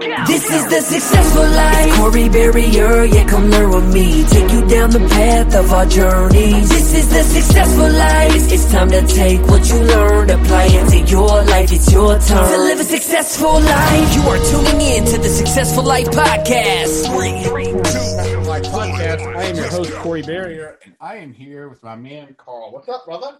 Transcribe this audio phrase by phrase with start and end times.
[0.00, 1.86] This is the successful life.
[1.86, 4.24] It's Corey Barrier, yeah, come learn with me.
[4.24, 6.68] Take you down the path of our journeys.
[6.70, 8.50] This is the successful life.
[8.50, 11.70] It's time to take what you learned, apply it to your life.
[11.70, 14.14] It's your turn to live a successful life.
[14.14, 17.06] You are tuning in to the Successful Life Podcast.
[17.10, 17.42] Three,
[17.72, 19.36] two, my podcast.
[19.36, 22.72] I am your host, Corey Barrier, and I am here with my man, Carl.
[22.72, 23.38] What's up, brother?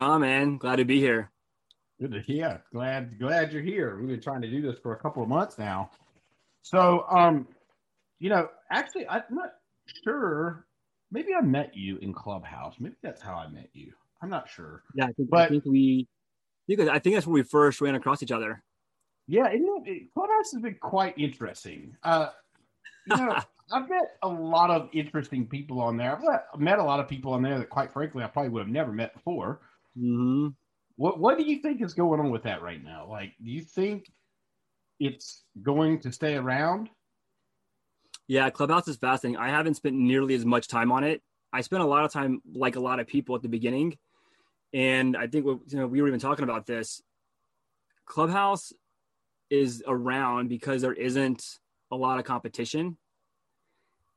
[0.00, 0.56] Oh, man.
[0.56, 1.30] Glad to be here.
[2.02, 2.60] Good to hear.
[2.72, 3.96] Glad glad you're here.
[3.96, 5.88] We've been trying to do this for a couple of months now.
[6.62, 7.46] So, um,
[8.18, 9.52] you know, actually, I'm not
[10.02, 10.66] sure.
[11.12, 12.74] Maybe I met you in Clubhouse.
[12.80, 13.92] Maybe that's how I met you.
[14.20, 14.82] I'm not sure.
[14.96, 16.08] Yeah, I think, But- I think we.
[16.66, 18.64] Because I think that's where we first ran across each other.
[19.28, 21.96] Yeah, isn't it, Clubhouse has been quite interesting.
[22.02, 22.30] Uh,
[23.06, 23.36] you know,
[23.72, 26.16] I've met a lot of interesting people on there.
[26.16, 28.60] I've met- met a lot of people on there that, quite frankly, I probably would
[28.62, 29.60] have never met before.
[29.96, 30.48] hmm
[31.02, 33.08] What What do you think is going on with that right now?
[33.10, 34.08] Like, do you think
[35.00, 36.90] it's going to stay around?
[38.28, 39.36] Yeah, Clubhouse is fascinating.
[39.36, 41.20] I haven't spent nearly as much time on it.
[41.52, 43.98] I spent a lot of time, like a lot of people, at the beginning,
[44.72, 47.02] and I think you know we were even talking about this.
[48.06, 48.72] Clubhouse
[49.50, 51.58] is around because there isn't
[51.90, 52.96] a lot of competition,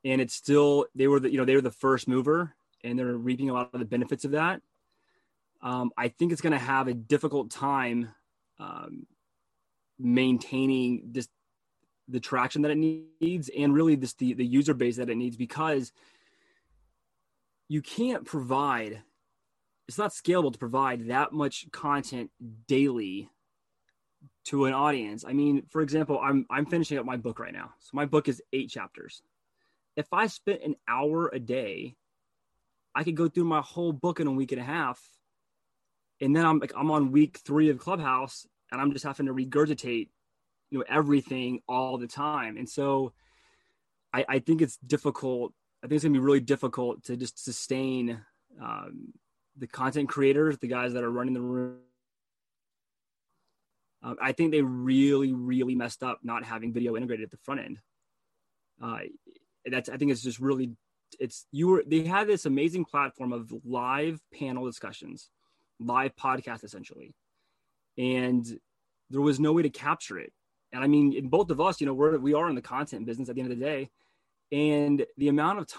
[0.04, 2.54] and it's still they were the you know they were the first mover,
[2.84, 4.62] and they're reaping a lot of the benefits of that.
[5.66, 8.10] Um, I think it's going to have a difficult time
[8.60, 9.08] um,
[10.00, 11.28] maintaining this
[12.08, 15.36] the traction that it needs and really this the, the user base that it needs
[15.36, 15.92] because
[17.68, 19.02] you can't provide
[19.88, 22.30] it's not scalable to provide that much content
[22.68, 23.28] daily
[24.44, 25.26] to an audience.
[25.28, 27.74] I mean for example i'm i'm finishing up my book right now.
[27.80, 29.24] So my book is eight chapters.
[29.96, 31.96] If i spent an hour a day
[32.94, 35.02] i could go through my whole book in a week and a half
[36.22, 39.34] and then i'm like i'm on week three of clubhouse and i'm just having to
[39.34, 40.10] regurgitate
[40.70, 42.58] you know everything all the time.
[42.58, 43.14] And so
[44.14, 48.22] i i think it's difficult i think it's to be really difficult to just sustain
[48.62, 49.14] um,
[49.58, 51.78] the content creators the guys that are running the room.
[54.04, 57.62] Um, i think they really really messed up not having video integrated at the front
[57.62, 57.80] end.
[58.82, 59.00] Uh,
[59.66, 60.72] that's i think it's just really
[61.20, 65.30] it's you were they had this amazing platform of live panel discussions
[65.80, 67.14] live podcast essentially
[67.98, 68.60] and
[69.10, 70.32] there was no way to capture it
[70.76, 73.06] and I mean, in both of us, you know, we're we are in the content
[73.06, 73.90] business at the end of the day,
[74.52, 75.78] and the amount of t-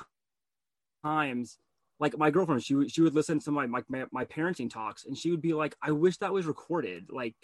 [1.05, 1.59] times,
[2.01, 5.17] like my girlfriend, she would she would listen to my, my my parenting talks, and
[5.17, 7.11] she would be like, "I wish that was recorded.
[7.11, 7.35] Like,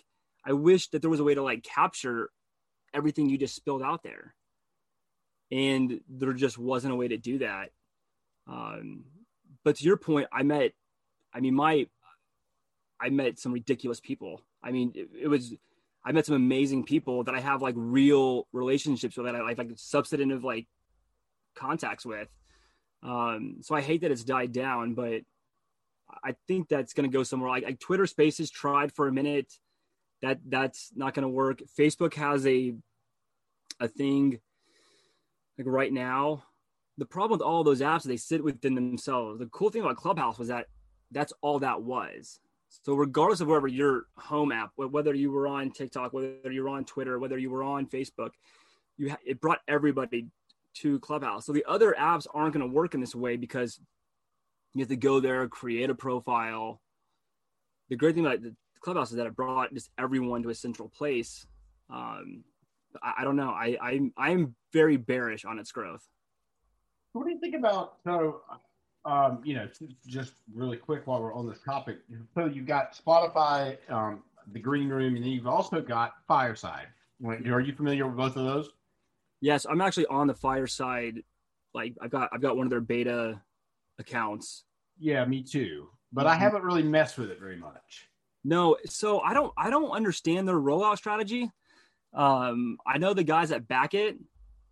[0.47, 2.31] I wish that there was a way to like capture
[2.95, 4.35] everything you just spilled out there."
[5.51, 7.69] And there just wasn't a way to do that.
[8.47, 9.05] Um,
[9.63, 10.73] but to your point, I met,
[11.35, 11.87] I mean, my,
[13.03, 14.41] I met some ridiculous people.
[14.63, 15.55] I mean, it, it was
[16.05, 19.59] I met some amazing people that I have like real relationships with that I like,
[19.59, 20.67] like substantive like
[21.55, 22.29] contacts with.
[23.03, 25.23] Um, so I hate that it's died down, but
[26.25, 29.53] I think that's going to go somewhere like, like Twitter Spaces tried for a minute.
[30.23, 31.63] That that's not going to work.
[31.79, 32.75] Facebook has a
[33.81, 34.39] a thing
[35.59, 36.45] like right now.
[36.99, 39.41] The problem with all those apps they sit within themselves.
[39.41, 40.67] The cool thing about Clubhouse was that
[41.11, 42.39] that's all that was.
[42.83, 46.71] So regardless of wherever your home app, whether you were on TikTok, whether you were
[46.71, 48.31] on Twitter, whether you were on Facebook,
[48.97, 50.29] you ha- it brought everybody
[50.75, 51.45] to Clubhouse.
[51.47, 53.79] So the other apps aren't going to work in this way because
[54.75, 56.81] You have to go there, create a profile.
[57.91, 58.41] The great thing about
[58.81, 61.47] clubhouse is that it brought just everyone to a central place.
[61.91, 62.45] Um,
[63.03, 63.51] I, I don't know.
[63.51, 66.03] I, I I'm very bearish on its growth.
[67.13, 68.41] What do you think about so?
[69.05, 69.69] Um, you know,
[70.07, 71.99] just really quick while we're on this topic.
[72.35, 74.23] So you've got Spotify, um,
[74.53, 76.87] the Green Room, and then you've also got Fireside.
[77.25, 78.71] Are you familiar with both of those?
[79.41, 81.23] Yes, I'm actually on the Fireside.
[81.75, 83.41] Like I've got I've got one of their beta
[83.99, 84.65] accounts.
[84.99, 85.89] Yeah, me too.
[86.13, 86.31] But mm-hmm.
[86.31, 88.09] I haven't really messed with it very much.
[88.45, 91.51] No, so I don't I don't understand their rollout strategy.
[92.13, 94.17] Um, I know the guys that back it.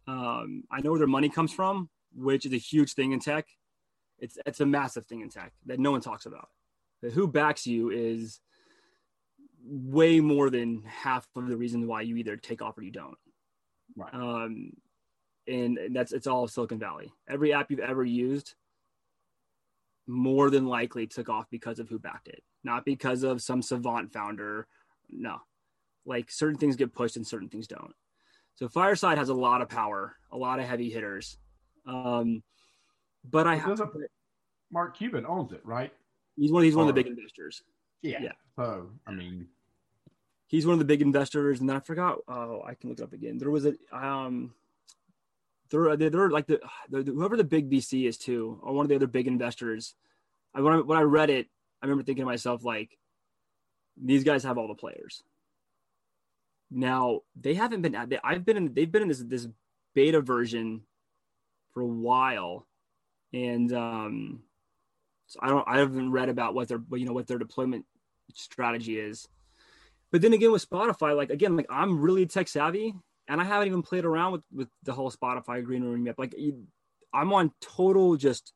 [0.06, 3.46] Um, I know where their money comes from, which is a huge thing in tech.
[4.20, 6.48] It's it's a massive thing in tech that no one talks about.
[7.02, 8.40] But who backs you is
[9.64, 13.16] way more than half of the reason why you either take off or you don't.
[13.96, 14.14] Right.
[14.14, 14.72] Um,
[15.46, 17.12] and that's it's all Silicon Valley.
[17.28, 18.54] Every app you've ever used,
[20.06, 24.12] more than likely took off because of who backed it, not because of some savant
[24.12, 24.66] founder.
[25.08, 25.38] No,
[26.04, 27.94] like certain things get pushed and certain things don't.
[28.54, 31.38] So Fireside has a lot of power, a lot of heavy hitters.
[31.86, 32.42] Um,
[33.24, 33.80] but I have
[34.72, 35.92] Mark Cuban owns it, right?
[36.36, 36.64] He's one.
[36.64, 37.62] He's one of the big investors.
[38.02, 38.22] Yeah.
[38.22, 38.32] Yeah.
[38.56, 39.46] So I mean,
[40.46, 42.18] he's one of the big investors, and then I forgot.
[42.28, 43.38] Oh, I can look it up again.
[43.38, 44.54] There was a um,
[45.70, 48.96] they're they're like the, the whoever the big VC is too, or one of the
[48.96, 49.94] other big investors.
[50.54, 51.46] I when I when I read it,
[51.82, 52.98] I remember thinking to myself like,
[53.96, 55.22] these guys have all the players.
[56.70, 57.96] Now they haven't been.
[57.96, 58.74] I've been in.
[58.74, 59.48] They've been in this this
[59.94, 60.82] beta version
[61.72, 62.66] for a while,
[63.32, 64.42] and um,
[65.26, 65.64] so I don't.
[65.68, 67.86] I haven't read about what their you know what their deployment
[68.34, 69.28] strategy is.
[70.12, 72.94] But then again, with Spotify, like again, like I'm really tech savvy,
[73.28, 76.18] and I haven't even played around with with the whole Spotify green room yet.
[76.18, 76.34] Like
[77.12, 78.52] I'm on total just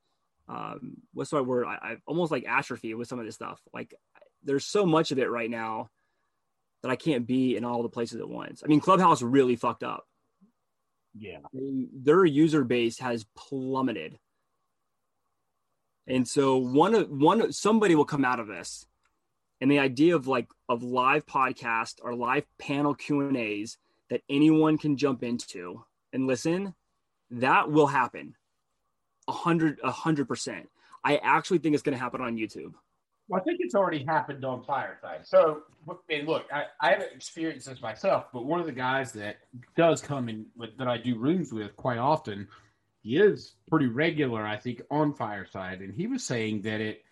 [0.48, 1.66] um, what's my word?
[1.66, 3.60] I, I almost like atrophy with some of this stuff.
[3.72, 3.94] Like
[4.42, 5.88] there's so much of it right now
[6.82, 8.62] that I can't be in all the places at once.
[8.62, 10.04] I mean, Clubhouse really fucked up.
[11.16, 14.18] Yeah, their user base has plummeted,
[16.06, 18.86] and so one of one somebody will come out of this,
[19.60, 23.78] and the idea of like of live podcast or live panel Q and A's
[24.10, 26.74] that anyone can jump into and listen,
[27.30, 28.36] that will happen.
[29.26, 30.68] A hundred, a hundred percent.
[31.02, 32.74] I actually think it's going to happen on YouTube.
[33.28, 35.26] Well, I think it's already happened on Fireside.
[35.26, 35.62] So,
[36.10, 39.38] and look, I, I haven't experienced this myself, but one of the guys that
[39.76, 40.46] does come in
[40.78, 42.46] that I do rooms with quite often,
[43.04, 47.04] he is pretty regular, I think, on Fireside, and he was saying that it,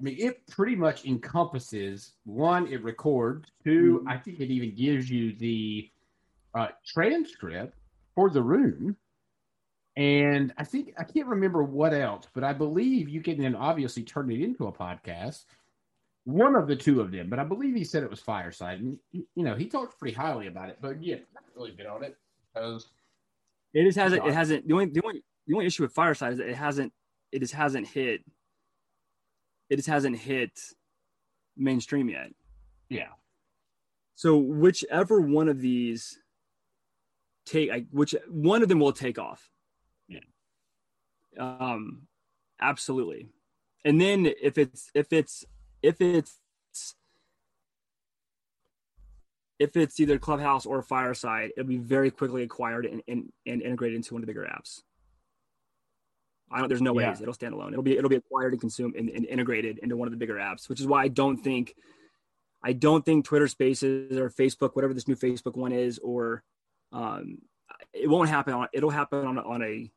[0.00, 3.50] I mean, it pretty much encompasses one, it records.
[3.64, 4.08] 2 mm-hmm.
[4.08, 5.90] I think it even gives you the
[6.54, 7.76] uh, transcript
[8.14, 8.96] for the room.
[9.96, 14.02] And I think I can't remember what else, but I believe you can then obviously
[14.04, 15.44] turn it into a podcast.
[16.24, 18.98] One of the two of them, but I believe he said it was Fireside, and
[19.12, 20.78] you know he talked pretty highly about it.
[20.80, 22.16] But yeah, not really been on it
[22.52, 22.88] because
[23.76, 24.26] it just hasn't.
[24.26, 24.66] It hasn't.
[24.66, 26.92] The only the only the only issue with Fireside is that it hasn't.
[27.30, 28.22] It just hasn't hit.
[29.68, 30.58] It just hasn't hit
[31.56, 32.30] mainstream yet.
[32.88, 33.08] Yeah.
[34.14, 36.18] So whichever one of these
[37.44, 39.50] take like, which one of them will take off.
[40.08, 40.20] Yeah.
[41.38, 42.06] Um,
[42.58, 43.28] absolutely.
[43.84, 45.44] And then if it's if it's
[45.82, 46.40] if it's
[49.58, 53.96] if it's either Clubhouse or Fireside, it'll be very quickly acquired and, and, and integrated
[53.96, 54.82] into one of the bigger apps.
[56.50, 56.68] I don't.
[56.68, 57.10] There's no yeah.
[57.10, 57.72] ways it'll stand alone.
[57.72, 60.36] It'll be it'll be acquired and consumed and, and, integrated into one of the bigger
[60.36, 61.74] apps, which is why I don't think,
[62.62, 66.44] I don't think Twitter Spaces or Facebook, whatever this new Facebook one is, or
[66.92, 67.38] um,
[67.92, 69.90] it won't happen on it'll happen on, on a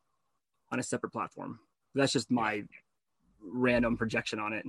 [0.71, 1.59] on a separate platform
[1.95, 2.63] that's just my
[3.41, 4.65] random projection on it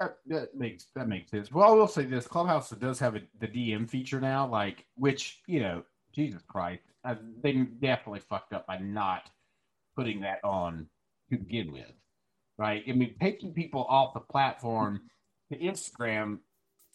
[0.00, 1.50] that, that, makes that makes sense.
[1.50, 5.40] Well i will say this clubhouse does have a, the dm feature now like which
[5.46, 5.82] you know
[6.14, 9.30] jesus christ uh, they definitely fucked up by not
[9.96, 10.86] putting that on
[11.30, 11.92] to begin with
[12.58, 12.82] right?
[12.88, 15.02] I mean taking people off the platform
[15.52, 16.38] to instagram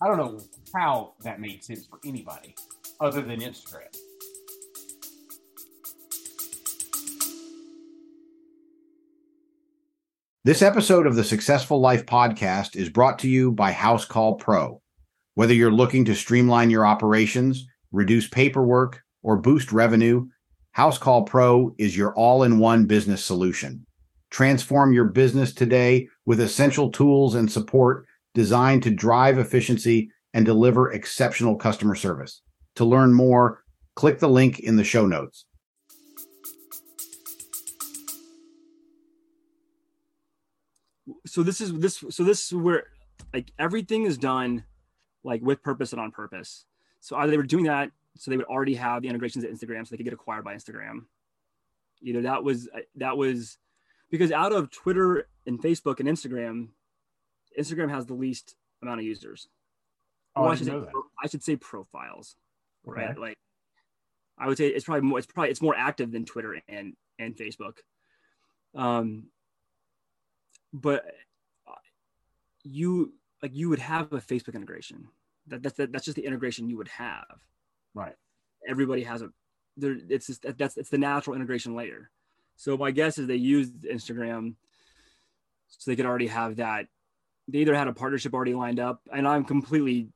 [0.02, 0.40] i don't know
[0.76, 2.56] how that made sense for anybody
[3.00, 3.96] other than instagram
[10.44, 14.82] This episode of the Successful Life podcast is brought to you by Housecall Pro.
[15.36, 20.26] Whether you're looking to streamline your operations, reduce paperwork, or boost revenue,
[20.76, 23.86] Housecall Pro is your all in one business solution.
[24.32, 30.92] Transform your business today with essential tools and support designed to drive efficiency and deliver
[30.92, 32.42] exceptional customer service.
[32.78, 33.62] To learn more,
[33.96, 35.46] click the link in the show notes.
[41.26, 42.86] So this is this so this is where
[43.34, 44.64] like everything is done
[45.24, 46.66] like with purpose and on purpose.
[47.00, 49.86] So either they were doing that so they would already have the integrations at Instagram
[49.86, 51.06] so they could get acquired by Instagram.
[52.02, 53.58] Either that was that was
[54.10, 56.70] because out of Twitter and Facebook and Instagram,
[57.58, 59.48] Instagram has the least amount of users.
[60.36, 60.82] Oh, Well, I should say.
[61.24, 62.36] I should say profiles,
[62.84, 63.18] right?
[63.18, 63.38] Like,
[64.38, 65.20] I would say it's probably more.
[65.20, 67.78] It's probably it's more active than Twitter and and Facebook.
[68.76, 69.26] Um,
[70.74, 71.06] but
[71.68, 71.74] uh,
[72.64, 75.08] you like you would have a Facebook integration.
[75.48, 77.26] That that's that's just the integration you would have.
[77.94, 78.16] Right.
[78.68, 79.30] Everybody has a
[79.78, 79.96] there.
[80.10, 82.10] It's just that's it's the natural integration layer.
[82.56, 84.56] So my guess is they used Instagram
[85.68, 86.88] so they could already have that.
[87.48, 90.10] They either had a partnership already lined up, and I'm completely,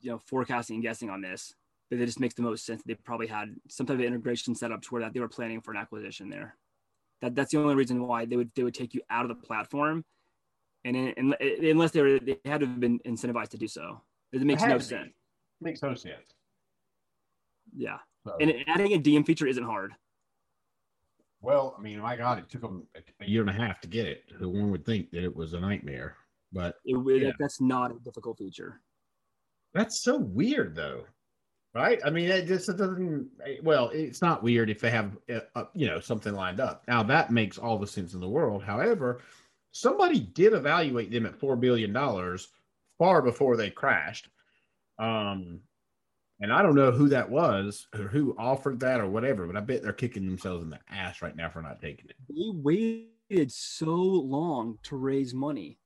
[0.00, 1.54] you know, forecasting and guessing on this,
[1.90, 2.82] but it just makes the most sense.
[2.82, 5.28] That they probably had some type of integration set up to where that they were
[5.28, 6.56] planning for an acquisition there.
[7.20, 9.34] That that's the only reason why they would they would take you out of the
[9.46, 10.04] platform,
[10.84, 14.00] and, and unless they were they had to have been incentivized to do so.
[14.32, 15.12] It makes had no sense.
[15.60, 16.34] Makes no sense.
[17.76, 19.92] Yeah, So, and adding a DM feature isn't hard.
[21.40, 22.86] well, I mean, my God, it took them
[23.20, 24.24] a year and a half to get it.
[24.40, 26.16] So One would think that it was a nightmare,
[26.52, 27.32] but It, Yeah.
[27.38, 28.80] that's not a difficult feature.
[29.74, 31.04] That's so weird, though.
[31.78, 32.00] Right?
[32.04, 33.28] I mean, it just it doesn't.
[33.62, 36.82] Well, it's not weird if they have, uh, uh, you know, something lined up.
[36.88, 38.64] Now that makes all the sense in the world.
[38.64, 39.20] However,
[39.70, 42.48] somebody did evaluate them at four billion dollars
[42.98, 44.28] far before they crashed.
[44.98, 45.60] Um,
[46.40, 49.60] and I don't know who that was or who offered that or whatever, but I
[49.60, 52.16] bet they're kicking themselves in the ass right now for not taking it.
[52.28, 55.78] they waited so long to raise money.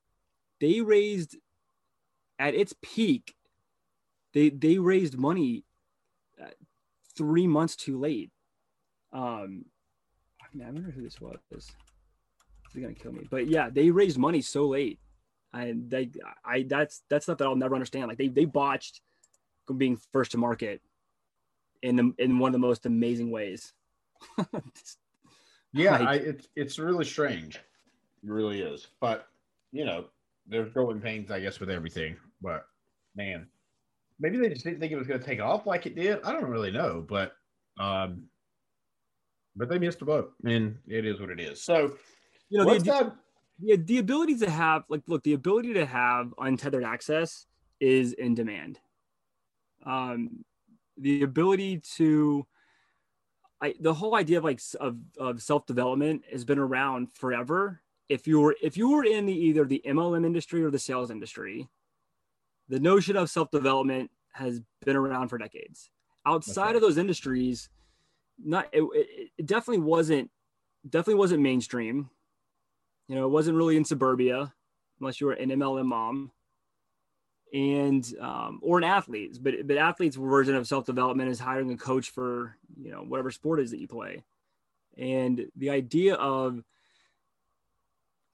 [0.59, 1.37] They raised
[2.39, 3.35] at its peak.
[4.33, 5.65] They they raised money
[7.17, 8.31] three months too late.
[9.13, 9.65] Um,
[10.41, 11.37] I, mean, I wonder who this was.
[11.51, 11.71] This
[12.75, 13.27] is gonna kill me.
[13.31, 14.99] But yeah, they raised money so late,
[15.53, 16.11] and they
[16.45, 18.09] I that's that's stuff that I'll never understand.
[18.09, 19.01] Like they they botched
[19.77, 20.83] being first to market
[21.83, 23.73] in the, in one of the most amazing ways.
[25.73, 27.57] Yeah, Like- I, it's it's really strange.
[27.57, 28.89] It really is.
[29.01, 29.27] But
[29.73, 30.07] you know,
[30.47, 32.17] there's growing pains, I guess, with everything.
[32.43, 32.67] But
[33.17, 33.47] man,
[34.23, 36.23] maybe they just didn't think it was going to take off like it did.
[36.23, 37.33] I don't really know, but
[37.79, 38.23] um,
[39.57, 41.63] but they missed a boat, and it is what it is.
[41.63, 41.93] So
[42.49, 43.13] you know, the, that?
[43.61, 47.47] yeah, the ability to have like look, the ability to have untethered access
[47.81, 48.79] is in demand.
[49.85, 50.45] Um,
[50.97, 52.47] the ability to
[53.61, 57.81] I, the whole idea of like of, of self development has been around forever.
[58.09, 61.11] If you were if you were in the either the MLM industry or the sales
[61.11, 61.69] industry,
[62.69, 65.91] the notion of self development has been around for decades.
[66.27, 66.77] Outside Okay.
[66.77, 67.69] of those industries,
[68.43, 70.31] not it, it, it definitely wasn't
[70.89, 72.11] definitely wasn't mainstream.
[73.09, 74.53] You know, it wasn't really in suburbia
[75.01, 76.31] unless you were an MLM mom
[77.53, 79.39] and um, or an athlete.
[79.41, 83.31] But but athletes' version of self development is hiring a coach for you know whatever
[83.31, 84.23] sport is that you play,
[84.97, 86.63] and the idea of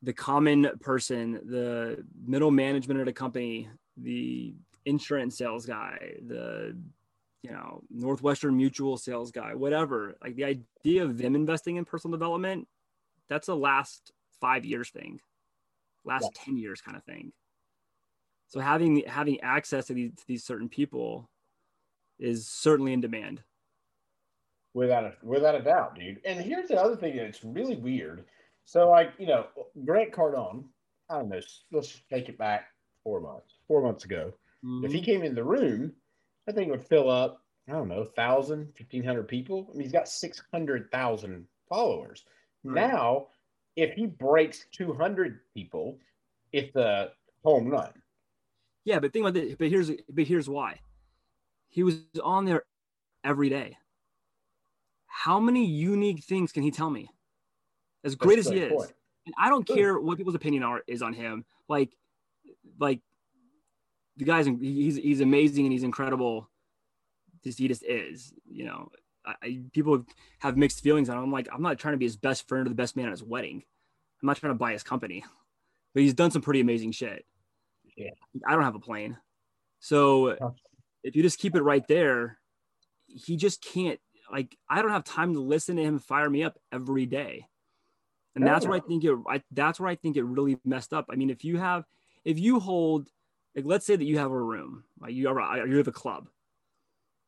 [0.02, 3.68] the common person, the middle management at a company,
[4.02, 6.76] the insurance sales guy, the
[7.42, 10.16] you know Northwestern Mutual sales guy, whatever.
[10.22, 12.66] Like the idea of them investing in personal development,
[13.28, 15.20] that's a last five years thing,
[16.04, 17.32] last ten years kind of thing.
[18.48, 21.28] So having having access to these, to these certain people
[22.18, 23.42] is certainly in demand.
[24.74, 26.20] Without a without a doubt, dude.
[26.24, 28.24] And here's the other thing that's really weird.
[28.64, 29.46] So, like, you know,
[29.86, 30.64] Grant Cardone,
[31.08, 31.40] I don't know,
[31.72, 32.66] let's take it back
[33.02, 34.32] four months, four months ago.
[34.82, 35.04] If he mm-hmm.
[35.04, 35.92] came in the room,
[36.48, 39.68] I think it would fill up, I don't know, 1,000, 1,500 people.
[39.70, 42.24] I mean, he's got 600,000 followers.
[42.64, 42.90] Right.
[42.90, 43.28] Now,
[43.76, 45.98] if he breaks 200 people,
[46.52, 47.10] it's a
[47.44, 47.92] home run.
[48.84, 49.54] Yeah, but think about this.
[49.56, 50.80] But here's but here's why.
[51.68, 52.64] He was on there
[53.22, 53.76] every day.
[55.06, 57.10] How many unique things can he tell me?
[58.02, 58.92] As great That's as he is, point.
[59.26, 59.76] and I don't Good.
[59.76, 61.44] care what people's opinion are is on him.
[61.68, 61.90] Like,
[62.80, 63.00] like
[64.18, 66.50] the guy's he's he's amazing and he's incredible.
[67.44, 68.32] Just he just is.
[68.50, 68.90] You know,
[69.24, 70.04] I, I, people
[70.40, 71.24] have mixed feelings on him.
[71.24, 73.12] I'm like, I'm not trying to be his best friend or the best man at
[73.12, 73.62] his wedding.
[74.20, 75.24] I'm not trying to buy his company,
[75.94, 77.24] but he's done some pretty amazing shit.
[77.96, 78.10] Yeah.
[78.46, 79.16] I don't have a plane,
[79.80, 80.36] so
[81.02, 82.38] if you just keep it right there,
[83.06, 83.98] he just can't.
[84.30, 87.46] Like, I don't have time to listen to him fire me up every day,
[88.34, 89.16] and that's where I think it.
[89.28, 91.06] I, that's where I think it really messed up.
[91.10, 91.84] I mean, if you have,
[92.24, 93.08] if you hold,
[93.54, 95.92] like, let's say that you have a room, like you are, uh, you have a
[95.92, 96.28] club.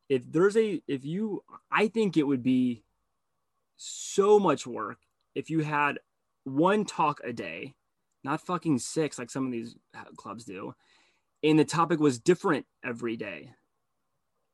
[0.09, 2.83] If there's a, if you, I think it would be
[3.77, 4.99] so much work
[5.35, 5.99] if you had
[6.45, 7.75] one talk a day
[8.25, 10.75] not fucking six like some of these uh, clubs do.
[11.43, 13.53] And the topic was different every day.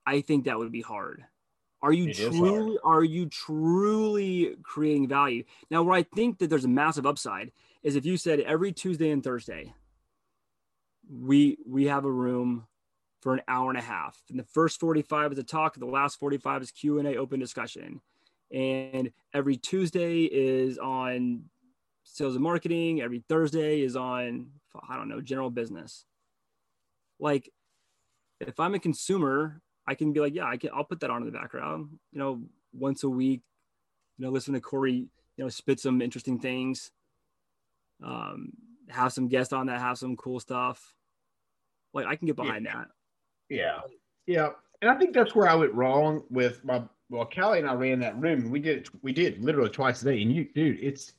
[0.07, 1.25] I think that would be hard.
[1.83, 5.45] Are you It truly are you truly creating value?
[5.71, 9.11] Now, where I think that there's a massive upside is if you said every Tuesday
[9.11, 9.75] and Thursday,
[11.11, 12.67] we we have a room
[13.21, 14.21] for an hour and a half.
[14.31, 18.01] And the first 45 is a talk, the last 45 is Q&A open discussion.
[18.53, 21.45] And every Tuesday is on
[22.05, 24.49] sales and marketing, every Thursday is on
[24.89, 26.05] I don't know, general business.
[27.19, 27.51] Like
[28.41, 31.23] if I'm a consumer, I can be like, yeah, I can I'll put that on
[31.23, 33.43] in the background, you know, once a week,
[34.19, 36.91] you know, listen to Corey, you know, spit some interesting things.
[38.05, 38.53] Um,
[38.89, 40.96] have some guests on that have some cool stuff.
[41.97, 42.89] Like I can get behind that.
[43.49, 43.81] Yeah.
[44.27, 44.51] Yeah.
[44.83, 48.01] And I think that's where I went wrong with my well, Callie and I ran
[48.01, 50.23] that room we did it we did literally twice a day.
[50.23, 51.15] And you dude, it's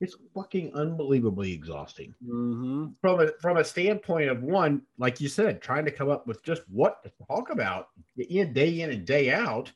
[0.00, 2.14] it's fucking unbelievably exhausting.
[2.24, 2.88] Mm-hmm.
[3.00, 6.42] From a from a standpoint of one, like you said, trying to come up with
[6.42, 9.70] just what to talk about day in and day out.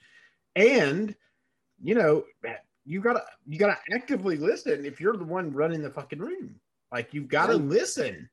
[0.56, 1.14] And
[1.80, 2.24] you know,
[2.84, 6.56] you gotta you gotta actively listen if you're the one running the fucking room.
[6.90, 8.28] Like you've got to listen.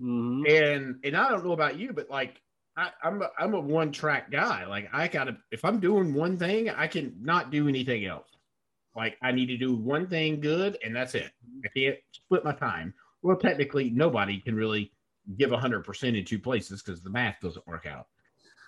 [0.00, 0.46] Mm-hmm.
[0.46, 2.40] And and I don't know about you, but like
[2.76, 4.64] I, I'm a, I'm a one track guy.
[4.66, 8.28] Like I gotta if I'm doing one thing, I can not do anything else.
[8.94, 11.30] Like I need to do one thing good, and that's it.
[11.64, 12.94] I can't split my time.
[13.22, 14.92] Well, technically, nobody can really
[15.36, 18.06] give hundred percent in two places because the math doesn't work out.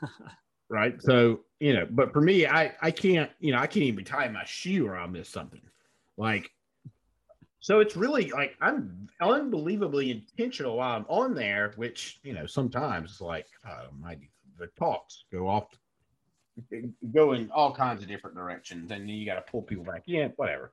[0.69, 1.01] right.
[1.01, 4.29] So you know, but for me, I I can't you know I can't even tie
[4.29, 5.63] my shoe or I'll miss something.
[6.17, 6.51] Like
[7.61, 13.13] so it's really like I'm unbelievably intentional while I'm on there, which you know sometimes
[13.13, 14.17] it's like uh, my
[14.59, 15.69] the talks go off,
[17.13, 20.33] go in all kinds of different directions, and you got to pull people back in.
[20.37, 20.73] Whatever,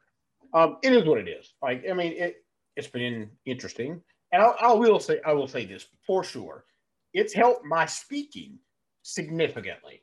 [0.54, 1.54] um, it is what it is.
[1.62, 2.38] Like I mean, it
[2.78, 4.02] it's been interesting,
[4.32, 6.64] and I, I will say I will say this for sure,
[7.14, 8.60] it's helped my speaking
[9.04, 10.02] significantly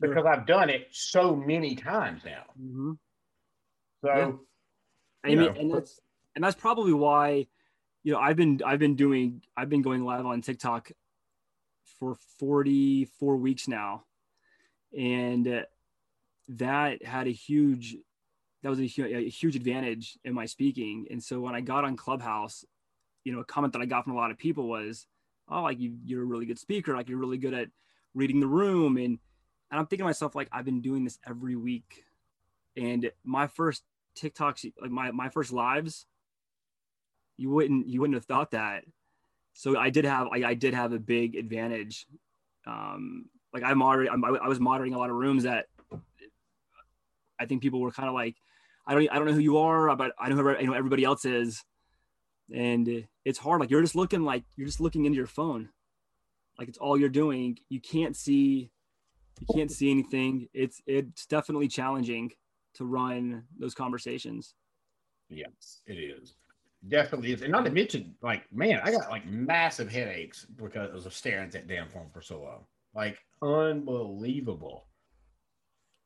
[0.00, 0.10] Sure.
[0.10, 2.44] because I've done it so many times now.
[2.60, 2.92] Mm-hmm.
[4.04, 4.14] So.
[4.14, 4.32] Yeah.
[5.24, 5.98] I mean, and that's
[6.38, 7.48] and that's probably why,
[8.04, 10.92] you know, I've been I've been doing I've been going live on TikTok
[11.98, 14.04] for 44 weeks now,
[14.96, 15.66] and
[16.46, 17.96] that had a huge
[18.62, 21.08] that was a, a huge advantage in my speaking.
[21.10, 22.64] And so when I got on Clubhouse,
[23.24, 25.08] you know, a comment that I got from a lot of people was,
[25.48, 27.66] "Oh, like you you're a really good speaker, like you're really good at
[28.14, 29.18] reading the room." And
[29.72, 32.04] and I'm thinking to myself, like I've been doing this every week,
[32.76, 33.82] and my first
[34.16, 36.06] TikToks, like my my first lives,
[37.38, 38.84] you wouldn't you wouldn't have thought that.
[39.54, 42.06] So I did have I, I did have a big advantage.
[42.66, 45.66] Um, like I'm, I was moderating a lot of rooms that
[47.40, 48.36] I think people were kind of like,
[48.86, 51.04] I don't I don't know who you are, but I know who I know everybody
[51.04, 51.64] else is,
[52.54, 53.60] and it's hard.
[53.60, 55.70] Like you're just looking like you're just looking into your phone,
[56.58, 57.58] like it's all you're doing.
[57.68, 58.70] You can't see,
[59.40, 60.48] you can't see anything.
[60.52, 62.32] It's it's definitely challenging
[62.74, 64.54] to run those conversations.
[65.28, 66.34] Yes, it is.
[66.86, 67.42] Definitely is.
[67.42, 71.52] And not to mention, like, man, I got like massive headaches because of staring at
[71.52, 72.64] that damn phone for so long.
[72.94, 74.86] Like, unbelievable.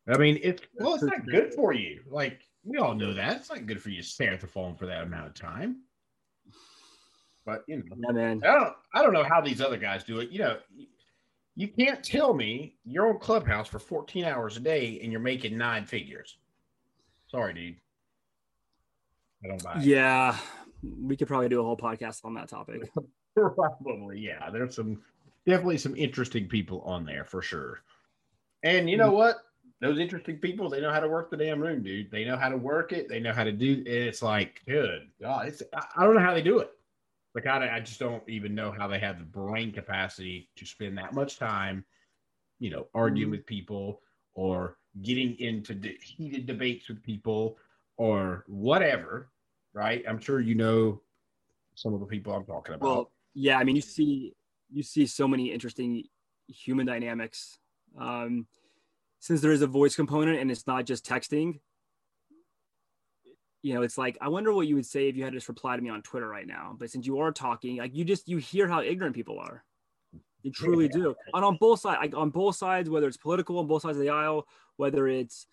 [0.09, 2.01] I mean, it's well, it's not good for you.
[2.09, 3.37] Like, we all know that.
[3.37, 5.83] It's not good for you to stare at the phone for that amount of time.
[7.45, 8.43] But you know, Yeah, man.
[8.45, 10.31] I don't I don't know how these other guys do it.
[10.31, 10.59] You know,
[11.55, 15.59] you can't tell me you're on Clubhouse for 14 hours a day and you're making
[15.59, 16.39] nine figures.
[17.29, 17.77] Sorry, dude.
[19.45, 19.83] I don't buy it.
[19.83, 20.37] Yeah,
[20.83, 22.83] we could probably do a whole podcast on that topic.
[23.35, 24.51] Probably, yeah.
[24.51, 25.01] There's some
[25.47, 27.81] definitely some interesting people on there for sure.
[28.63, 29.37] And you know what?
[29.81, 32.11] Those interesting people, they know how to work the damn room, dude.
[32.11, 33.09] They know how to work it.
[33.09, 33.83] They know how to do.
[33.85, 33.89] it.
[33.89, 35.63] It's like, good God, it's.
[35.97, 36.71] I, don't know how they do it.
[37.35, 40.99] Like I, I just don't even know how they have the brain capacity to spend
[40.99, 41.85] that much time,
[42.61, 43.33] you know, arguing Mhm.
[43.39, 44.03] with people
[44.35, 47.57] or getting into de- heated debates with people
[47.97, 49.31] or whatever.
[49.75, 50.05] Right?
[50.09, 51.01] I'm sure you know
[51.75, 52.87] some of the people I'm talking about.
[52.87, 54.35] Well, yeah, I mean, you see,
[54.71, 56.05] you see so many interesting
[56.49, 57.59] human dynamics.
[57.99, 58.47] Um,
[59.21, 61.61] since there is a voice component and it's not just texting,
[63.63, 65.49] you know, it's like I wonder what you would say if you had to just
[65.49, 66.75] reply to me on Twitter right now.
[66.79, 69.65] But since you are talking, like you just you hear how ignorant people are.
[70.43, 73.69] You truly do, and on both sides, like on both sides, whether it's political on
[73.69, 75.47] both sides of the aisle, whether it's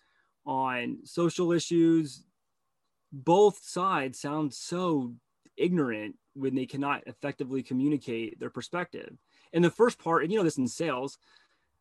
[0.44, 2.24] on social issues,
[3.12, 5.14] both sides sound so
[5.56, 9.16] ignorant when they cannot effectively communicate their perspective.
[9.52, 11.18] And the first part, and you know this in sales,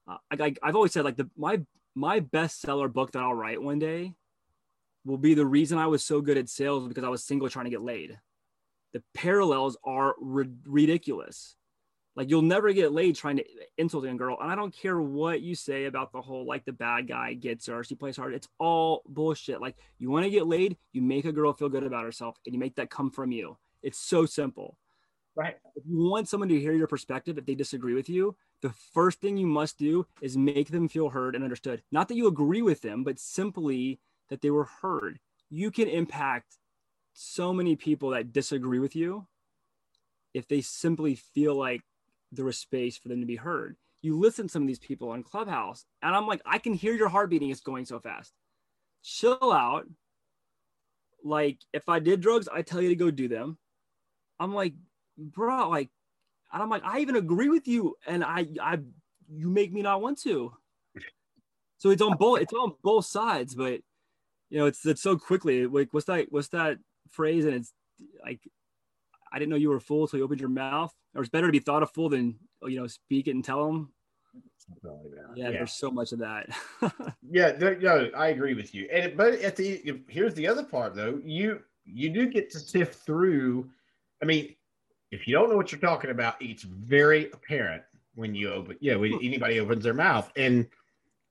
[0.08, 1.62] uh, I, I've always said like the my
[1.96, 4.14] my bestseller book that I'll write one day
[5.06, 7.66] will be the reason I was so good at sales because I was single trying
[7.66, 8.18] to get laid.
[8.94, 11.56] the parallels are ri- ridiculous.
[12.20, 13.46] Like you'll never get laid trying to
[13.78, 14.38] insult a girl.
[14.42, 17.68] And I don't care what you say about the whole like the bad guy gets
[17.68, 18.34] her, she plays hard.
[18.34, 19.62] It's all bullshit.
[19.62, 22.54] Like you want to get laid, you make a girl feel good about herself and
[22.54, 23.58] you make that come from you.
[23.84, 24.76] It's so simple.
[25.34, 25.56] Right.
[25.78, 29.22] If you want someone to hear your perspective, if they disagree with you, the first
[29.22, 31.84] thing you must do is make them feel heard and understood.
[31.90, 35.20] Not that you agree with them, but simply that they were heard.
[35.50, 36.58] You can impact
[37.14, 39.26] so many people that disagree with you
[40.34, 41.82] if they simply feel like
[42.32, 43.76] there was space for them to be heard.
[44.02, 46.94] You listen to some of these people on Clubhouse, and I'm like, I can hear
[46.94, 47.50] your heart beating.
[47.50, 48.34] It's going so fast.
[49.04, 49.86] Chill out.
[51.24, 53.58] Like, if I did drugs, I tell you to go do them.
[54.40, 54.74] I'm like,
[55.18, 55.90] bro, like,
[56.54, 58.80] and I'm like, I even agree with you, and I, I,
[59.30, 60.54] you make me not want to.
[61.78, 63.82] So it's on both, it's on both sides, but
[64.50, 65.66] you know, it's it's so quickly.
[65.68, 66.28] Like, what's that?
[66.32, 66.78] What's that
[67.12, 67.46] phrase?
[67.46, 67.74] And it's
[68.24, 68.40] like,
[69.32, 70.94] I didn't know you were a fool until you opened your mouth.
[71.16, 73.66] Or it's better to be thought a fool than you know speak it and tell
[73.66, 73.92] them.
[74.84, 74.92] Yeah,
[75.36, 75.52] Yeah.
[75.52, 76.50] there's so much of that.
[77.32, 78.90] Yeah, no, I agree with you.
[78.92, 81.22] And but at the here's the other part though.
[81.24, 83.70] You you do get to sift through.
[84.22, 84.56] I mean,
[85.12, 87.84] if you don't know what you're talking about, it's very apparent
[88.16, 88.78] when you open.
[88.80, 89.20] Yeah, when hmm.
[89.22, 90.68] anybody opens their mouth, and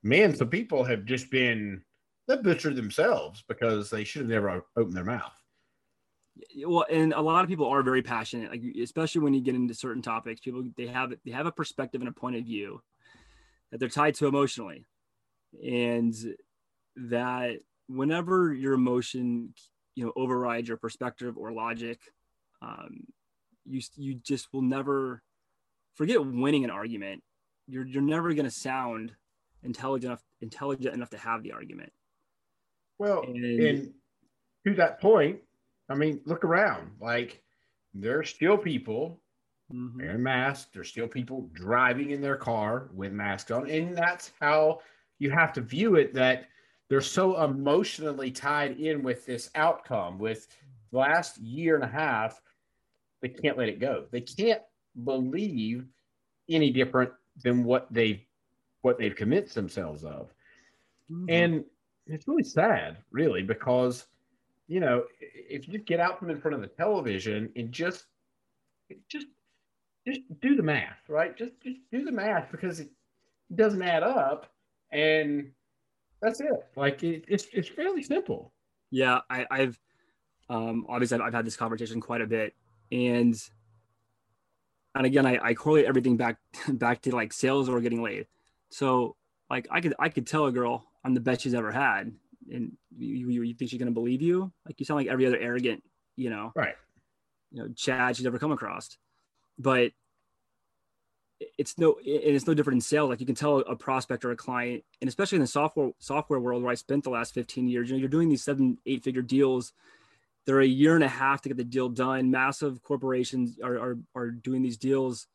[0.02, 1.82] man, some people have just been
[2.28, 5.32] they butchered themselves because they should have never opened their mouth.
[6.66, 9.74] Well and a lot of people are very passionate like especially when you get into
[9.74, 12.80] certain topics people they have they have a perspective and a point of view
[13.70, 14.86] that they're tied to emotionally.
[15.66, 16.14] And
[16.96, 19.54] that whenever your emotion
[19.94, 22.00] you know overrides your perspective or logic
[22.60, 23.04] um,
[23.64, 25.22] you you just will never
[25.94, 27.22] forget winning an argument.
[27.66, 29.12] You're you're never going to sound
[29.62, 31.92] intelligent enough intelligent enough to have the argument.
[32.98, 33.94] Well, And- and
[34.66, 35.40] to that point,
[35.88, 36.92] I mean, look around.
[37.00, 37.42] Like
[37.94, 39.20] there are still people
[39.72, 39.96] Mhm.
[39.96, 40.70] wearing masks.
[40.72, 44.80] There's still people driving in their car with masks on, and that's how
[45.18, 46.14] you have to view it.
[46.14, 46.48] That
[46.88, 50.46] they're so emotionally tied in with this outcome, with
[50.90, 52.40] the last year and a half,
[53.20, 54.06] they can't let it go.
[54.10, 54.62] They can't
[55.04, 55.86] believe
[56.48, 58.24] any different than what they've
[58.82, 60.32] what they've convinced themselves of.
[61.10, 61.26] Mhm.
[61.28, 61.64] And
[62.06, 64.06] it's really sad, really, because
[64.68, 68.04] you know, if you get out from in front of the television and just
[69.08, 69.26] just
[70.06, 71.36] just do the math, right?
[71.36, 72.90] Just just do the math because it
[73.54, 74.52] doesn't add up,
[74.92, 75.50] and
[76.20, 76.66] that's it.
[76.76, 78.52] Like it, it's it's fairly simple.
[78.90, 79.80] Yeah, I, I've
[80.50, 82.54] um, obviously I've, I've had this conversation quite a bit,
[82.92, 83.34] and
[84.94, 88.26] and again, I, I correlate everything back back to like sales or getting laid.
[88.70, 89.16] So
[89.48, 92.12] like I could I could tell a girl I'm the best she's ever had,
[92.52, 94.52] and you, you, you think she's gonna believe you?
[94.66, 95.82] Like you sound like every other arrogant,
[96.16, 96.74] you know, Right.
[97.50, 98.96] you know, Chad she's ever come across.
[99.58, 99.92] But
[101.56, 103.10] it's no, and it's no different in sales.
[103.10, 106.40] Like you can tell a prospect or a client, and especially in the software software
[106.40, 109.04] world where I spent the last 15 years, you know, you're doing these seven, eight
[109.04, 109.72] figure deals.
[110.46, 112.30] They're a year and a half to get the deal done.
[112.30, 115.26] Massive corporations are are, are doing these deals.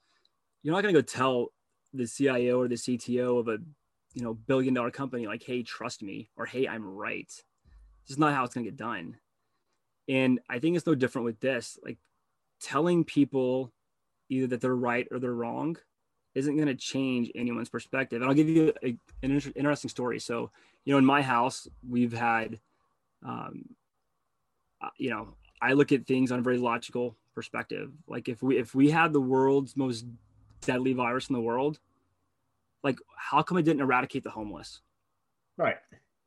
[0.62, 1.49] You're not gonna go tell
[1.93, 3.60] the CIO or the CTO of a
[4.13, 7.28] you know billion dollar company like, hey, trust me, or hey, I'm right.
[7.28, 9.17] This is not how it's gonna get done.
[10.10, 11.78] And I think it's no different with this.
[11.84, 11.97] Like
[12.60, 13.71] telling people
[14.30, 15.78] either that they're right or they're wrong
[16.36, 18.21] isn't going to change anyone's perspective.
[18.21, 18.88] And I'll give you a,
[19.21, 20.19] an inter- interesting story.
[20.19, 20.49] So,
[20.86, 22.60] you know, in my house, we've had,
[23.23, 23.65] um,
[24.82, 27.91] uh, you know, I look at things on a very logical perspective.
[28.08, 30.06] Like if we if we had the world's most
[30.62, 31.80] deadly virus in the world,
[32.83, 34.81] like how come it didn't eradicate the homeless?
[35.57, 35.77] Right.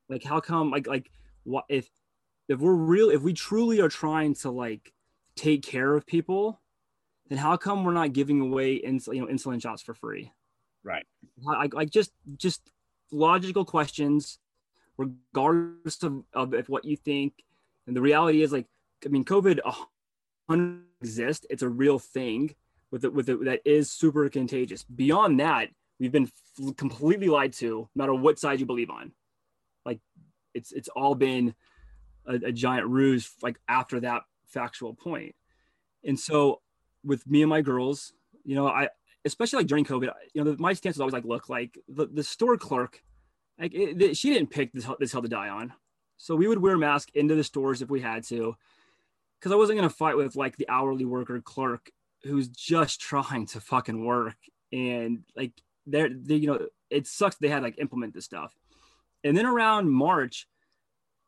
[0.09, 1.11] Like how come like like
[1.43, 1.87] what if
[2.47, 4.93] if we're real if we truly are trying to like
[5.35, 6.61] take care of people,
[7.29, 10.31] then how come we're not giving away ins- you know insulin shots for free?
[10.83, 11.05] Right.
[11.43, 12.61] Like, like just just
[13.11, 14.39] logical questions,
[14.97, 17.33] regardless of, of if what you think.
[17.85, 18.67] And the reality is like
[19.05, 19.59] I mean, COVID
[21.01, 21.45] exists.
[21.49, 22.55] It's a real thing
[22.91, 24.83] with it with it that is super contagious.
[24.83, 26.29] Beyond that, we've been
[26.59, 29.11] f- completely lied to, no matter what side you believe on.
[29.85, 29.99] Like
[30.53, 31.55] it's it's all been
[32.25, 33.29] a, a giant ruse.
[33.41, 35.35] Like after that factual point,
[36.03, 36.61] and so
[37.03, 38.89] with me and my girls, you know, I
[39.25, 42.23] especially like during COVID, you know, my stance was always like, look, like the, the
[42.23, 43.01] store clerk,
[43.59, 45.73] like it, the- she didn't pick this this hill to die on,
[46.17, 48.55] so we would wear masks into the stores if we had to,
[49.39, 51.91] because I wasn't gonna fight with like the hourly worker clerk
[52.23, 54.35] who's just trying to fucking work
[54.73, 55.53] and like
[55.87, 56.59] they're they, you know
[56.91, 58.53] it sucks they had like implement this stuff
[59.23, 60.47] and then around march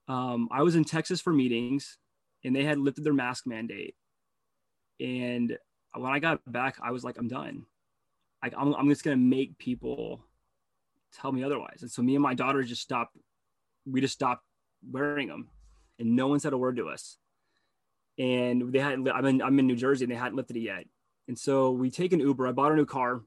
[0.07, 1.97] um, i was in texas for meetings
[2.43, 3.95] and they had lifted their mask mandate
[4.99, 5.57] And
[5.95, 7.65] when I got back, I was like, I'm done.
[8.43, 10.23] Like I'm, I'm just gonna make people
[11.13, 11.79] tell me otherwise.
[11.81, 13.17] And so me and my daughter just stopped.
[13.85, 14.43] We just stopped
[14.89, 15.49] wearing them,
[15.99, 17.17] and no one said a word to us.
[18.17, 19.09] And they hadn't.
[19.09, 19.41] I'm in.
[19.41, 20.85] I'm in New Jersey, and they hadn't lifted it yet.
[21.27, 22.47] And so we take an Uber.
[22.47, 23.21] I bought a new car,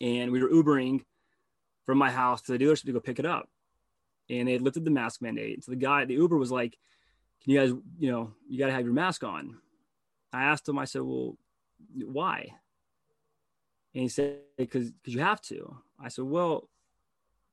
[0.00, 1.04] and we were Ubering
[1.84, 3.48] from my house to the dealership to go pick it up.
[4.28, 5.64] And they had lifted the mask mandate.
[5.64, 6.76] So the guy, the Uber was like,
[7.42, 9.58] "Can you guys, you know, you got to have your mask on."
[10.32, 10.78] I asked him.
[10.78, 11.38] I said, "Well,
[11.94, 12.48] why?"
[13.94, 16.68] And he said, "Because you have to." I said, "Well,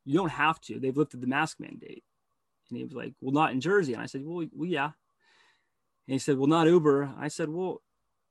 [0.04, 0.80] you don't have to.
[0.80, 2.04] They've lifted the mask mandate."
[2.70, 4.92] And he was like, "Well, not in Jersey." And I said, "Well, well, yeah."
[6.08, 7.84] And he said, "Well, not Uber." I said, "Well,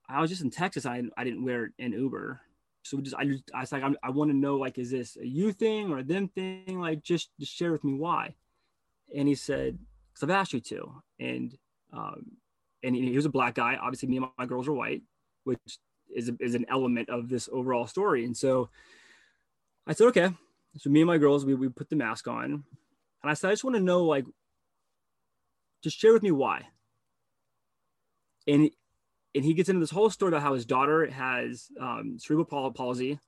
[0.08, 0.84] I was just in Texas.
[0.84, 2.40] I I didn't wear an Uber."
[2.82, 5.16] So just I just I was like I'm, i want to know like is this
[5.16, 6.80] a you thing or a them thing?
[6.80, 8.34] Like just just share with me why.
[9.14, 9.78] And he said,
[10.14, 11.56] "Cause I've asked you to." And
[11.92, 12.32] um,
[12.82, 13.76] and he was a black guy.
[13.80, 15.02] Obviously, me and my girls are white,
[15.44, 15.58] which
[16.14, 18.24] is, a, is an element of this overall story.
[18.24, 18.70] And so
[19.86, 20.30] I said, okay.
[20.78, 22.64] So me and my girls, we, we put the mask on.
[23.22, 24.24] And I said, I just want to know, like,
[25.82, 26.66] just share with me why.
[28.46, 28.70] And,
[29.34, 33.18] and he gets into this whole story about how his daughter has um, cerebral palsy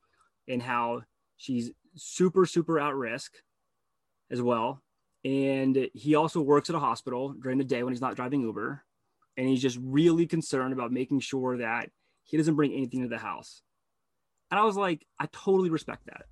[0.48, 1.02] and how
[1.36, 3.32] she's super, super at risk
[4.30, 4.82] as well.
[5.24, 8.82] And he also works at a hospital during the day when he's not driving Uber.
[9.36, 11.88] And he's just really concerned about making sure that
[12.22, 13.62] he doesn't bring anything to the house.
[14.50, 16.26] And I was like, I totally respect that.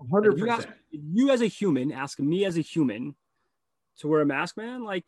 [0.00, 0.38] 100%.
[0.38, 3.14] you, ask, you as a human ask me as a human
[3.98, 5.04] to wear a mask, man, like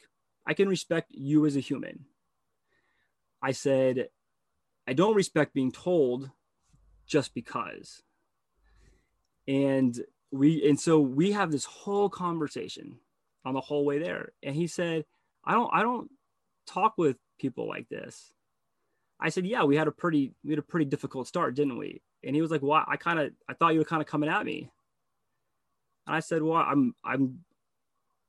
[0.47, 2.05] I can respect you as a human.
[3.43, 4.09] I said,
[4.87, 6.31] I don't respect being told
[7.07, 8.03] just because.
[9.49, 9.99] And
[10.31, 12.99] we, and so we have this whole conversation
[13.45, 14.33] on the whole way there.
[14.43, 15.05] And he said,
[15.45, 16.11] I don't, I don't
[16.67, 18.33] talk with people like this.
[19.23, 22.03] I said, yeah, we had a pretty we had a pretty difficult start, didn't we?
[22.25, 22.85] And he was like, why?
[22.89, 24.69] I kind of I thought you were kind of coming at me.
[26.07, 27.45] And I said, well, I'm I'm.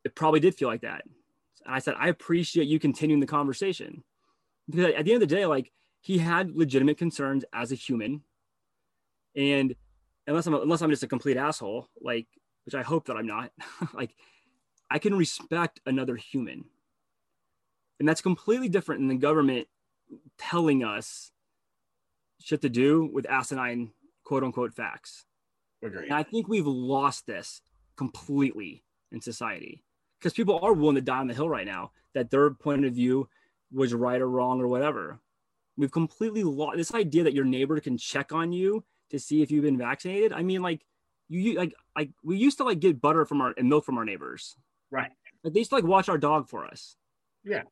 [0.03, 1.03] It probably did feel like that.
[1.65, 4.03] And I said, I appreciate you continuing the conversation
[4.69, 5.71] because at the end of the day, like
[6.01, 8.21] he had legitimate concerns as a human,
[9.35, 9.75] and
[10.27, 12.27] unless I'm unless I'm just a complete asshole, like
[12.65, 13.51] which I hope that I'm not,
[13.93, 14.15] like
[14.89, 16.65] I can respect another human.
[17.99, 19.67] And that's completely different than the government
[20.37, 21.31] telling us
[22.39, 23.91] shit to do with asinine
[24.23, 25.25] quote unquote facts.
[25.81, 26.05] Agreed.
[26.05, 27.61] And I think we've lost this
[27.95, 29.83] completely in society
[30.19, 32.93] because people are willing to die on the hill right now that their point of
[32.93, 33.27] view
[33.73, 35.19] was right or wrong or whatever.
[35.75, 39.51] We've completely lost this idea that your neighbor can check on you to see if
[39.51, 40.31] you've been vaccinated.
[40.31, 40.85] I mean, like
[41.29, 44.05] you like like we used to like get butter from our and milk from our
[44.05, 44.55] neighbors.
[44.91, 45.11] Right.
[45.43, 46.95] Like they used to like watch our dog for us.
[47.43, 47.63] Yeah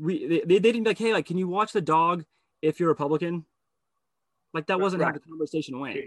[0.00, 2.24] we they, they didn't be like, hey, like, can you watch the dog
[2.62, 3.44] if you're Republican?
[4.52, 5.08] Like that wasn't right.
[5.08, 5.98] how the conversation went.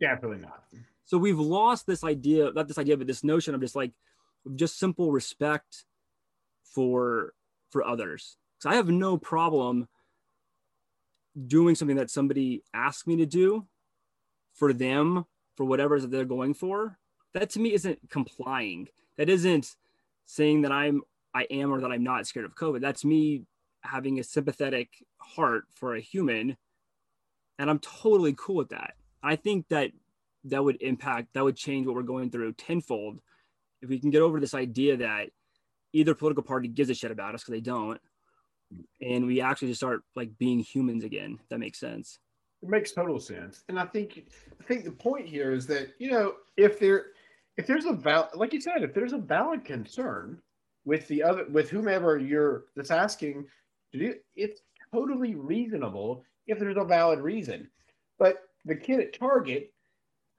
[0.00, 0.64] Definitely not.
[1.04, 3.92] So we've lost this idea, not this idea, but this notion of just like
[4.56, 5.84] just simple respect
[6.64, 7.34] for
[7.74, 8.36] for others.
[8.56, 9.88] Because I have no problem
[11.48, 13.66] doing something that somebody asked me to do
[14.54, 15.24] for them
[15.56, 16.96] for whatever that they're going for.
[17.32, 18.86] That to me isn't complying.
[19.18, 19.74] That isn't
[20.24, 21.02] saying that I'm
[21.34, 22.80] I am or that I'm not scared of COVID.
[22.80, 23.42] That's me
[23.80, 26.56] having a sympathetic heart for a human.
[27.58, 28.94] And I'm totally cool with that.
[29.20, 29.90] I think that
[30.44, 33.18] that would impact, that would change what we're going through tenfold
[33.82, 35.30] if we can get over this idea that
[35.94, 38.00] either political party gives a shit about us because they don't.
[39.00, 41.38] And we actually just start like being humans again.
[41.48, 42.18] that makes sense.
[42.62, 43.62] It makes total sense.
[43.68, 44.26] And I think
[44.60, 47.06] I think the point here is that, you know, if there
[47.56, 50.40] if there's a val like you said, if there's a valid concern,
[50.84, 53.46] with the other with whomever you're that's asking
[53.92, 54.60] to do it's
[54.92, 57.68] totally reasonable if there's a valid reason
[58.18, 59.72] but the kid at target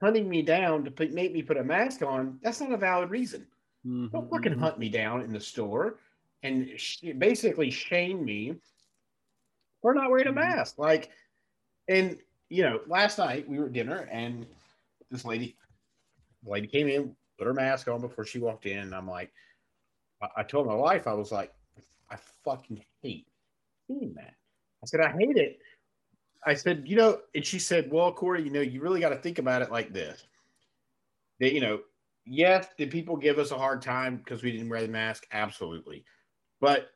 [0.02, 3.46] hunting me down to make me put a mask on that's not a valid reason
[3.86, 4.60] mm-hmm, don't fucking mm-hmm.
[4.60, 5.98] hunt me down in the store
[6.42, 8.54] and sh- basically shame me
[9.82, 10.40] for not wearing a mm-hmm.
[10.40, 11.10] mask like
[11.88, 12.18] and
[12.48, 14.46] you know last night we were at dinner and
[15.10, 15.56] this lady
[16.44, 19.30] lady came in put her mask on before she walked in and i'm like
[20.36, 21.52] I told my wife, I was like,
[22.10, 23.26] I fucking hate
[23.86, 24.34] seeing that.
[24.82, 25.58] I said, I hate it.
[26.44, 29.16] I said, you know, and she said, well, Corey, you know, you really got to
[29.16, 30.26] think about it like this.
[31.40, 31.80] That, you know,
[32.26, 35.26] yes, did people give us a hard time because we didn't wear the mask?
[35.32, 36.04] Absolutely.
[36.60, 36.90] But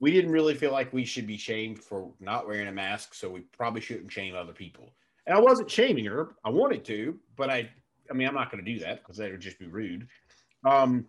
[0.00, 3.14] we didn't really feel like we should be shamed for not wearing a mask.
[3.14, 4.94] So we probably shouldn't shame other people.
[5.26, 6.36] And I wasn't shaming her.
[6.44, 7.68] I wanted to, but I,
[8.10, 10.08] I mean, I'm not going to do that because that would just be rude.
[10.64, 11.06] Um,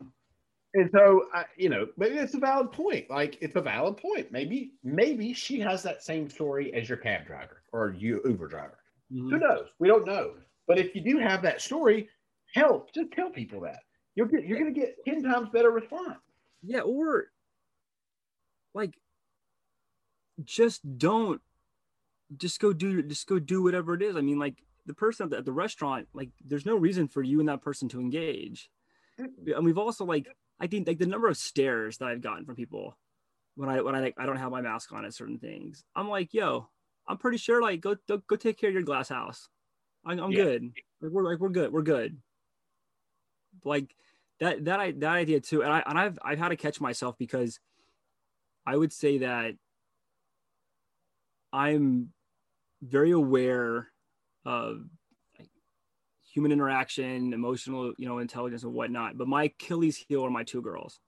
[0.75, 3.09] And so, uh, you know, maybe it's a valid point.
[3.09, 4.31] Like, it's a valid point.
[4.31, 8.77] Maybe, maybe she has that same story as your cab driver or you Uber driver.
[9.11, 9.31] Mhm.
[9.31, 9.69] Who knows?
[9.79, 10.35] We don't know.
[10.67, 12.07] But if you do have that story,
[12.53, 13.79] help just tell people that.
[14.15, 16.19] You'll get you're gonna get ten times better response.
[16.61, 17.27] Yeah, or
[18.73, 18.95] like
[20.43, 21.41] just don't
[22.37, 24.15] just go do just go do whatever it is.
[24.15, 27.21] I mean, like the person at the, at the restaurant, like there's no reason for
[27.21, 28.69] you and that person to engage.
[29.19, 29.53] Mm-hmm.
[29.55, 30.27] And we've also like
[30.59, 32.97] I think like the number of stares that I've gotten from people
[33.55, 35.83] when I when I like I don't have my mask on at certain things.
[35.95, 36.67] I'm like, yo,
[37.07, 39.47] I'm pretty sure like go go, go take care of your glass house.
[40.05, 40.43] I'm, I'm Yeah.
[40.43, 40.71] good.
[41.01, 41.71] Like, we're like we're good.
[41.71, 42.17] We're good.
[43.63, 43.95] Like
[44.39, 45.63] that that I that idea too.
[45.63, 47.59] And I and I've I've had to catch myself because
[48.65, 49.55] I would say that
[51.51, 52.13] I'm
[52.81, 53.87] very aware
[54.45, 54.85] of
[56.33, 59.17] human interaction, emotional, you know, intelligence and whatnot.
[59.17, 60.99] But my Achilles heel are my two girls.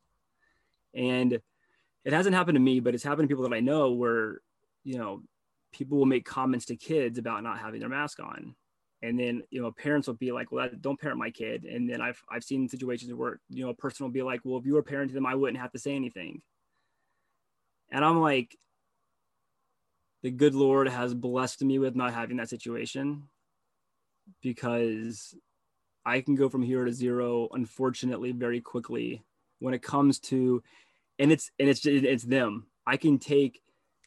[0.93, 1.39] And
[2.03, 4.41] it hasn't happened to me, but it's happened to people that I know where,
[4.83, 5.21] you know,
[5.71, 8.55] people will make comments to kids about not having their mask on.
[9.03, 11.65] And then, you know, parents will be like, well, don't parent my kid.
[11.65, 14.59] And then I've, I've seen situations where, you know, a person will be like, well,
[14.59, 16.41] if you were parenting them, I wouldn't have to say anything.
[17.89, 18.57] And I'm like,
[20.21, 23.23] the good Lord has blessed me with not having that situation
[24.43, 25.35] because
[26.05, 29.23] I can go from here to zero, unfortunately, very quickly
[29.59, 30.61] when it comes to,
[31.17, 32.67] and it's, and it's, it's them.
[32.85, 33.61] I can take,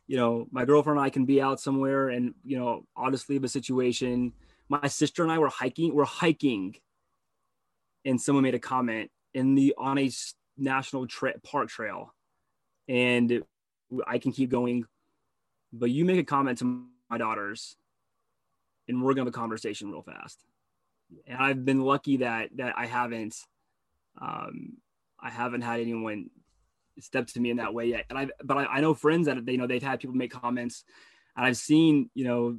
[0.07, 3.43] you know, my girlfriend and I can be out somewhere and, you know, just leave
[3.43, 4.33] a situation.
[4.69, 6.77] My sister and I were hiking, we're hiking.
[8.05, 10.11] And someone made a comment in the, on a
[10.59, 12.15] national tra- park trail.
[12.89, 13.43] And
[14.07, 14.85] I can keep going
[15.75, 17.77] but you make a comment to my daughters
[18.89, 20.45] and we're gonna have a conversation real fast.
[21.27, 23.37] And i've been lucky that that i haven't
[24.21, 24.75] um
[25.21, 26.31] i haven't had anyone
[27.01, 28.07] step to me in that way yet.
[28.09, 30.85] And i but I, I know friends that they know they've had people make comments
[31.37, 32.59] and i've seen you know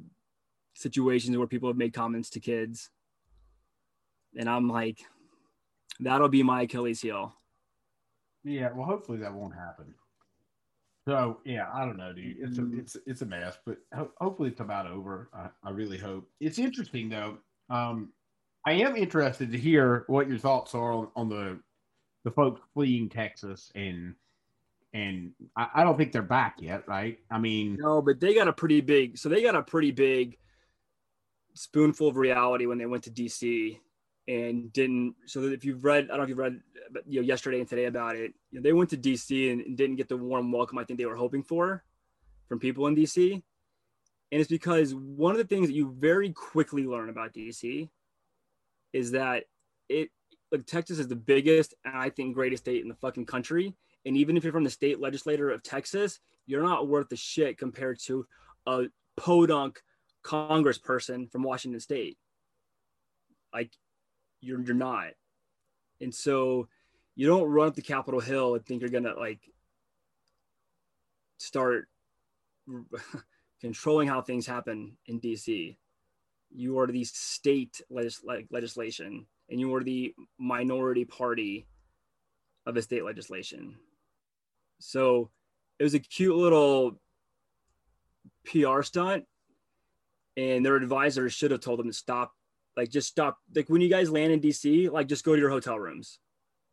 [0.76, 2.90] situations where people have made comments to kids
[4.38, 5.00] and i'm like
[6.00, 7.34] that'll be my achilles heel
[8.44, 9.96] Yeah, well, hopefully that won't happen.
[11.08, 12.38] So yeah, I don't know, dude.
[12.40, 12.78] It's Mm-hmm.
[12.78, 15.30] a it's it's a mess, but ho- hopefully it's about over.
[15.34, 16.28] I, I really hope.
[16.40, 17.38] It's interesting though.
[17.70, 18.12] Um,
[18.68, 21.60] I am interested to hear what your thoughts are on, on the
[22.24, 24.16] the folks fleeing Texas and
[24.94, 27.20] and I, I don't think they're back yet, right?
[27.32, 29.18] I mean, No, but they got a pretty big.
[29.18, 30.38] So they got a pretty big
[31.56, 33.80] spoonful of reality when they went to DC
[34.28, 35.16] and didn't.
[35.26, 36.60] So if you've read, I don't know if you've read,
[36.92, 39.62] but you know, yesterday and today about it, you know, they went to DC and,
[39.62, 41.84] and didn't get the warm welcome I think they were hoping for
[42.48, 43.34] from people in DC.
[44.32, 47.90] And it's because one of the things that you very quickly learn about DC
[48.94, 49.46] is that
[49.88, 50.10] it
[50.52, 53.76] like Texas is the biggest and I think greatest state in the fucking country.
[54.06, 57.58] And even if you're from the state legislature of Texas, you're not worth the shit
[57.58, 58.26] compared to
[58.68, 58.86] a
[59.18, 59.82] podunk
[60.26, 62.18] congressperson from Washington State.
[63.54, 63.72] Like
[64.42, 65.12] you're you're not.
[66.02, 66.68] And so
[67.16, 69.40] you don't run up the Capitol Hill and think you're gonna like
[71.38, 71.88] start
[73.62, 75.78] controlling how things happen in DC.
[76.52, 81.68] You are the state legis- legislation, and you are the minority party
[82.66, 83.76] of a state legislation.
[84.80, 85.30] So
[85.80, 87.00] it was a cute little
[88.46, 89.26] PR stunt,
[90.38, 92.34] and their advisors should have told them to stop.
[92.76, 93.38] Like, just stop.
[93.54, 96.20] Like when you guys land in DC, like just go to your hotel rooms.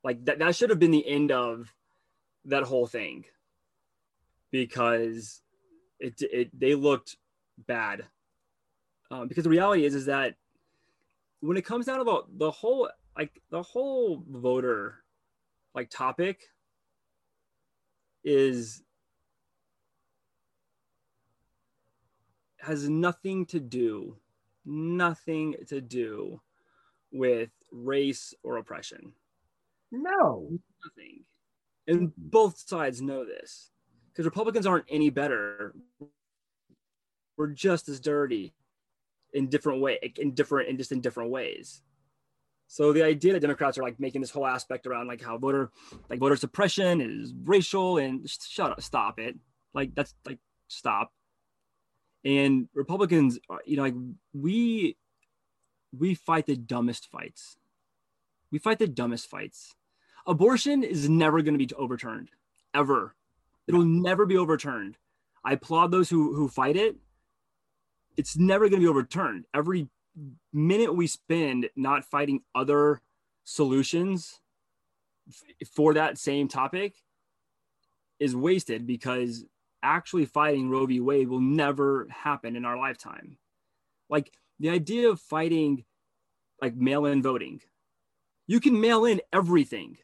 [0.03, 0.41] Like that.
[0.41, 1.73] That should have been the end of
[2.47, 3.25] that whole thing,
[4.51, 5.43] because
[6.01, 7.17] it it they looked
[7.67, 8.07] bad.
[9.11, 10.35] Um, because the reality is is that
[11.41, 15.05] when it comes down to the, the whole like the whole voter
[15.75, 16.41] like topic
[18.25, 18.83] is
[22.63, 24.17] has nothing to do
[24.65, 26.41] nothing to do
[27.11, 29.13] with race or oppression.
[29.91, 30.49] No.
[30.85, 31.25] nothing.
[31.87, 33.71] And both sides know this
[34.09, 35.75] because republicans aren't any better.
[37.37, 38.55] We're just as dirty
[39.33, 41.83] in different way in different in just in different ways.
[42.69, 45.71] So the idea that democrats are like making this whole aspect around like how voter
[46.09, 49.37] like voter suppression is racial and sh- shut up stop it.
[49.75, 51.13] Like that's like stop
[52.25, 53.95] and republicans uh, you know like
[54.33, 54.97] we
[55.97, 57.57] we fight the dumbest fights.
[58.51, 59.75] We fight the dumbest fights.
[60.27, 62.31] Abortion is never going to be overturned
[62.75, 63.15] ever.
[63.67, 64.97] It'll never be overturned.
[65.45, 66.97] I applaud those who who fight it.
[68.17, 69.47] It's never going to be overturned.
[69.55, 69.89] Every
[70.53, 73.01] minute we spend not fighting other
[73.45, 74.41] solutions
[75.29, 76.95] f- for that same topic
[78.21, 79.47] is wasted because
[79.83, 81.01] actually fighting Roe v.
[81.01, 83.37] Wade will never happen in our lifetime.
[84.09, 85.85] Like the idea of fighting
[86.61, 87.61] like mail in voting,
[88.47, 89.99] you can mail in everything.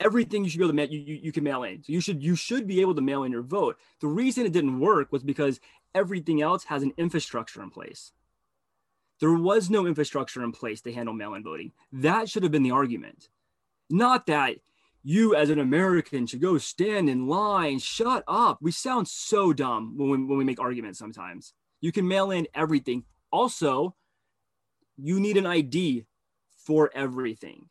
[0.00, 1.82] Everything you should be able to mail, you, you, you can mail in.
[1.82, 3.76] So you should you should be able to mail in your vote.
[4.00, 5.60] The reason it didn't work was because
[5.94, 8.12] everything else has an infrastructure in place.
[9.20, 11.72] There was no infrastructure in place to handle mail in voting.
[11.92, 13.28] That should have been the argument.
[13.88, 14.56] Not that
[15.06, 17.78] you as an American should go stand in line.
[17.78, 18.58] Shut up.
[18.62, 21.52] We sound so dumb when we, when we make arguments sometimes.
[21.82, 23.04] You can mail in everything.
[23.30, 23.94] Also,
[24.96, 26.06] you need an ID
[26.56, 27.68] for everything.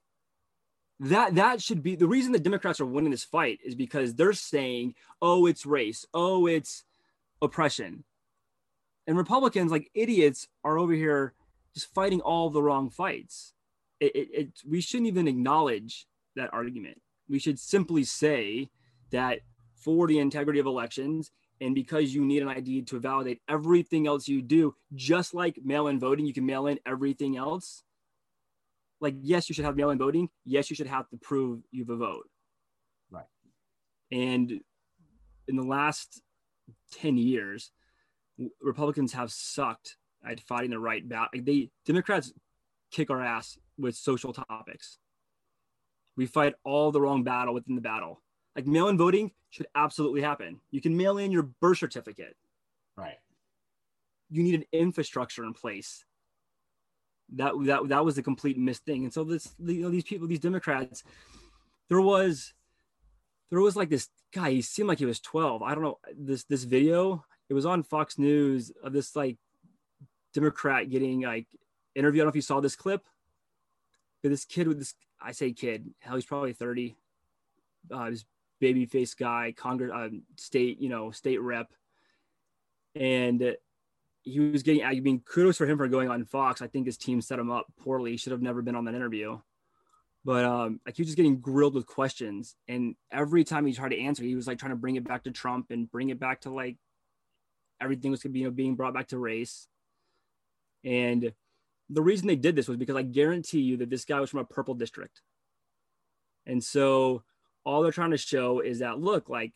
[0.99, 4.33] That that should be the reason the Democrats are winning this fight is because they're
[4.33, 6.05] saying, "Oh, it's race.
[6.13, 6.83] Oh, it's
[7.41, 8.03] oppression."
[9.07, 11.33] And Republicans, like idiots, are over here
[11.73, 13.53] just fighting all the wrong fights.
[13.99, 16.05] It, it, it we shouldn't even acknowledge
[16.35, 17.01] that argument
[17.33, 18.69] we should simply say
[19.09, 19.39] that
[19.75, 24.27] for the integrity of elections and because you need an ID to validate everything else
[24.27, 27.81] you do, just like mail in voting, you can mail in everything else.
[29.01, 30.29] Like, yes, you should have mail in voting.
[30.45, 32.29] Yes, you should have to prove you have a vote.
[33.09, 33.25] Right.
[34.11, 34.61] And
[35.47, 36.21] in the last
[36.91, 37.71] 10 years,
[38.61, 41.29] Republicans have sucked at fighting the right battle.
[41.33, 42.31] Like they Democrats
[42.91, 44.99] kick our ass with social topics.
[46.15, 48.21] We fight all the wrong battle within the battle.
[48.55, 50.59] Like mail in voting should absolutely happen.
[50.71, 52.35] You can mail in your birth certificate.
[52.95, 53.17] Right.
[54.29, 56.05] You need an infrastructure in place.
[57.35, 59.03] That that that was the complete missed thing.
[59.03, 61.03] And so this you know these people, these Democrats,
[61.89, 62.53] there was
[63.49, 65.61] there was like this guy, he seemed like he was 12.
[65.61, 65.99] I don't know.
[66.15, 69.37] This this video, it was on Fox News of this like
[70.33, 71.47] Democrat getting like
[71.95, 72.21] interviewed.
[72.21, 73.03] I don't know if you saw this clip.
[74.21, 76.95] But this kid with this I say kid, hell, he's probably 30.
[77.91, 78.25] Uh, this
[78.59, 81.71] baby face guy, Congress, uh, state, you know, state rep.
[82.95, 83.55] And
[84.21, 86.61] he was getting, I mean, kudos for him for going on Fox.
[86.61, 88.11] I think his team set him up poorly.
[88.11, 89.39] He should have never been on that interview.
[90.25, 92.55] But um, like he was just getting grilled with questions.
[92.67, 95.23] And every time he tried to answer, he was like trying to bring it back
[95.23, 96.77] to Trump and bring it back to like
[97.81, 99.67] everything was you know, being brought back to race.
[100.85, 101.33] And
[101.89, 104.39] the reason they did this was because I guarantee you that this guy was from
[104.39, 105.21] a purple district.
[106.45, 107.23] And so
[107.65, 109.53] all they're trying to show is that look, like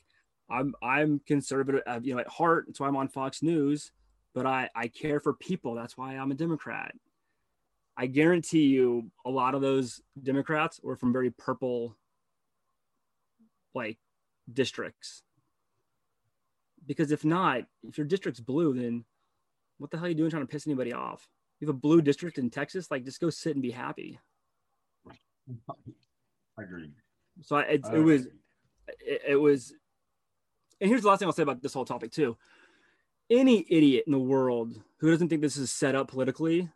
[0.50, 2.66] I'm I'm conservative, uh, you know, at heart.
[2.68, 3.92] That's why I'm on Fox News,
[4.34, 5.76] but I I care for people.
[5.76, 6.94] That's why I'm a Democrat.
[7.98, 11.98] I guarantee you, a lot of those Democrats were from very purple,
[13.74, 13.98] like
[14.52, 15.24] districts.
[16.86, 19.04] Because if not, if your district's blue, then
[19.80, 21.28] what the hell are you doing trying to piss anybody off?
[21.60, 24.20] You have a blue district in Texas, like just go sit and be happy.
[25.70, 26.92] I agree.
[27.42, 28.26] So it, it uh, was,
[29.00, 29.74] it, it was,
[30.82, 32.38] and here's the last thing I'll say about this whole topic too.
[33.30, 36.70] Any idiot in the world who doesn't think this is set up politically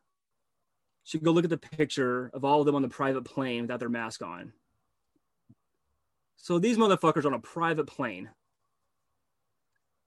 [1.03, 3.79] should go look at the picture of all of them on the private plane without
[3.79, 4.53] their mask on.
[6.35, 8.29] So these motherfuckers on a private plane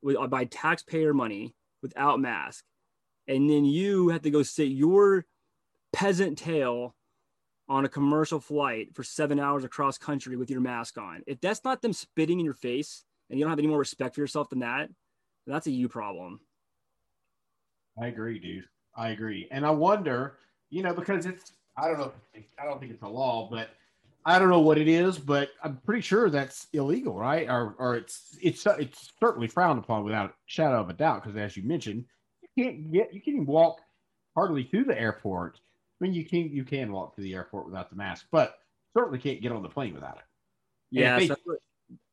[0.02, 2.64] with uh, by taxpayer money without mask
[3.28, 5.24] and then you have to go sit your
[5.92, 6.94] peasant tail
[7.68, 11.22] on a commercial flight for seven hours across country with your mask on.
[11.26, 14.14] If that's not them spitting in your face and you don't have any more respect
[14.14, 14.90] for yourself than that,
[15.46, 16.40] that's a you problem.
[18.00, 18.64] I agree, dude.
[18.96, 19.48] I agree.
[19.50, 20.38] And I wonder,
[20.70, 22.12] you know, because it's, I don't know,
[22.58, 23.70] I don't think it's a law, but
[24.26, 27.48] I don't know what it is, but I'm pretty sure that's illegal, right?
[27.48, 31.22] Or, or it's, it's, it's certainly frowned upon without shadow of a doubt.
[31.22, 32.04] Because as you mentioned,
[32.56, 33.80] can't get you can't even walk
[34.34, 35.60] hardly to the airport.
[36.00, 38.58] I mean, you can you can walk to the airport without the mask, but
[38.96, 40.24] certainly can't get on the plane without it.
[40.90, 41.54] Yeah, and if, they,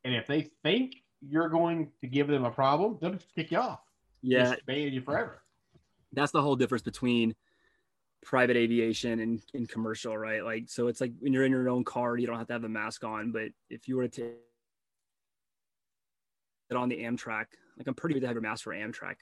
[0.05, 3.57] and if they think you're going to give them a problem, they'll just kick you
[3.57, 3.81] off.
[4.21, 5.41] Yeah, just ban you forever.
[6.13, 7.35] That's the whole difference between
[8.23, 10.43] private aviation and, and commercial, right?
[10.43, 12.63] Like, so it's like when you're in your own car, you don't have to have
[12.63, 13.31] a mask on.
[13.31, 14.35] But if you were to take
[16.69, 17.45] it on the Amtrak,
[17.77, 19.15] like I'm pretty good to have your mask for Amtrak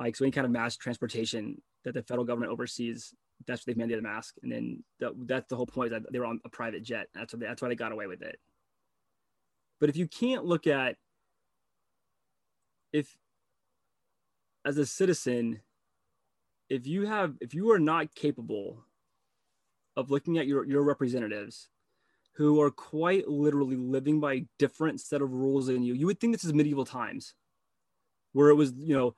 [0.00, 3.14] like so any kind of mass transportation that the federal government oversees
[3.46, 4.36] that's what they've mandated a mask.
[4.42, 7.08] And then the, that's the whole point is that they were on a private jet.
[7.14, 8.38] That's what they, that's why they got away with it.
[9.78, 10.96] But if you can't look at
[12.92, 13.16] if
[14.64, 15.60] as a citizen
[16.68, 18.84] if you have if you are not capable
[19.96, 21.68] of looking at your your representatives
[22.32, 26.20] who are quite literally living by a different set of rules than you you would
[26.20, 27.34] think this is medieval times
[28.32, 29.14] where it was you know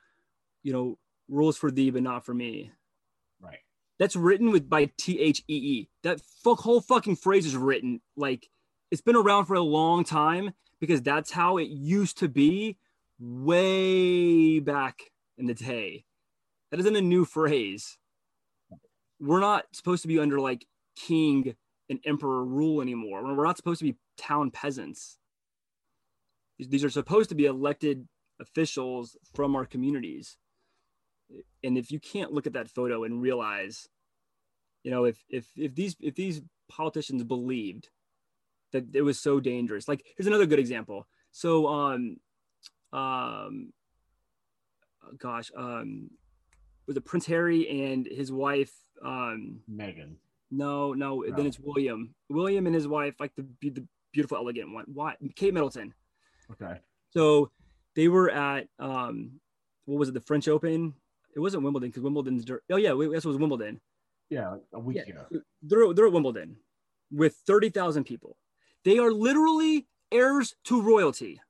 [0.63, 0.99] you know,
[1.29, 2.73] rules for thee, but not for me.
[3.41, 3.61] Right.
[3.99, 5.89] That's written with by T H E E.
[6.03, 8.49] That fuck whole fucking phrase is written like
[8.91, 12.77] it's been around for a long time because that's how it used to be
[13.19, 16.05] way back in the day.
[16.71, 17.99] That isn't a new phrase.
[19.21, 21.55] We're not supposed to be under like king
[21.89, 23.23] and emperor rule anymore.
[23.23, 25.19] We're not supposed to be town peasants.
[26.59, 28.09] These are supposed to be elected
[28.41, 30.37] officials from our communities.
[31.64, 33.89] And if you can't look at that photo and realize,
[34.83, 37.89] you know, if if if these if these politicians believed
[38.72, 41.07] that it was so dangerous, like here's another good example.
[41.30, 42.16] So um
[42.93, 43.72] um
[45.18, 46.11] gosh, um
[46.87, 48.72] was it Prince Harry and his wife
[49.05, 50.16] um Meghan.
[50.51, 51.35] No, no, No.
[51.37, 52.14] then it's William.
[52.28, 54.85] William and his wife, like the the beautiful, elegant one.
[54.93, 55.16] Why?
[55.35, 55.95] Kate Middleton.
[56.51, 56.78] Okay.
[57.11, 57.51] So
[57.95, 59.41] they were at um,
[59.87, 60.14] what was it?
[60.14, 60.95] The French Open.
[61.35, 62.45] It wasn't Wimbledon because Wimbledon's.
[62.45, 63.80] dur- Oh yeah, this was Wimbledon.
[64.28, 65.12] Yeah, a week Yeah.
[65.24, 65.43] ago.
[65.62, 66.57] They're they're at Wimbledon
[67.11, 68.37] with thirty thousand people.
[68.85, 71.41] They are literally heirs to royalty.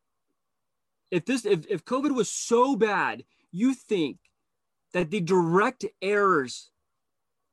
[1.11, 4.19] If this if if COVID was so bad, you think
[4.93, 6.71] that the direct heirs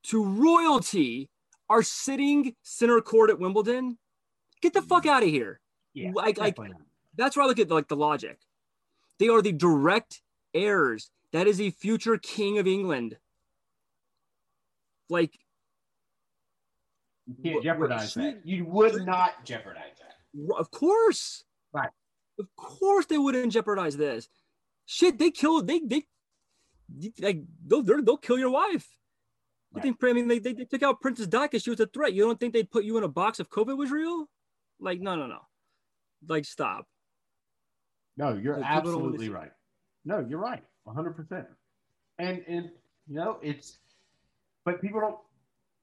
[0.03, 1.29] to royalty
[1.69, 3.97] are sitting center court at Wimbledon?
[4.61, 5.59] Get the fuck out of here.
[5.93, 6.57] Yeah, Like- like-
[7.15, 8.39] That's where I look at like the logic.
[9.19, 10.21] They are the direct
[10.53, 11.11] heirs.
[11.33, 13.17] That is a future king of England.
[15.09, 15.37] Like,
[17.27, 18.41] you can't jeopardize that.
[18.45, 20.55] You would not jeopardize that.
[20.57, 21.89] of course, Right.
[22.39, 24.27] Of course, they wouldn't jeopardize this.
[24.85, 25.67] Shit, they killed.
[25.67, 26.03] They they
[27.19, 28.87] like they'll they'll, they'll kill your wife.
[29.71, 29.83] You Right.
[29.83, 29.97] think?
[30.03, 32.13] I mean, they, they they took out Princess Di because she was a threat.
[32.13, 34.27] You don't think they'd put you in a box if COVID was real?
[34.79, 35.41] Like, no, no, no.
[36.27, 36.87] Like, stop.
[38.17, 39.51] No, you're Like, absolutely right.
[40.05, 41.13] No, you're right, 100.
[41.13, 41.47] percent
[42.17, 42.71] And and
[43.07, 43.77] you know it's,
[44.65, 45.17] but people don't.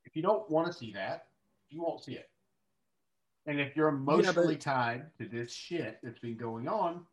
[0.05, 1.27] If you don't want to see that,
[1.69, 2.29] you won't see it.
[3.47, 7.05] And if you're but- emotionally tied to this shit that's been going on,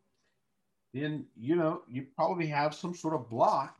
[0.92, 3.76] then you know you probably have some sort of block.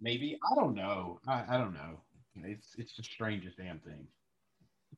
[0.00, 1.20] Maybe I don't know.
[1.26, 2.00] I, I don't know.
[2.42, 4.06] It's it's the strangest damn thing.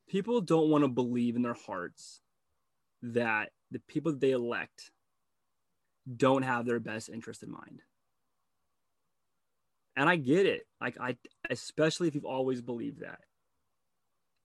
[0.08, 2.20] people don't want to believe in their hearts
[3.02, 4.90] that the people that they elect
[6.16, 7.80] don't have their best interest in mind.
[9.96, 10.66] And I get it.
[10.80, 11.16] Like I
[11.50, 13.20] especially if you've always believed that.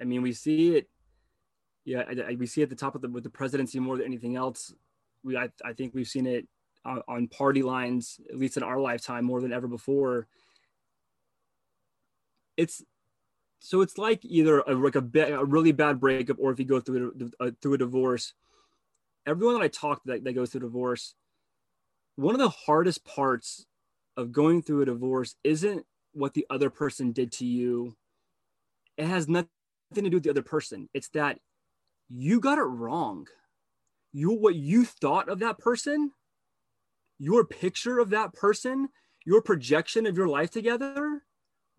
[0.02, 0.90] I mean, we see it
[1.88, 4.06] yeah, I, I- we see at the top of the with the presidency more than
[4.06, 4.74] anything else.
[5.24, 6.46] We I, I think we've seen it
[6.84, 10.28] on, on party lines at least in our lifetime more than ever before.
[12.58, 12.84] It's
[13.60, 16.82] so it's like either a, like a, a really bad breakup or if you go
[16.82, 18.34] through a, through a divorce
[19.26, 21.16] everyone that i talk to that, that goes through divorce
[22.16, 23.66] one of the hardest parts
[24.18, 27.96] of going through a divorce isn't what the other person did to you.
[28.98, 29.48] It has nothing
[29.96, 30.90] to do with the other person.
[30.94, 31.40] It's that
[32.10, 33.28] you got it wrong.
[34.12, 36.12] You what you thought of that person
[37.20, 38.90] your picture of that person
[39.28, 41.22] your projection of your life together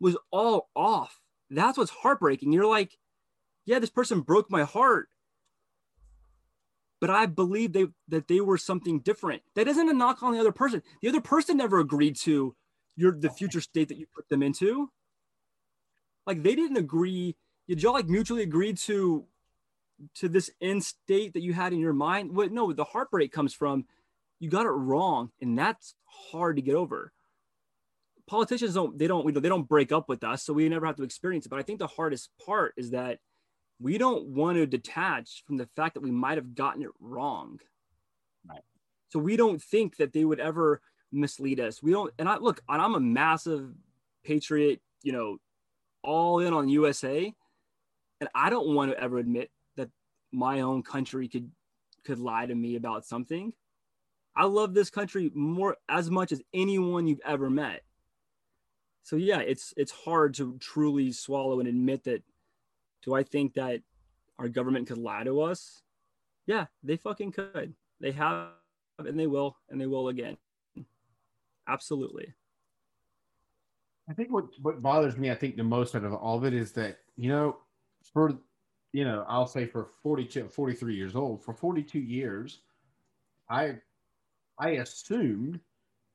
[0.01, 1.19] was all off.
[1.49, 2.53] That's what's heartbreaking.
[2.53, 2.99] You're like,
[3.65, 5.09] yeah, this person broke my heart,
[7.01, 9.43] but I believe they that they were something different.
[9.55, 10.83] That isn't a knock on the other person.
[11.03, 12.55] The other person never agreed to
[12.97, 14.91] your the future state that you put them into.
[16.27, 17.37] Like they didn't agree.
[17.69, 19.27] Did y'all like mutually agreed to
[20.17, 22.35] to this end state that you had in your mind?
[22.35, 23.87] What no, the heartbreak comes from
[24.41, 25.95] you got it wrong, and that's
[26.31, 27.13] hard to get over
[28.29, 30.97] politicians don't they don't don't they don't break up with us so we never have
[30.97, 33.19] to experience it but i think the hardest part is that
[33.81, 37.61] we don't want to detach from the fact that we might have gotten it wrong.
[38.49, 38.63] Right.
[39.09, 40.81] so we don't think that they would ever
[41.13, 41.83] mislead us.
[41.83, 43.71] We don't and i look and i'm a massive
[44.25, 45.39] patriot you know
[46.03, 47.35] all in on usa
[48.21, 49.89] and i don't want to ever admit that
[50.33, 51.51] my own country could
[52.05, 53.53] could lie to me about something.
[54.35, 57.83] I love this country more as much as anyone you've ever met.
[59.03, 62.23] So yeah it's it's hard to truly swallow and admit that
[63.03, 63.81] do i think that
[64.39, 65.83] our government could lie to us?
[66.47, 67.75] Yeah they fucking could.
[68.01, 68.49] They have
[68.99, 70.37] and they will and they will again.
[71.69, 72.33] Absolutely.
[74.09, 76.55] I think what what bothers me, I think the most out of all of it
[76.55, 77.59] is that you know,
[78.13, 78.39] for
[78.93, 82.61] you know, I'll say for 42, 43 years old, for 42 years,
[83.51, 83.77] I
[84.59, 85.61] I assumed,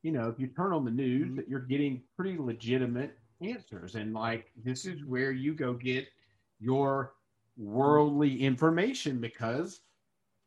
[0.02, 1.36] you know, if you turn on the news mm-hmm.
[1.36, 3.94] that you're getting pretty legitimate answers.
[3.94, 6.06] And like this is where you go get
[6.60, 7.14] your
[7.56, 9.80] worldly information because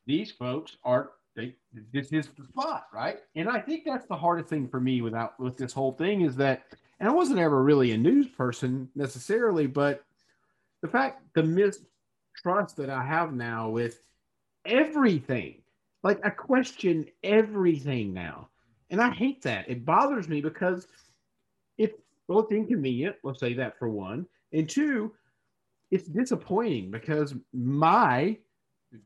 [0.05, 1.55] these folks are they
[1.93, 3.19] this is the spot, right?
[3.35, 6.35] And I think that's the hardest thing for me without with this whole thing is
[6.37, 6.63] that
[6.99, 10.03] and I wasn't ever really a news person necessarily, but
[10.81, 14.01] the fact the mistrust that I have now with
[14.65, 15.61] everything,
[16.03, 18.49] like I question everything now,
[18.89, 19.69] and I hate that.
[19.69, 20.87] It bothers me because
[21.77, 23.17] it's well, it's inconvenient.
[23.23, 25.13] Let's say that for one, and two,
[25.91, 28.37] it's disappointing because my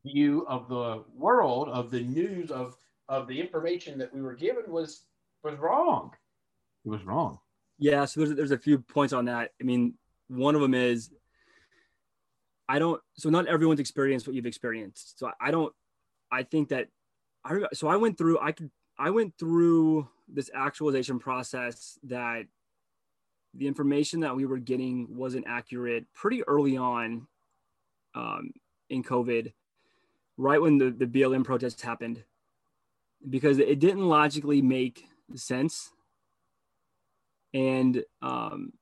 [0.03, 2.77] view of the world, of the news, of
[3.09, 5.05] of the information that we were given was
[5.43, 6.11] was wrong.
[6.85, 7.39] It was wrong.
[7.77, 9.51] Yeah, so there's there's a few points on that.
[9.59, 9.95] I mean,
[10.27, 11.11] one of them is
[12.67, 13.01] I don't.
[13.17, 15.19] So not everyone's experienced what you've experienced.
[15.19, 15.73] So I don't.
[16.31, 16.87] I think that
[17.43, 18.39] I so I went through.
[18.39, 18.71] I could.
[18.97, 22.45] I went through this actualization process that
[23.53, 27.27] the information that we were getting wasn't accurate pretty early on
[28.15, 28.51] um,
[28.89, 29.53] in COVID,
[30.37, 32.23] right when the, the BLM protests happened,
[33.29, 35.03] because it didn't logically make
[35.35, 35.91] sense.
[37.53, 38.73] And um,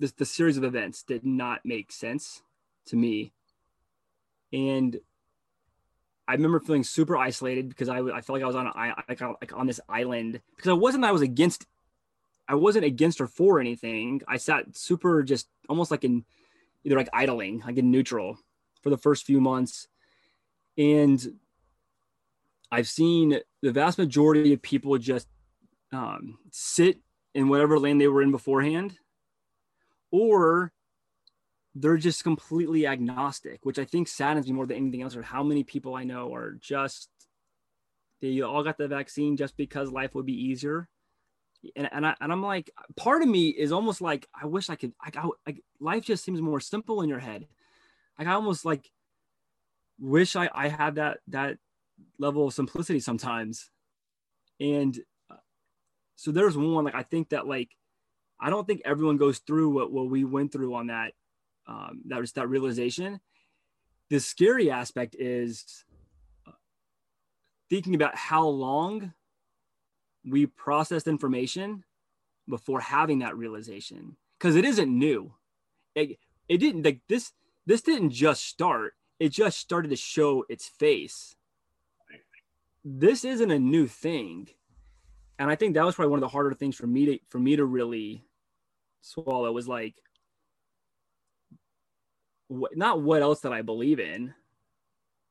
[0.00, 2.42] this, the series of events did not make sense
[2.86, 3.32] to me.
[4.52, 4.98] And
[6.26, 9.20] I remember feeling super isolated because I, I felt like I was on a, like,
[9.20, 11.66] like on this island because I wasn't I was against
[12.52, 14.20] I wasn't against or for anything.
[14.28, 16.26] I sat super just almost like in
[16.84, 18.38] either like idling, like in neutral
[18.82, 19.88] for the first few months.
[20.76, 21.38] And
[22.70, 25.28] I've seen the vast majority of people just
[25.92, 27.00] um, sit
[27.34, 28.98] in whatever lane they were in beforehand,
[30.10, 30.74] or
[31.74, 35.16] they're just completely agnostic, which I think saddens me more than anything else.
[35.16, 37.08] Or how many people I know are just
[38.20, 40.90] they all got the vaccine just because life would be easier
[41.76, 44.76] and and, I, and I'm like, part of me is almost like I wish I
[44.76, 44.92] could.
[45.04, 47.46] Like, I, like life just seems more simple in your head.
[48.18, 48.90] Like I almost like
[49.98, 51.58] wish I I had that that
[52.18, 53.70] level of simplicity sometimes.
[54.60, 54.98] And
[55.30, 55.36] uh,
[56.16, 57.70] so there's one like I think that like
[58.40, 61.12] I don't think everyone goes through what what we went through on that
[61.66, 63.20] um, that was that realization.
[64.10, 65.84] The scary aspect is
[66.46, 66.52] uh,
[67.70, 69.12] thinking about how long
[70.24, 71.84] we processed information
[72.48, 75.34] before having that realization because it isn't new.
[75.94, 76.18] It,
[76.48, 77.32] it didn't like this
[77.66, 78.94] this didn't just start.
[79.20, 81.36] It just started to show its face.
[82.84, 84.48] This isn't a new thing.
[85.38, 87.38] And I think that was probably one of the harder things for me to for
[87.38, 88.24] me to really
[89.00, 89.94] swallow was like
[92.50, 94.34] not what else that I believe in,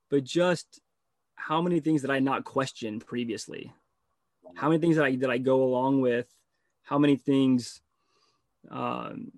[0.10, 0.80] but just
[1.36, 3.74] how many things did I not question previously?
[4.56, 6.28] How many things that I that I go along with,
[6.84, 7.82] how many things
[8.70, 9.32] um,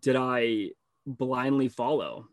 [0.00, 0.70] did I
[1.06, 2.28] blindly follow?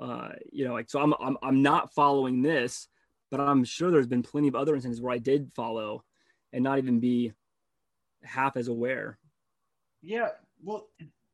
[0.00, 2.88] Uh, you know, like so I'm, I'm I'm not following this,
[3.30, 6.04] but I'm sure there's been plenty of other instances where I did follow
[6.52, 7.32] and not even be
[8.22, 9.18] half as aware.
[10.02, 10.28] Yeah,
[10.62, 10.88] well,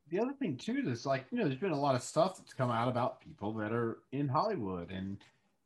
[0.09, 2.53] the other thing too is like you know, there's been a lot of stuff that's
[2.53, 5.17] come out about people that are in Hollywood and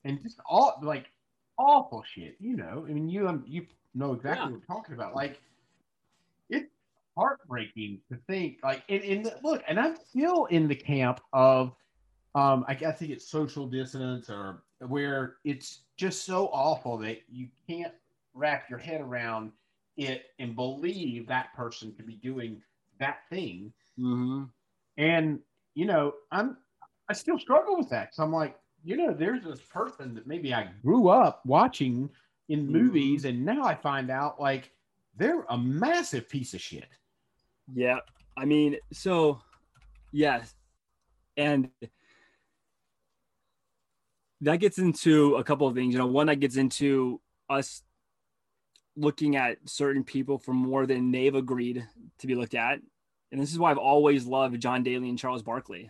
[0.03, 1.11] and just all like
[1.57, 2.37] awful shit.
[2.39, 4.51] You know, I mean, you um, you know exactly yeah.
[4.51, 5.15] what we're talking about.
[5.15, 5.41] Like,
[6.49, 6.71] it's
[7.17, 8.57] heartbreaking to think.
[8.63, 11.73] Like, and, and look, and I'm still in the camp of,
[12.35, 17.47] um, I, I think it's social dissonance or where it's just so awful that you
[17.67, 17.93] can't
[18.33, 19.51] wrap your head around
[19.97, 22.61] it and believe that person could be doing
[22.99, 23.73] that thing.
[23.99, 24.43] Mm-hmm.
[24.97, 25.39] And
[25.73, 26.57] you know, I'm
[27.09, 28.13] I still struggle with that.
[28.13, 32.09] So I'm like, you know, there's this person that maybe I grew up watching
[32.49, 32.73] in mm-hmm.
[32.73, 34.71] movies, and now I find out like
[35.17, 36.87] they're a massive piece of shit.
[37.73, 37.99] Yeah.
[38.37, 39.41] I mean, so
[40.11, 40.53] yes.
[41.35, 41.69] And
[44.41, 45.93] that gets into a couple of things.
[45.93, 47.19] You know, one that gets into
[47.49, 47.83] us
[48.95, 51.85] looking at certain people for more than they've agreed
[52.19, 52.79] to be looked at.
[53.31, 55.89] And this is why I've always loved John Daly and Charles Barkley.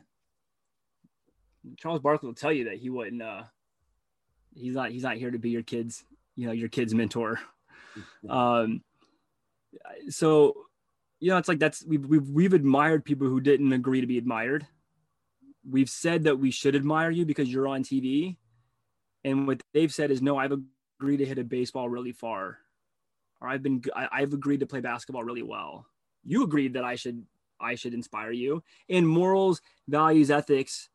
[1.77, 3.21] Charles Barkley will tell you that he wouldn't.
[3.21, 3.43] Uh,
[4.55, 4.91] he's not.
[4.91, 6.03] He's not here to be your kids.
[6.35, 7.39] You know, your kid's mentor.
[8.29, 8.83] Um,
[10.09, 10.53] so,
[11.19, 14.17] you know, it's like that's we've, we've we've admired people who didn't agree to be
[14.17, 14.67] admired.
[15.69, 18.37] We've said that we should admire you because you're on TV,
[19.23, 20.37] and what they've said is no.
[20.37, 20.53] I've
[20.99, 22.59] agreed to hit a baseball really far,
[23.41, 25.85] or I've been I, I've agreed to play basketball really well.
[26.23, 27.25] You agreed that I should
[27.59, 28.63] I should inspire you.
[28.89, 30.89] And morals, values, ethics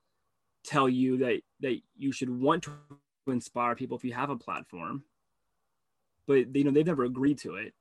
[0.65, 2.73] tell you that that you should want to
[3.27, 5.05] inspire people if you have a platform
[6.27, 7.75] but you know they've never agreed to it.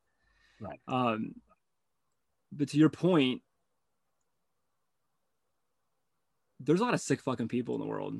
[0.59, 0.79] Right.
[0.87, 1.35] Um
[2.51, 3.41] but to your point
[6.59, 8.19] there's a lot of sick fucking people in the world.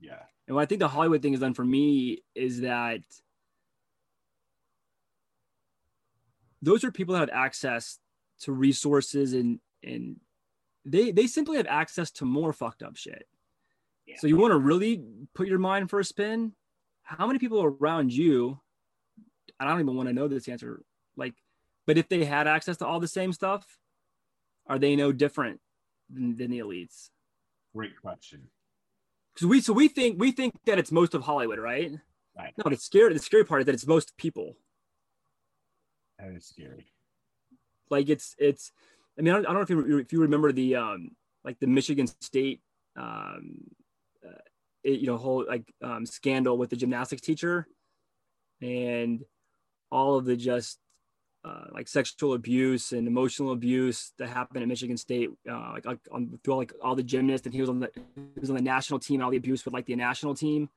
[0.00, 0.22] Yeah.
[0.46, 3.02] And what i think the hollywood thing has done for me is that
[6.60, 7.98] those are people that have access
[8.40, 10.16] to resources and and
[10.84, 13.26] they they simply have access to more fucked up shit.
[14.06, 14.16] Yeah.
[14.18, 15.02] So you want to really
[15.34, 16.52] put your mind for a spin?
[17.02, 18.58] How many people around you?
[19.58, 20.82] I don't even want to know this answer.
[21.16, 21.34] Like,
[21.86, 23.66] but if they had access to all the same stuff,
[24.66, 25.60] are they no different
[26.08, 27.10] than, than the elites?
[27.74, 28.48] Great question.
[29.34, 31.92] Because we so we think we think that it's most of Hollywood, right?
[32.36, 32.54] Right.
[32.56, 34.56] No, it's scary the scary part is that it's most people.
[36.18, 36.92] That is scary.
[37.90, 38.72] Like it's it's.
[39.20, 41.10] I mean, I don't, I don't know if you if you remember the um
[41.44, 42.62] like the Michigan State
[42.96, 43.58] um
[44.26, 44.40] uh,
[44.82, 47.66] it, you know whole like um, scandal with the gymnastics teacher
[48.62, 49.22] and
[49.92, 50.78] all of the just
[51.44, 55.98] uh, like sexual abuse and emotional abuse that happened at Michigan State, uh, like, like
[56.12, 57.90] on through all, like all the gymnasts, and he was on the
[58.34, 60.68] he was on the national team, and all the abuse with like the national team.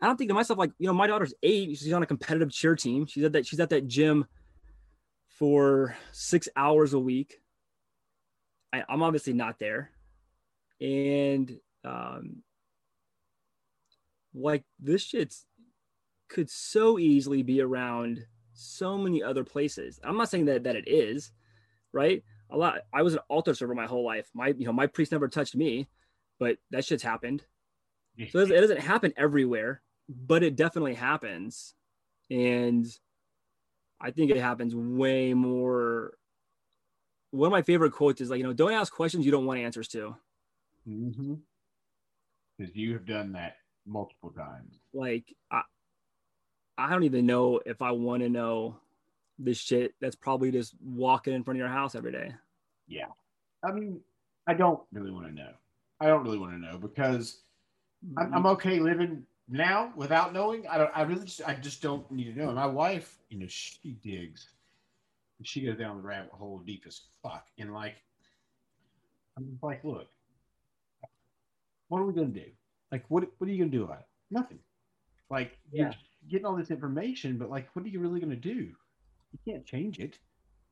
[0.00, 2.50] I don't think to myself like you know my daughter's eight, she's on a competitive
[2.50, 3.06] cheer team.
[3.06, 4.26] She's at that she's at that gym
[5.28, 7.40] for six hours a week.
[8.72, 9.90] I, I'm obviously not there,
[10.80, 12.42] and um,
[14.34, 15.46] like this shit's
[16.28, 19.98] could so easily be around so many other places.
[20.04, 21.32] I'm not saying that that it is,
[21.92, 22.22] right?
[22.50, 22.80] A lot.
[22.92, 24.28] I was an altar server my whole life.
[24.34, 25.88] My you know my priest never touched me,
[26.38, 27.42] but that shit's happened.
[28.30, 31.74] So it doesn't happen everywhere, but it definitely happens,
[32.28, 32.86] and
[34.00, 36.14] I think it happens way more.
[37.30, 39.60] One of my favorite quotes is like, you know, don't ask questions you don't want
[39.60, 40.16] answers to.
[40.88, 41.34] Mm-hmm.
[42.58, 43.56] Because you have done that
[43.86, 44.74] multiple times.
[44.92, 45.62] Like, I,
[46.76, 48.76] I don't even know if I want to know
[49.38, 52.34] this shit that's probably just walking in front of your house every day.
[52.88, 53.06] Yeah.
[53.64, 54.00] I mean,
[54.46, 55.52] I don't really want to know.
[56.00, 57.40] I don't really want to know because
[58.16, 60.66] I'm, I'm okay living now without knowing.
[60.66, 60.90] I don't.
[60.94, 61.42] I really just.
[61.46, 62.46] I just don't need to know.
[62.46, 64.48] And my wife, you know, she digs.
[65.42, 67.46] She goes down the rabbit hole deep as fuck.
[67.58, 67.96] And like,
[69.36, 70.08] I'm just like, look,
[71.88, 72.46] what are we gonna do?
[72.92, 74.06] Like, what what are you gonna do about it?
[74.30, 74.58] Nothing.
[75.30, 75.84] Like, Yeah.
[75.84, 78.74] you're getting all this information, but like, what are you really gonna do?
[79.32, 80.18] You can't change it.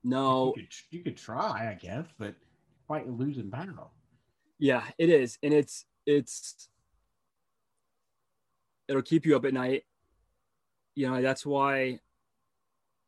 [0.04, 2.34] No, You could you could try, I guess, but
[2.86, 3.92] fight a losing battle.
[4.58, 6.68] Yeah, it is, and it's it's
[8.88, 9.84] it'll keep you up at night.
[10.94, 12.00] You know, that's why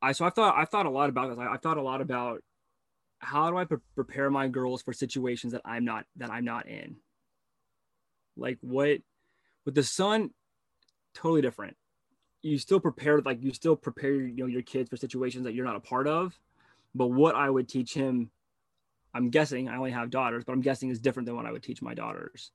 [0.03, 1.39] I so I've thought I've thought a lot about this.
[1.39, 2.43] I, I've thought a lot about
[3.19, 6.69] how do I pre- prepare my girls for situations that I'm not that I'm not
[6.69, 6.97] in.
[8.37, 8.99] Like what
[9.65, 10.31] with the son,
[11.15, 11.77] totally different.
[12.43, 15.67] You still prepare like you still prepare you know your kids for situations that you're
[15.67, 16.39] not a part of.
[16.95, 18.31] But what I would teach him
[19.13, 21.63] I'm guessing I only have daughters, but I'm guessing is different than what I would
[21.63, 22.53] teach my daughters.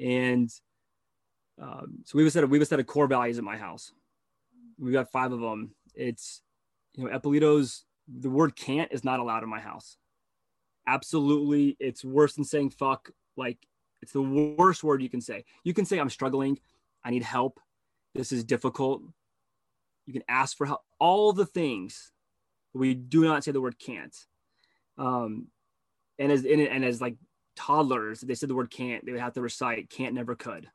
[0.00, 0.50] And
[1.60, 3.92] um, so we have set of we have set of core values at my house.
[4.78, 5.74] We've got five of them.
[5.94, 6.42] It's
[6.94, 9.96] you know Eppolito's the word can't is not allowed in my house.
[10.86, 13.10] Absolutely, it's worse than saying fuck.
[13.36, 13.58] Like
[14.02, 15.44] it's the worst word you can say.
[15.64, 16.58] You can say I'm struggling,
[17.04, 17.60] I need help,
[18.14, 19.02] this is difficult.
[20.06, 20.80] You can ask for help.
[20.98, 22.12] All the things.
[22.72, 24.14] We do not say the word can't
[25.00, 25.46] um,
[26.18, 27.16] and as and, and as like
[27.56, 29.04] toddlers, they said the word can't.
[29.04, 30.68] They would have to recite can't, never, could.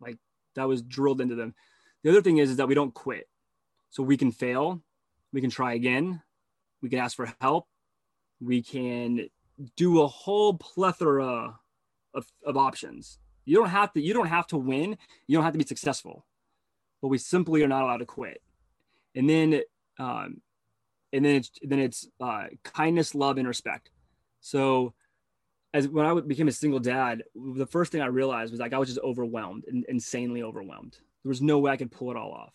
[0.00, 0.16] Like
[0.54, 1.54] that was drilled into them.
[2.02, 3.28] The other thing is, is that we don't quit.
[3.90, 4.82] So we can fail,
[5.32, 6.22] we can try again,
[6.82, 7.66] we can ask for help,
[8.40, 9.28] we can
[9.76, 11.58] do a whole plethora
[12.14, 13.18] of, of options.
[13.44, 14.00] You don't have to.
[14.00, 14.98] You don't have to win.
[15.26, 16.26] You don't have to be successful,
[17.00, 18.42] but we simply are not allowed to quit.
[19.14, 19.62] And then
[19.98, 20.42] um,
[21.12, 23.90] and then it's then it's uh, kindness, love, and respect.
[24.40, 24.94] So,
[25.72, 28.78] as when I became a single dad, the first thing I realized was like I
[28.78, 30.98] was just overwhelmed and insanely overwhelmed.
[31.24, 32.54] There was no way I could pull it all off.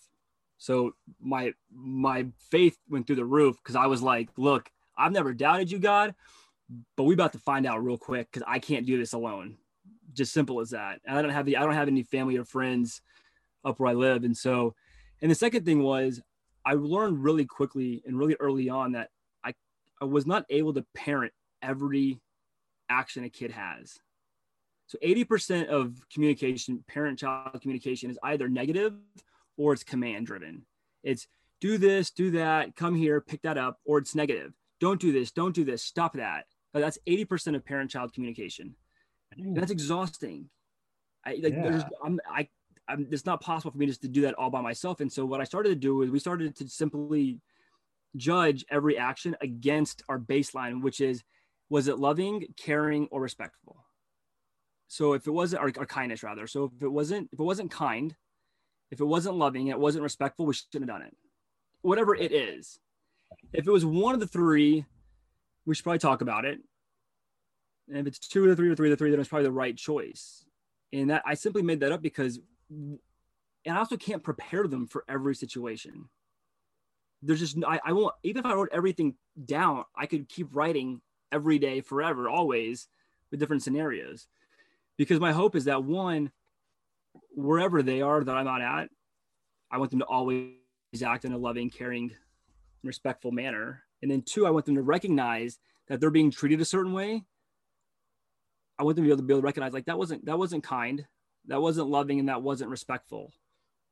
[0.64, 5.34] So my my faith went through the roof because I was like, look, I've never
[5.34, 6.16] doubted you, God,
[6.95, 9.57] but we about to find out real quick because I can't do this alone.
[10.14, 11.01] Just simple as that.
[11.05, 13.01] And I don't have the I don't have any family or friends
[13.66, 14.74] up where I live, and so.
[15.22, 16.22] And the second thing was
[16.66, 19.09] I learned really quickly and really early on that
[19.43, 19.53] I,
[20.01, 22.22] I was not able to parent every
[22.89, 23.99] action a kid has.
[24.88, 28.93] So 80% of communication, parent child communication is either negative
[29.57, 30.65] or it's command driven.
[31.03, 31.27] It's
[31.61, 34.53] do this, do that, come here, pick that up, or it's negative.
[34.79, 36.45] Don't do this, don't do this, stop that.
[36.73, 38.75] That's 80% of parent child communication.
[39.39, 39.55] Mm.
[39.55, 40.49] That's exhausting.
[41.25, 41.69] I like Yeah.
[41.69, 42.49] there's I'm I
[42.87, 44.99] I'm, it's not possible for me just to do that all by myself.
[44.99, 47.39] And so what I started to do is we started to simply
[48.17, 51.23] judge every action against our baseline, which is
[51.69, 53.85] was it loving, caring, or respectful?
[54.87, 56.45] So if it wasn't or, or kindness rather.
[56.45, 58.15] So if it wasn't if it wasn't kind,
[58.93, 61.17] if it wasn't loving, it wasn't respectful, we shouldn't have done it.
[61.81, 62.79] Whatever it is.
[63.51, 64.85] If it was one of the three,
[65.65, 66.59] we should probably talk about it.
[67.89, 69.45] And if it's two of the three or three of the three, then it's probably
[69.45, 70.45] the right choice.
[70.93, 72.39] And that I simply made that up because,
[72.69, 72.99] and
[73.65, 76.07] I also can't prepare them for every situation.
[77.23, 81.01] There's just I, I won't even if I wrote everything down, I could keep writing
[81.31, 82.87] every day forever, always
[83.31, 84.27] with different scenarios.
[84.97, 86.31] Because my hope is that one,
[87.34, 88.89] wherever they are that I'm not at,
[89.71, 90.53] I want them to always
[91.03, 92.11] act in a loving, caring,
[92.84, 93.84] respectful manner.
[94.01, 97.23] And then two, I want them to recognize that they're being treated a certain way.
[98.77, 100.38] I want them to be able to be able to recognize like that wasn't that
[100.38, 101.05] wasn't kind,
[101.47, 103.31] that wasn't loving, and that wasn't respectful.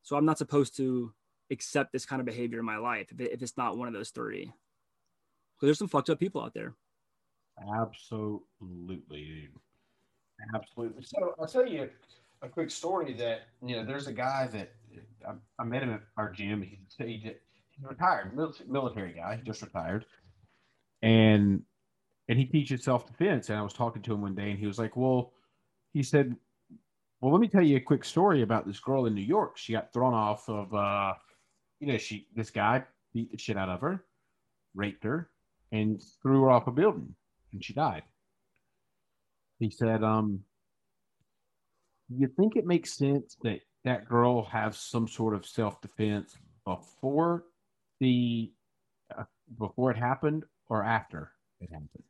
[0.02, 1.12] So I'm not supposed to
[1.50, 3.94] accept this kind of behavior in my life if, it, if it's not one of
[3.94, 4.44] those three.
[4.44, 6.74] Because there's some fucked up people out there.
[7.80, 9.48] Absolutely.
[10.54, 11.04] Absolutely.
[11.04, 11.88] So I'll tell you
[12.42, 14.72] a quick story that, you know, there's a guy that
[15.26, 16.62] I, I met him at our gym.
[16.62, 18.36] He, he, he's retired,
[18.68, 19.36] military guy.
[19.36, 20.04] He just retired.
[21.02, 21.62] And,
[22.28, 23.48] and he teaches self defense.
[23.48, 25.32] And I was talking to him one day and he was like, well,
[25.92, 26.36] he said,
[27.20, 29.56] well, let me tell you a quick story about this girl in New York.
[29.56, 31.14] She got thrown off of, uh,
[31.78, 32.82] you know, she, this guy
[33.14, 34.04] beat the shit out of her,
[34.74, 35.30] raped her,
[35.70, 37.14] and threw her off a building
[37.52, 38.02] and she died.
[39.58, 40.40] He said, um,
[42.18, 47.44] you think it makes sense that that girl have some sort of self defense before
[48.00, 48.52] the
[49.16, 49.24] uh,
[49.58, 52.04] before it happened or after it happened?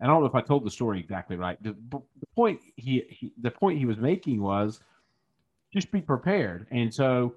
[0.00, 1.62] I don't know if I told the story exactly right.
[1.62, 4.80] The, the point he, he the point he was making was
[5.72, 6.66] just be prepared.
[6.70, 7.34] And so,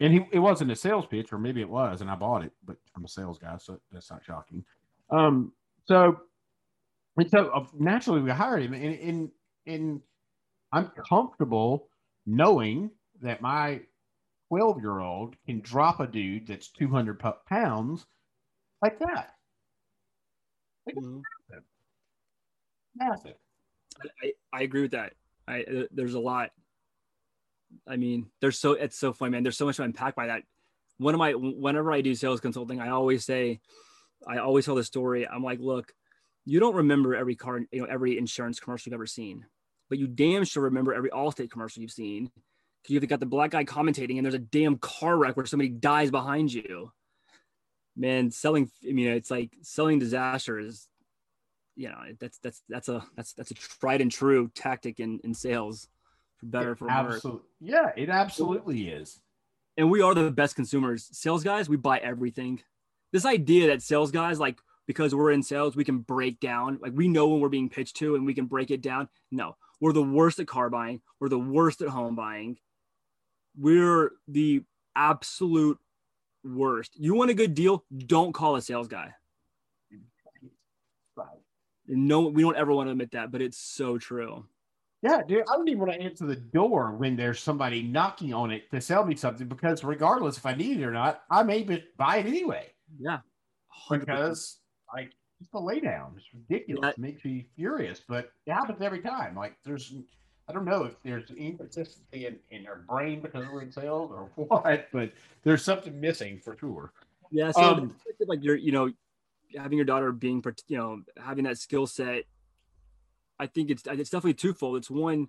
[0.00, 2.52] and he it wasn't a sales pitch, or maybe it was, and I bought it,
[2.64, 4.64] but I'm a sales guy, so that's not shocking.
[5.10, 5.52] Um,
[5.86, 6.20] so
[7.16, 9.30] and so uh, naturally we hired him, and, and
[9.66, 10.00] and
[10.72, 11.88] I'm comfortable
[12.26, 12.90] knowing
[13.22, 13.80] that my
[14.48, 18.06] 12 year old can drop a dude that's 200 pounds
[18.82, 19.34] like that.
[20.86, 21.20] Like mm-hmm.
[21.50, 21.64] massive.
[22.96, 23.36] massive.
[24.22, 25.12] I, I agree with that.
[25.46, 26.50] I uh, there's a lot.
[27.86, 29.42] I mean, there's so it's so funny, man.
[29.42, 30.42] There's so much to unpack by that.
[30.98, 33.60] One of my whenever I do sales consulting, I always say,
[34.26, 35.26] I always tell the story.
[35.26, 35.92] I'm like, look,
[36.44, 39.44] you don't remember every car, you know, every insurance commercial you've ever seen,
[39.88, 42.30] but you damn sure remember every Allstate commercial you've seen.
[42.82, 45.68] Because you've got the black guy commentating, and there's a damn car wreck where somebody
[45.68, 46.92] dies behind you.
[47.96, 50.88] Man, selling, I mean, it's like selling disaster is,
[51.74, 55.34] you know, that's that's that's a that's that's a tried and true tactic in in
[55.34, 55.88] sales,
[56.38, 57.26] for better for worse.
[57.60, 59.20] Yeah, it absolutely is.
[59.76, 61.08] And we are the best consumers.
[61.12, 62.60] Sales guys, we buy everything.
[63.12, 66.78] This idea that sales guys like because we're in sales, we can break down.
[66.80, 69.08] Like we know when we're being pitched to and we can break it down.
[69.30, 71.00] No, we're the worst at car buying.
[71.20, 72.58] We're the worst at home buying.
[73.58, 74.62] We're the
[74.94, 75.78] absolute
[76.44, 76.92] worst.
[76.98, 77.84] You want a good deal?
[77.96, 79.14] Don't call a sales guy.
[81.90, 84.44] No, we don't ever want to admit that, but it's so true.
[85.00, 88.50] Yeah, dude, I don't even want to answer the door when there's somebody knocking on
[88.50, 91.62] it to sell me something because regardless if I need it or not, I may
[91.96, 92.66] buy it anyway.
[92.98, 93.20] Yeah.
[93.88, 94.00] 100%.
[94.00, 94.58] Because
[94.92, 96.14] like just the lay down.
[96.16, 96.92] It's ridiculous.
[96.92, 99.34] It makes me furious, but it happens every time.
[99.34, 99.94] Like there's,
[100.48, 104.30] I don't know if there's inconsistency in, in our brain because we're in sales or
[104.48, 105.12] what, but
[105.44, 106.92] there's something missing for sure.
[107.30, 107.50] Yeah.
[107.52, 107.94] So um,
[108.26, 108.90] like you're, you know,
[109.56, 112.24] having your daughter being, you know, having that skill set.
[113.40, 114.78] I think it's it's definitely twofold.
[114.78, 115.28] It's one,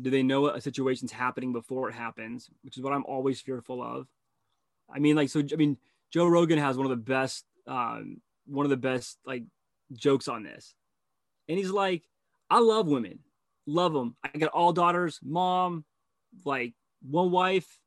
[0.00, 3.82] do they know a situation's happening before it happens, which is what I'm always fearful
[3.82, 4.06] of.
[4.88, 5.42] I mean, like so.
[5.52, 5.76] I mean,
[6.10, 9.44] Joe Rogan has one of the best um, one of the best like
[9.92, 10.74] jokes on this.
[11.48, 12.02] And he's like,
[12.50, 13.20] I love women,
[13.66, 14.16] love them.
[14.22, 15.84] I got all daughters, mom,
[16.44, 17.78] like one wife.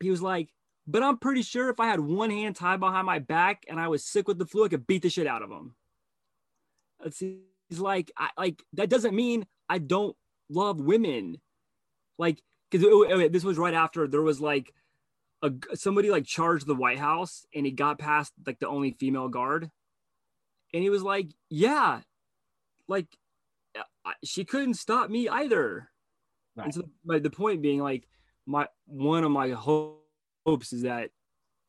[0.00, 0.50] He was like,
[0.86, 3.88] but I'm pretty sure if I had one hand tied behind my back and I
[3.88, 5.74] was sick with the flu, I could beat the shit out of him.
[7.02, 7.40] Let's see.
[7.68, 10.16] He's like, I like that doesn't mean I don't
[10.48, 11.40] love women.
[12.18, 12.40] Like,
[12.70, 12.86] because
[13.30, 14.72] this was right after there was like
[15.42, 19.28] a, somebody like charged the White House and he got past like the only female
[19.28, 19.70] guard.
[20.72, 22.00] And he was like, yeah,
[22.88, 23.06] like
[24.24, 25.88] she couldn't stop me either.
[26.56, 26.64] Right.
[26.64, 28.06] And so the point being like
[28.46, 31.10] my, one of my hopes is that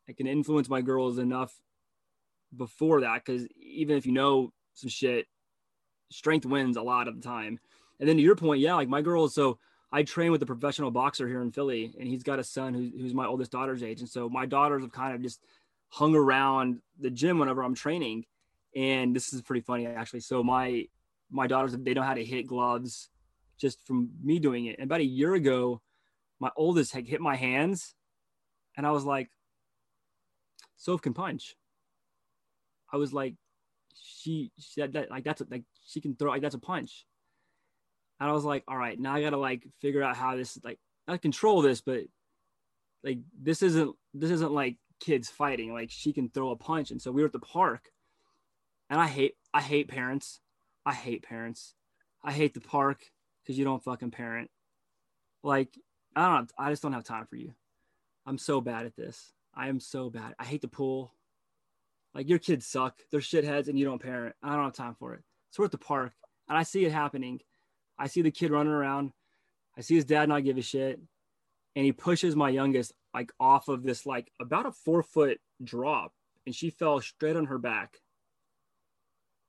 [0.09, 1.53] I can influence my girls enough
[2.55, 3.25] before that.
[3.25, 5.27] Cause even if you know some shit,
[6.09, 7.59] strength wins a lot of the time.
[7.99, 9.59] And then to your point, yeah, like my girls, so
[9.91, 12.91] I train with a professional boxer here in Philly, and he's got a son who's,
[12.91, 14.01] who's my oldest daughter's age.
[14.01, 15.39] And so my daughters have kind of just
[15.89, 18.25] hung around the gym whenever I'm training.
[18.75, 20.19] And this is pretty funny actually.
[20.19, 20.85] So my
[21.29, 23.09] my daughters they know how to hit gloves
[23.57, 24.77] just from me doing it.
[24.77, 25.81] And about a year ago,
[26.39, 27.95] my oldest had hit my hands,
[28.75, 29.29] and I was like,
[30.75, 31.55] "Soph can punch."
[32.91, 33.35] I was like,
[33.95, 37.05] she said that like that's a, like she can throw like that's a punch.
[38.19, 40.79] And I was like, all right, now I gotta like figure out how this like
[41.07, 42.01] I control this, but
[43.03, 45.73] like this isn't this isn't like kids fighting.
[45.73, 46.91] Like she can throw a punch.
[46.91, 47.91] And so we were at the park,
[48.89, 50.39] and I hate I hate parents.
[50.85, 51.75] I hate parents.
[52.23, 53.11] I hate the park
[53.43, 54.49] because you don't fucking parent.
[55.43, 55.77] Like
[56.15, 56.51] I don't.
[56.57, 57.53] I just don't have time for you.
[58.25, 59.31] I'm so bad at this.
[59.55, 60.35] I am so bad.
[60.39, 61.13] I hate the pool.
[62.13, 62.99] Like your kids suck.
[63.11, 64.35] They're shitheads and you don't parent.
[64.41, 65.21] I don't have time for it.
[65.51, 66.13] So we're at the park
[66.49, 67.39] and I see it happening.
[67.97, 69.11] I see the kid running around.
[69.77, 70.99] I see his dad not give a shit.
[71.75, 76.11] And he pushes my youngest like off of this like about a four foot drop.
[76.45, 77.97] And she fell straight on her back.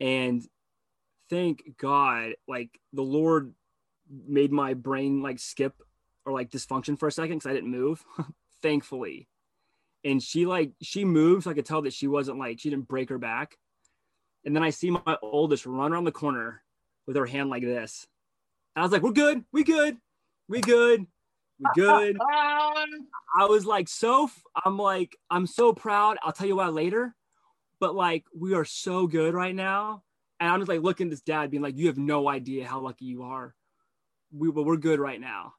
[0.01, 0.45] And
[1.31, 3.55] thank God, like the Lord
[4.27, 5.75] made my brain like skip
[6.25, 8.05] or like dysfunction for a second because I didn't move.
[8.63, 9.29] Thankfully
[10.05, 12.89] and she like she moved so i could tell that she wasn't like she didn't
[12.89, 13.57] break her back
[14.45, 16.63] and then i see my oldest run around the corner
[17.07, 18.07] with her hand like this
[18.79, 19.97] i was like we're good we good
[20.49, 21.07] we good
[21.59, 24.31] we good i was like so
[24.65, 27.15] i'm like i'm so proud i'll tell you why later
[27.81, 30.03] but like we are so good right now
[30.41, 32.81] and i'm just like looking at this dad being like you have no idea how
[32.81, 33.55] lucky you are
[34.33, 35.53] we but we're good right now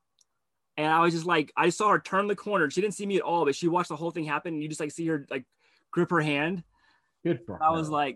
[0.78, 2.70] and I was just like, I saw her turn the corner.
[2.70, 4.54] She didn't see me at all, but she watched the whole thing happen.
[4.54, 5.44] And you just like see her like
[5.92, 6.64] grip her hand.
[7.22, 7.64] Good for her.
[7.66, 8.16] I was like,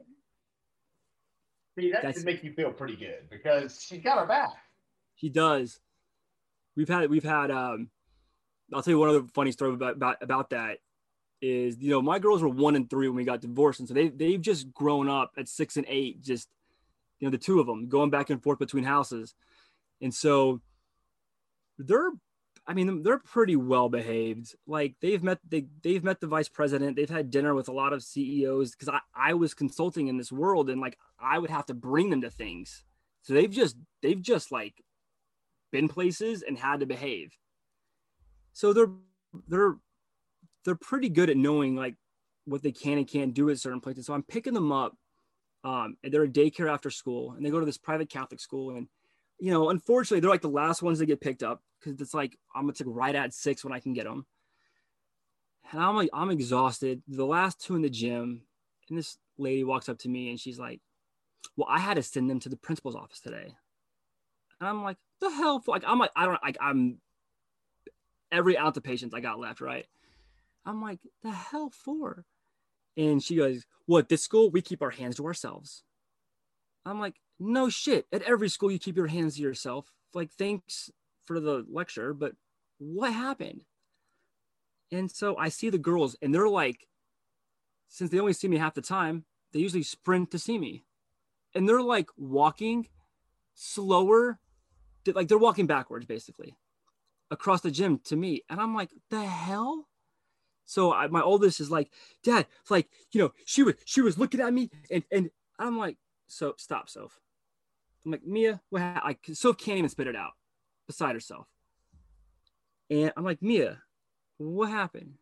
[1.78, 4.52] See, that That's- should make you feel pretty good because she's got her back.
[5.24, 5.80] She does.
[6.76, 7.90] We've had we've had um
[8.74, 10.80] I'll tell you one other funny story about, about about that
[11.42, 13.80] is you know my girls were one and three when we got divorced.
[13.80, 16.50] And so they they've just grown up at six and eight just
[17.20, 19.34] you know the two of them going back and forth between houses.
[20.02, 20.60] And so
[21.78, 22.12] they're
[22.68, 24.56] I mean they're pretty well behaved.
[24.68, 26.98] Like they've met they they've met the vice president.
[26.98, 30.34] They've had dinner with a lot of CEOs because I I was consulting in this
[30.34, 32.84] world and like I would have to bring them to things.
[33.22, 34.84] So they've just they've just like
[35.74, 37.36] been places and had to behave.
[38.54, 38.92] So they're
[39.50, 39.76] they're
[40.64, 41.96] they're pretty good at knowing like
[42.46, 44.06] what they can and can't do at certain places.
[44.06, 44.96] So I'm picking them up.
[45.66, 48.76] Um, and they're a daycare after school, and they go to this private Catholic school.
[48.76, 48.88] And
[49.40, 52.38] you know, unfortunately, they're like the last ones that get picked up because it's like
[52.54, 54.26] I'm gonna take right at six when I can get them.
[55.72, 57.02] And I'm like I'm exhausted.
[57.08, 58.42] The last two in the gym,
[58.90, 60.82] and this lady walks up to me and she's like,
[61.56, 63.56] "Well, I had to send them to the principal's office today."
[64.60, 65.60] And I'm like, the hell?
[65.60, 65.72] For?
[65.72, 67.00] Like, I'm like, I don't like, I'm
[68.32, 69.86] every ounce of patience I got left, right?
[70.66, 72.26] I'm like, the hell for?
[72.96, 75.84] And she goes, What, this school, we keep our hands to ourselves.
[76.86, 78.06] I'm like, no shit.
[78.12, 79.92] At every school, you keep your hands to yourself.
[80.14, 80.92] Like, thanks
[81.26, 82.34] for the lecture, but
[82.78, 83.62] what happened?
[84.92, 86.88] And so I see the girls, and they're like,
[87.88, 90.84] since they only see me half the time, they usually sprint to see me.
[91.56, 92.88] And they're like walking
[93.54, 94.40] slower
[95.12, 96.56] like they're walking backwards basically
[97.32, 98.44] across the gym to me.
[98.50, 99.88] And i'm like the hell?
[100.66, 101.92] So I, my oldest is like
[102.24, 105.30] dad it's like you know she was she was looking at me and and
[105.60, 105.98] i'm like
[106.28, 107.20] so stop soph.
[108.06, 109.02] I'm like mia what ha-?
[109.06, 110.32] like soph can't even spit it out
[110.88, 111.48] beside herself.
[112.90, 113.82] And i'm like mia
[114.38, 115.16] what happened?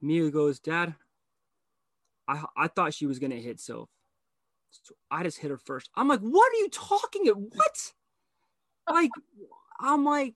[0.00, 0.94] Mia goes dad
[2.26, 3.88] i i thought she was gonna hit soph.
[4.70, 5.90] So i just hit her first.
[5.94, 7.36] I'm like what are you talking at?
[7.36, 7.92] what
[8.90, 9.10] like
[9.80, 10.34] I'm like,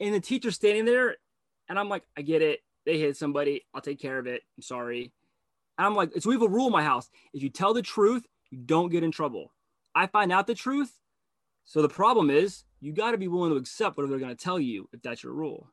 [0.00, 1.16] and the teacher's standing there,
[1.68, 2.60] and I'm like, I get it.
[2.86, 3.66] They hit somebody.
[3.74, 4.42] I'll take care of it.
[4.56, 5.12] I'm sorry.
[5.76, 7.08] And I'm like, so we have a rule in my house.
[7.34, 9.52] If you tell the truth, you don't get in trouble.
[9.94, 10.92] I find out the truth.
[11.64, 14.42] So the problem is you got to be willing to accept whatever they're going to
[14.42, 15.70] tell you if that's your rule.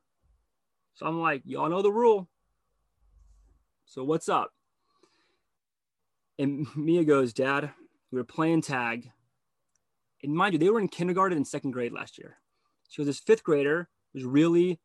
[0.95, 2.27] So I'm like, y'all know the rule.
[3.85, 4.51] So what's up?
[6.37, 7.71] And Mia goes, Dad,
[8.11, 9.09] we were playing tag
[10.23, 12.37] and mind you, they were in kindergarten and second grade last year.
[12.89, 14.79] She was this fifth grader was really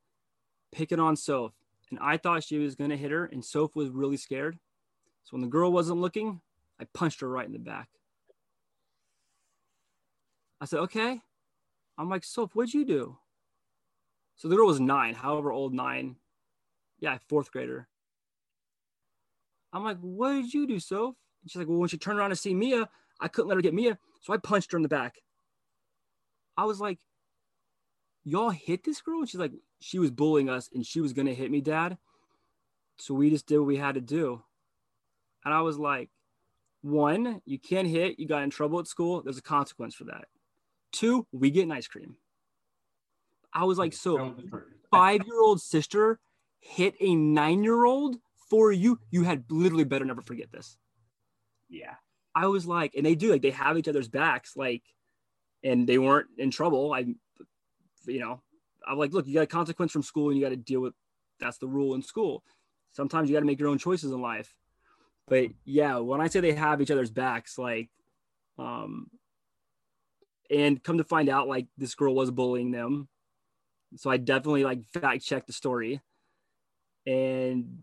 [0.72, 1.52] picking on Soph,
[1.90, 4.58] and I thought she was gonna hit her, and Soph was really scared.
[5.24, 6.40] So when the girl wasn't looking,
[6.80, 7.88] I punched her right in the back.
[10.60, 11.22] I said, "Okay."
[11.96, 13.18] I'm like, "Soph, what'd you do?"
[14.36, 16.16] So the girl was nine, however old nine,
[16.98, 17.88] yeah, fourth grader.
[19.72, 22.30] I'm like, "What did you do, Soph?" And she's like, "Well, when she turned around
[22.30, 22.88] to see Mia,
[23.20, 25.16] I couldn't let her get Mia, so I punched her in the back."
[26.56, 26.98] I was like,
[28.24, 29.20] y'all hit this girl?
[29.20, 31.96] And she's like, she was bullying us and she was going to hit me, dad.
[32.98, 34.42] So we just did what we had to do.
[35.44, 36.10] And I was like,
[36.82, 38.18] one, you can't hit.
[38.18, 39.22] You got in trouble at school.
[39.22, 40.24] There's a consequence for that.
[40.92, 42.16] Two, we get an ice cream.
[43.52, 44.36] I was like, so
[44.90, 46.20] five year old sister
[46.60, 48.16] hit a nine year old
[48.48, 48.98] for you.
[49.10, 50.76] You had literally better never forget this.
[51.68, 51.94] Yeah.
[52.34, 54.82] I was like, and they do like they have each other's backs, like,
[55.64, 56.92] and they weren't in trouble.
[56.92, 57.06] I,
[58.06, 58.40] you know,
[58.86, 60.94] I'm like, look, you got a consequence from school, and you got to deal with.
[61.40, 62.44] That's the rule in school.
[62.92, 64.54] Sometimes you got to make your own choices in life.
[65.26, 67.88] But yeah, when I say they have each other's backs, like,
[68.58, 69.08] um,
[70.50, 73.08] and come to find out, like this girl was bullying them,
[73.96, 76.00] so I definitely like fact checked the story,
[77.06, 77.78] and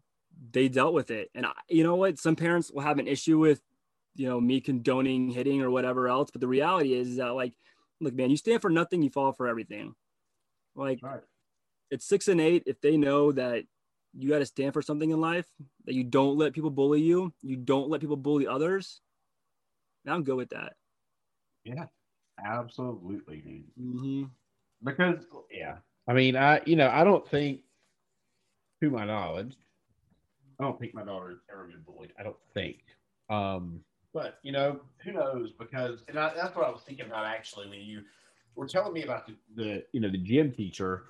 [0.51, 1.29] they dealt with it.
[1.33, 2.19] And I, you know what?
[2.19, 3.61] Some parents will have an issue with
[4.17, 7.53] you know me condoning hitting or whatever else but the reality is that like
[8.01, 9.93] look man you stand for nothing you fall for everything
[10.75, 11.21] like Right.
[11.91, 13.63] it's six and eight if they know that
[14.17, 15.47] you got to stand for something in life
[15.85, 19.01] that you don't let people bully you you don't let people bully others
[20.05, 20.73] now i'm good with that
[21.63, 21.85] Yeah.
[22.43, 23.63] Absolutely, dude.
[23.81, 24.23] mm-hmm.
[24.83, 27.61] Because yeah, I mean, I you know I don't think,
[28.79, 29.55] to my knowledge,
[30.59, 32.13] I don't think my daughter has ever been bullied.
[32.19, 32.83] I don't think.
[33.31, 33.79] Um,
[34.17, 35.51] but you know, who knows?
[35.51, 38.01] Because and I, that's what I was thinking about actually when you
[38.55, 41.03] were telling me about the, the you know the gym teacher.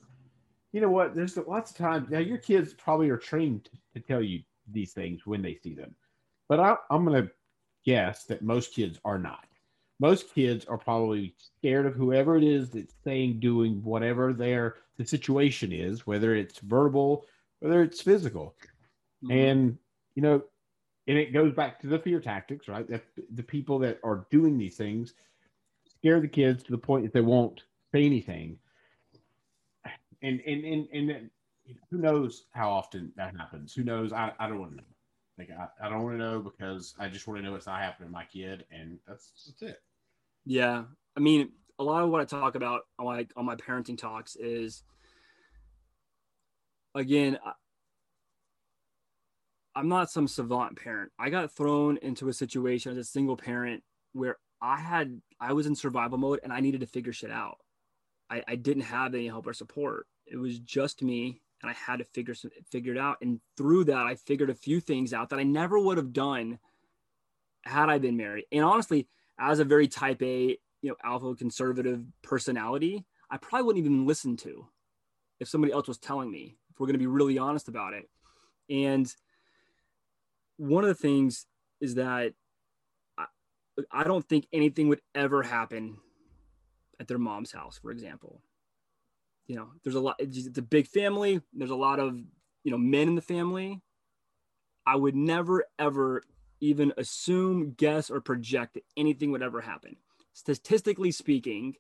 [0.73, 1.15] You know what?
[1.15, 4.41] There's lots of times now your kids probably are trained to tell you
[4.71, 5.95] these things when they see them,
[6.49, 7.31] but I, I'm going to
[7.85, 9.47] guess that most kids are not
[9.99, 15.05] most kids are probably scared of whoever it is that's saying, doing whatever their the
[15.05, 17.25] situation is, whether it's verbal,
[17.59, 18.55] whether it's physical.
[19.23, 19.31] Mm-hmm.
[19.31, 19.77] And
[20.15, 20.43] you know,
[21.07, 22.87] and it goes back to the fear tactics, right?
[22.89, 23.03] That
[23.33, 25.13] the people that are doing these things
[25.97, 27.61] scare the kids to the point that they won't
[27.93, 28.57] say anything.
[30.21, 31.29] And and and and
[31.89, 33.73] who knows how often that happens?
[33.73, 34.13] Who knows?
[34.13, 34.83] I, I don't want to know.
[35.37, 37.81] Like I, I don't want to know because I just want to know it's not
[37.81, 39.81] happening to my kid, and that's that's it.
[40.45, 40.83] Yeah,
[41.15, 44.83] I mean, a lot of what I talk about my on my parenting talks is,
[46.95, 47.37] again,
[49.77, 51.11] I'm not some savant parent.
[51.19, 55.67] I got thrown into a situation as a single parent where I had I was
[55.67, 57.59] in survival mode and I needed to figure shit out.
[58.27, 60.07] I, I didn't have any help or support.
[60.25, 63.17] It was just me, and I had to figure some, figure it out.
[63.21, 66.57] And through that, I figured a few things out that I never would have done
[67.63, 68.45] had I been married.
[68.51, 69.07] And honestly,
[69.39, 74.37] as a very type A, you know, alpha conservative personality, I probably wouldn't even listen
[74.37, 74.67] to
[75.39, 78.09] if somebody else was telling me, if we're going to be really honest about it.
[78.69, 79.13] And
[80.57, 81.45] one of the things
[81.79, 82.33] is that
[83.17, 83.25] I,
[83.91, 85.97] I don't think anything would ever happen
[86.99, 88.41] at their mom's house, for example.
[89.45, 91.41] You know, there's a lot, it's a big family.
[91.53, 92.17] There's a lot of,
[92.63, 93.81] you know, men in the family.
[94.85, 96.23] I would never, ever
[96.59, 99.97] even assume, guess, or project that anything would ever happen.
[100.33, 101.75] Statistically speaking,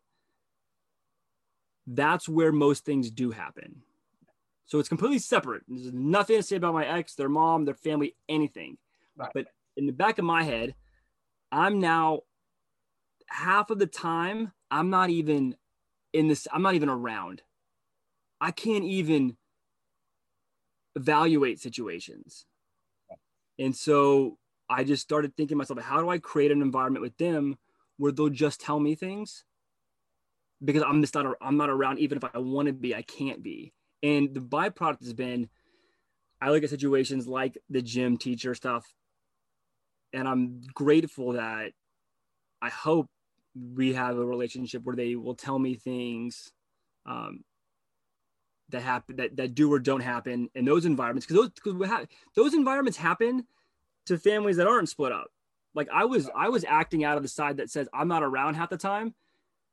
[1.85, 3.81] that's where most things do happen.
[4.67, 5.63] So it's completely separate.
[5.67, 8.77] There's nothing to say about my ex, their mom, their family, anything.
[9.15, 9.29] Right.
[9.33, 9.47] But
[9.77, 10.75] in the back of my head,
[11.51, 12.21] I'm now
[13.27, 15.55] half of the time, I'm not even
[16.13, 17.41] in this, I'm not even around.
[18.41, 19.37] I can't even
[20.95, 22.45] evaluate situations.
[23.57, 24.37] And so
[24.69, 27.57] I just started thinking to myself, how do I create an environment with them
[27.97, 29.45] where they'll just tell me things?
[30.63, 33.41] Because I'm just not, I'm not around, even if I want to be, I can't
[33.41, 33.73] be.
[34.03, 35.49] And the byproduct has been,
[36.41, 38.85] I look at situations like the gym teacher stuff,
[40.13, 41.71] and I'm grateful that
[42.61, 43.07] I hope
[43.55, 46.51] we have a relationship where they will tell me things
[47.05, 47.43] um,
[48.69, 51.25] that happen that, that do or don't happen in those environments.
[51.25, 53.45] Because those because those environments happen
[54.05, 55.27] to families that aren't split up.
[55.77, 58.55] Like i was i was acting out of the side that says i'm not around
[58.55, 59.13] half the time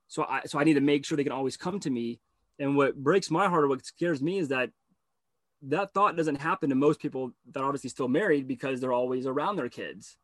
[0.07, 2.21] so i so i need to make sure they can always come to me
[2.59, 4.71] and what breaks my heart or what scares me is that
[5.63, 9.27] that thought doesn't happen to most people that are obviously still married because they're always
[9.27, 10.17] around their kids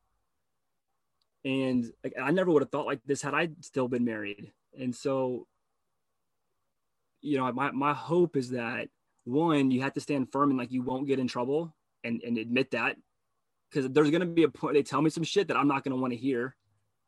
[1.45, 4.95] and like, i never would have thought like this had i still been married and
[4.95, 5.47] so
[7.23, 8.89] you know my, my hope is that
[9.25, 11.75] one you have to stand firm and like you won't get in trouble
[12.05, 12.97] and, and admit that
[13.71, 15.85] because there's going to be a point they tell me some shit that i'm not
[15.85, 16.55] going to want to hear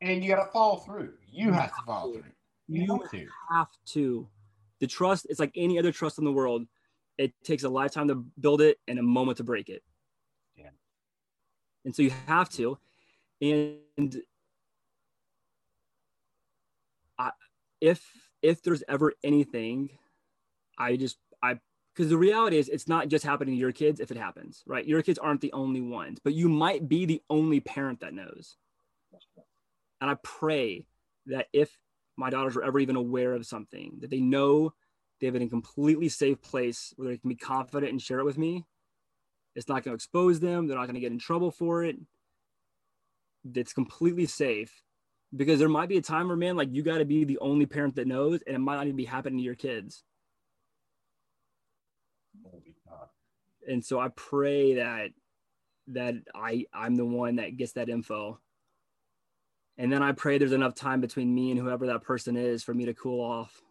[0.01, 1.13] And you got to follow through.
[1.31, 2.23] You have to follow through.
[2.67, 3.27] You, You have to.
[3.51, 4.27] have to
[4.83, 6.67] the trust it's like any other trust in the world.
[7.17, 9.81] It takes a lifetime to build it and a moment to break it.
[10.57, 10.71] Yeah.
[11.85, 12.77] and so you have to.
[13.41, 14.21] And
[17.17, 17.31] I,
[17.79, 18.05] if
[18.41, 19.89] if there's ever anything
[20.77, 21.57] i just i
[21.93, 24.85] because the reality is it's not just happening to your kids if it happens right?
[24.85, 28.57] Your kids aren't the only ones but you might be the only parent that knows.
[30.01, 30.87] And i pray
[31.27, 31.77] that if
[32.15, 34.73] my daughters were ever even aware of something that they know
[35.19, 38.19] they have it in a completely safe place where they can be confident and share
[38.19, 38.65] it with me.
[39.55, 41.95] It's not going to expose them they're not going to get in trouble for it.
[43.55, 44.83] It's completely safe
[45.35, 47.65] because there might be a time where man like you got to be the only
[47.65, 50.03] parent that knows and it might not even be happening to your kids.
[53.67, 55.11] And so i pray that
[55.87, 58.39] that i i'm the one that gets that info
[59.77, 62.73] and then i pray there's enough time between me and whoever that person is for
[62.73, 63.61] me to cool off.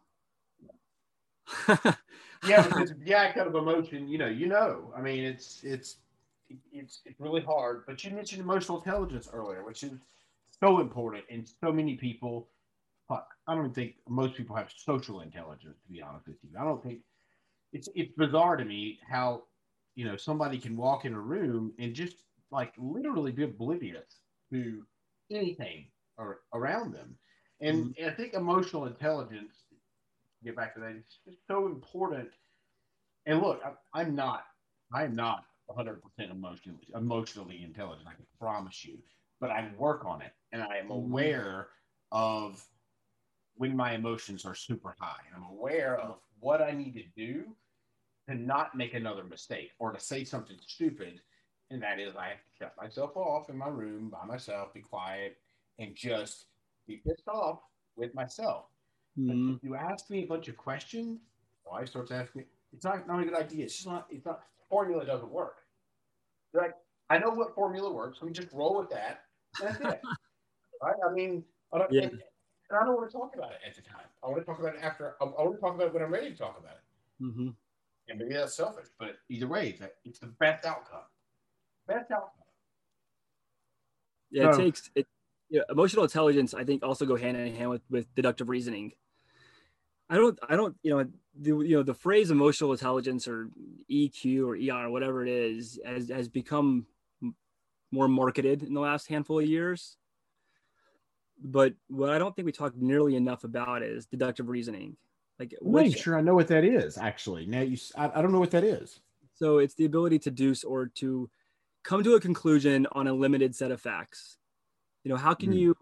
[2.46, 4.92] Yeah because yeah kind of emotion you know you know.
[4.96, 5.98] I mean it's it's
[6.72, 7.84] it's it's really hard.
[7.86, 9.92] But you mentioned emotional intelligence earlier which is
[10.60, 12.48] so important and so many people.
[13.08, 16.50] Fuck, i don't think most people have social intelligence to be honest with you.
[16.58, 17.00] I don't think
[17.72, 19.42] it's it's bizarre to me how
[19.94, 22.16] you know somebody can walk in a room and just
[22.50, 24.20] like literally be oblivious
[24.52, 24.84] to
[25.32, 25.86] anything
[26.18, 27.16] or around them
[27.60, 28.08] and, mm-hmm.
[28.08, 29.54] i think emotional intelligence
[30.44, 32.28] get back to that just so important
[33.26, 34.44] and look I, i'm not
[34.92, 35.98] i'm not 100%
[36.30, 38.98] emotionally emotionally intelligent i can promise you
[39.40, 40.92] but i work on it and i am mm-hmm.
[40.92, 41.68] aware
[42.10, 42.64] of
[43.54, 47.44] when my emotions are super high i'm aware of what i need to do
[48.28, 51.20] to not make another mistake or to say something stupid.
[51.72, 54.80] And that is, I have to shut myself off in my room by myself, be
[54.80, 55.38] quiet,
[55.78, 56.44] and just
[56.86, 57.60] be pissed off
[57.96, 58.66] with myself.
[59.18, 59.54] Mm-hmm.
[59.54, 61.20] If you ask me a bunch of questions,
[61.64, 63.64] wife starts asking me, it's not, not a good idea.
[63.64, 65.60] It's just not, it's not, formula doesn't work.
[66.52, 66.74] You're like,
[67.08, 68.20] I know what formula works.
[68.20, 69.20] We just roll with that.
[69.58, 70.02] that's it.
[70.82, 70.94] right?
[71.08, 71.42] I mean,
[71.72, 72.02] I don't, yeah.
[72.02, 74.04] and, and, I don't want to talk about it at the time.
[74.22, 76.02] I want to talk about it after, I, I want to talk about it when
[76.02, 77.24] I'm ready to talk about it.
[77.24, 77.48] Mm-hmm.
[78.08, 80.26] And maybe that's selfish, but either way, it's the.
[80.26, 81.02] Best outcome.
[84.30, 85.06] Yeah, so, it takes it.
[85.50, 88.92] Yeah, emotional intelligence, I think, also go hand in hand with with deductive reasoning.
[90.08, 91.06] I don't, I don't, you know,
[91.38, 93.50] the you know the phrase emotional intelligence or
[93.90, 96.86] EQ or ER or whatever it is has has become
[97.90, 99.96] more marketed in the last handful of years.
[101.42, 104.96] But what I don't think we talk nearly enough about is deductive reasoning.
[105.38, 106.96] Like, I'm not sure I know what that is.
[106.98, 109.00] Actually, now you, I, I don't know what that is.
[109.34, 111.28] So it's the ability to deduce or to
[111.84, 114.36] come to a conclusion on a limited set of facts.
[115.04, 115.58] You know, how can mm.
[115.58, 115.76] you,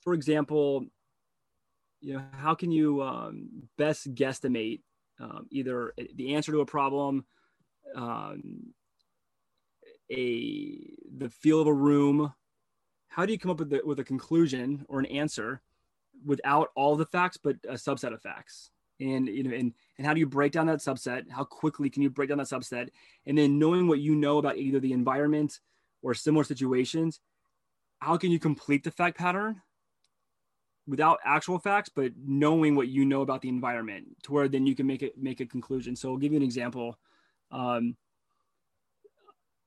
[0.00, 0.86] for example,
[2.00, 3.48] you know, how can you um,
[3.78, 4.80] best guesstimate
[5.20, 7.24] um, either the answer to a problem,
[7.94, 8.74] um,
[10.10, 10.78] a
[11.16, 12.32] the feel of a room?
[13.08, 15.62] How do you come up with the, with a conclusion or an answer
[16.24, 18.70] without all the facts, but a subset of facts?
[19.00, 21.30] And you know and and how do you break down that subset?
[21.30, 22.88] How quickly can you break down that subset?
[23.26, 25.60] And then knowing what you know about either the environment
[26.02, 27.20] or similar situations
[28.00, 29.60] how can you complete the fact pattern
[30.86, 34.74] without actual facts but knowing what you know about the environment to where then you
[34.74, 35.96] can make it make a conclusion?
[35.96, 36.98] So i'll give you an example.
[37.50, 37.96] Um,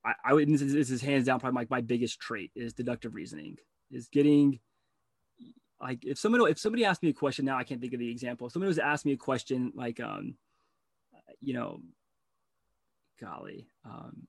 [0.04, 2.72] I, I would this is, this is hands down probably my, my biggest trait is
[2.72, 3.58] deductive reasoning
[3.90, 4.60] is getting
[5.80, 8.10] like if someone if somebody asked me a question now i can't think of the
[8.10, 8.46] example.
[8.46, 10.34] If somebody was asked me a question like um
[11.40, 11.80] you know
[13.20, 14.26] golly um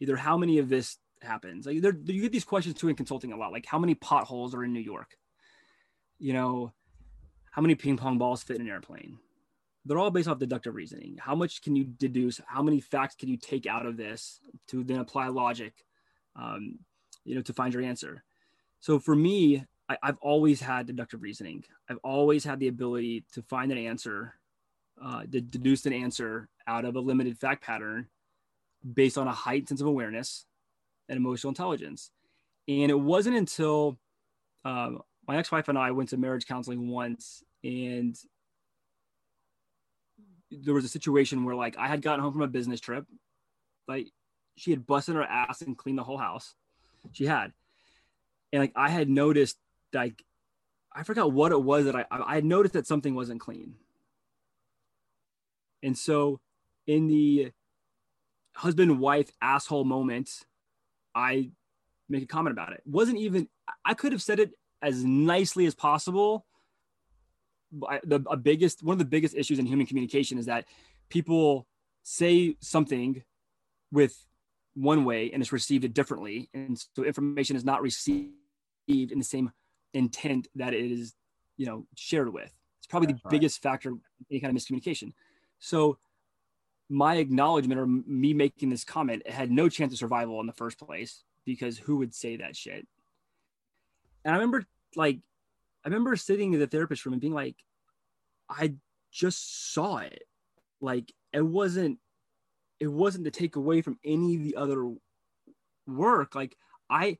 [0.00, 1.66] either how many of this happens?
[1.66, 4.54] Like there you get these questions too in consulting a lot like how many potholes
[4.54, 5.16] are in new york?
[6.18, 6.72] You know
[7.50, 9.18] how many ping pong balls fit in an airplane?
[9.84, 11.18] They're all based off deductive reasoning.
[11.20, 12.40] How much can you deduce?
[12.46, 15.74] How many facts can you take out of this to then apply logic
[16.36, 16.78] um,
[17.24, 18.22] you know to find your answer?
[18.80, 21.64] So for me I, have always had deductive reasoning.
[21.88, 24.34] I've always had the ability to find an answer,
[25.02, 28.08] uh, to deduce an answer out of a limited fact pattern
[28.94, 30.46] based on a heightened sense of awareness
[31.08, 32.10] and emotional intelligence.
[32.66, 33.98] And it wasn't until
[34.64, 38.16] um, my ex-wife and I went to marriage counseling once, and
[40.50, 43.06] there was a situation where like I had gotten home from a business trip,
[43.88, 44.08] like
[44.56, 46.54] she had busted her ass and cleaned the whole house.
[47.12, 47.52] She had,
[48.52, 49.58] and like I had noticed
[49.94, 50.24] like
[50.92, 53.74] I forgot what it was that I I noticed that something wasn't clean.
[55.82, 56.40] And so
[56.86, 57.52] in the
[58.54, 60.30] husband wife asshole moment,
[61.14, 61.50] I
[62.08, 62.82] make a comment about it.
[62.84, 63.48] Wasn't even
[63.84, 64.52] I could have said it
[64.82, 66.46] as nicely as possible.
[67.72, 70.66] The a biggest one of the biggest issues in human communication is that
[71.08, 71.66] people
[72.02, 73.22] say something
[73.90, 74.26] with
[74.74, 78.32] one way and it's received differently, and so information is not received
[78.88, 79.52] in the same
[79.94, 81.14] intent that it is,
[81.56, 82.52] you know, shared with.
[82.78, 83.30] It's probably That's the right.
[83.30, 84.00] biggest factor in
[84.30, 85.12] any kind of miscommunication.
[85.58, 85.98] So
[86.90, 90.78] my acknowledgement or me making this comment had no chance of survival in the first
[90.78, 92.86] place because who would say that shit?
[94.24, 94.64] And I remember
[94.96, 95.20] like
[95.84, 97.56] I remember sitting in the therapist room and being like,
[98.48, 98.74] I
[99.10, 100.24] just saw it.
[100.80, 101.98] Like it wasn't
[102.80, 104.92] it wasn't to take away from any of the other
[105.86, 106.34] work.
[106.34, 106.56] Like
[106.90, 107.18] I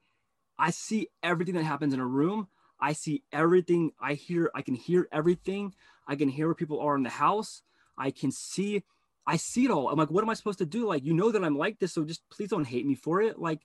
[0.58, 2.48] I see everything that happens in a room.
[2.80, 3.92] I see everything.
[4.00, 5.74] I hear, I can hear everything.
[6.06, 7.62] I can hear where people are in the house.
[7.96, 8.82] I can see,
[9.26, 9.88] I see it all.
[9.88, 10.86] I'm like, what am I supposed to do?
[10.86, 13.38] Like, you know that I'm like this, so just please don't hate me for it.
[13.38, 13.60] Like,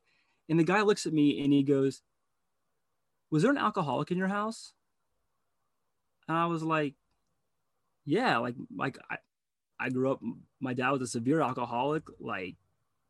[0.48, 2.02] and the guy looks at me and he goes,
[3.30, 4.74] Was there an alcoholic in your house?
[6.28, 6.96] And I was like,
[8.06, 9.18] Yeah, like, like I,
[9.80, 10.22] I grew up,
[10.60, 12.56] my dad was a severe alcoholic, like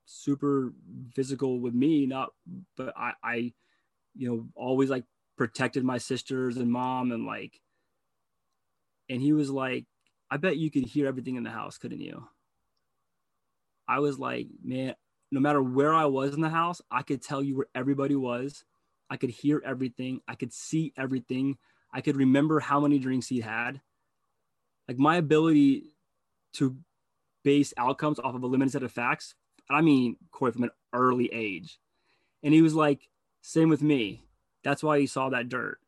[0.05, 0.73] super
[1.15, 2.33] physical with me, not,
[2.75, 3.53] but I, I,
[4.15, 5.05] you know, always like
[5.39, 7.61] protected my sisters and mom and like,
[9.09, 9.85] and he was like,
[10.29, 12.27] I bet you could hear everything in the house, couldn't you?
[13.87, 14.95] I was like, man,
[15.31, 18.65] no matter where I was in the house, I could tell you where everybody was.
[19.09, 20.19] I could hear everything.
[20.27, 21.57] I could see everything.
[21.93, 23.79] I could remember how many drinks he had.
[24.89, 25.95] Like my ability
[26.55, 26.75] to
[27.45, 29.35] base outcomes off of a limited set of facts.
[29.69, 31.79] I mean, Corey, from an early age.
[32.43, 33.07] And he was like,
[33.41, 34.25] same with me.
[34.63, 35.79] That's why he saw that dirt.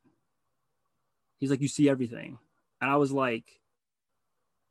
[1.39, 2.37] He's like, you see everything.
[2.79, 3.45] And I was like,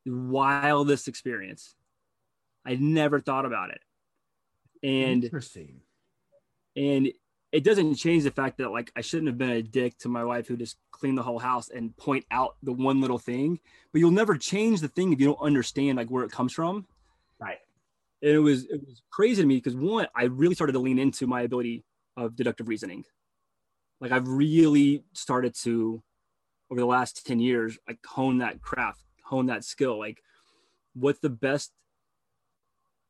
[0.06, 1.74] wildest experience.
[2.64, 3.80] I never thought about it.
[4.82, 5.80] And interesting.
[6.76, 7.12] And
[7.52, 10.24] it doesn't change the fact that like I shouldn't have been a dick to my
[10.24, 13.58] wife who just cleaned the whole house and point out the one little thing.
[13.92, 16.86] But you'll never change the thing if you don't understand like where it comes from.
[17.40, 17.58] Right.
[18.22, 20.98] And it was it was crazy to me because one, I really started to lean
[20.98, 21.84] into my ability
[22.16, 23.04] of deductive reasoning.
[24.00, 26.02] Like I've really started to
[26.70, 29.98] over the last 10 years, like hone that craft, hone that skill.
[29.98, 30.22] Like
[30.94, 31.72] what's the best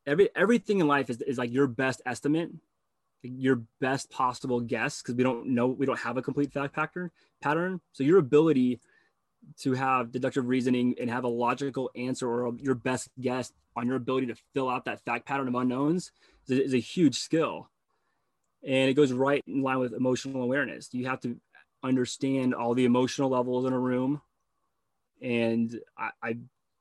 [0.07, 2.51] every everything in life is, is like your best estimate
[3.23, 7.11] your best possible guess because we don't know we don't have a complete fact pattern
[7.43, 8.81] pattern so your ability
[9.59, 13.97] to have deductive reasoning and have a logical answer or your best guess on your
[13.97, 16.12] ability to fill out that fact pattern of unknowns
[16.49, 17.69] is is a huge skill
[18.66, 21.37] and it goes right in line with emotional awareness you have to
[21.82, 24.20] understand all the emotional levels in a room
[25.23, 26.37] and I, I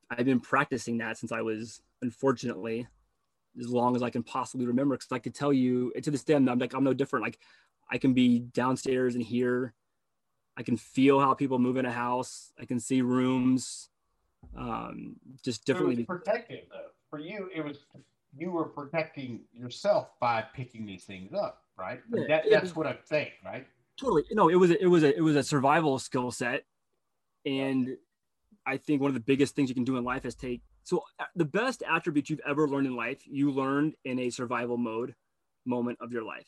[0.09, 2.87] i've been practicing that since i was unfortunately
[3.59, 4.95] as long as I can possibly remember.
[4.97, 7.23] Cause I could tell you to this day, I'm like, I'm no different.
[7.23, 7.39] Like
[7.89, 9.73] I can be downstairs and here,
[10.57, 12.51] I can feel how people move in a house.
[12.59, 13.89] I can see rooms,
[14.57, 15.93] um, just differently.
[15.93, 16.89] It was protective though.
[17.09, 17.79] For you, it was,
[18.37, 22.01] you were protecting yourself by picking these things up, right?
[22.13, 23.65] Yeah, that, that's what I'm saying, right?
[23.99, 24.23] Totally.
[24.31, 26.65] No, it was, a, it was a, it was a survival skill set.
[27.45, 27.97] And
[28.65, 31.03] I think one of the biggest things you can do in life is take so
[31.19, 35.13] uh, the best attribute you've ever learned in life, you learned in a survival mode
[35.63, 36.47] moment of your life.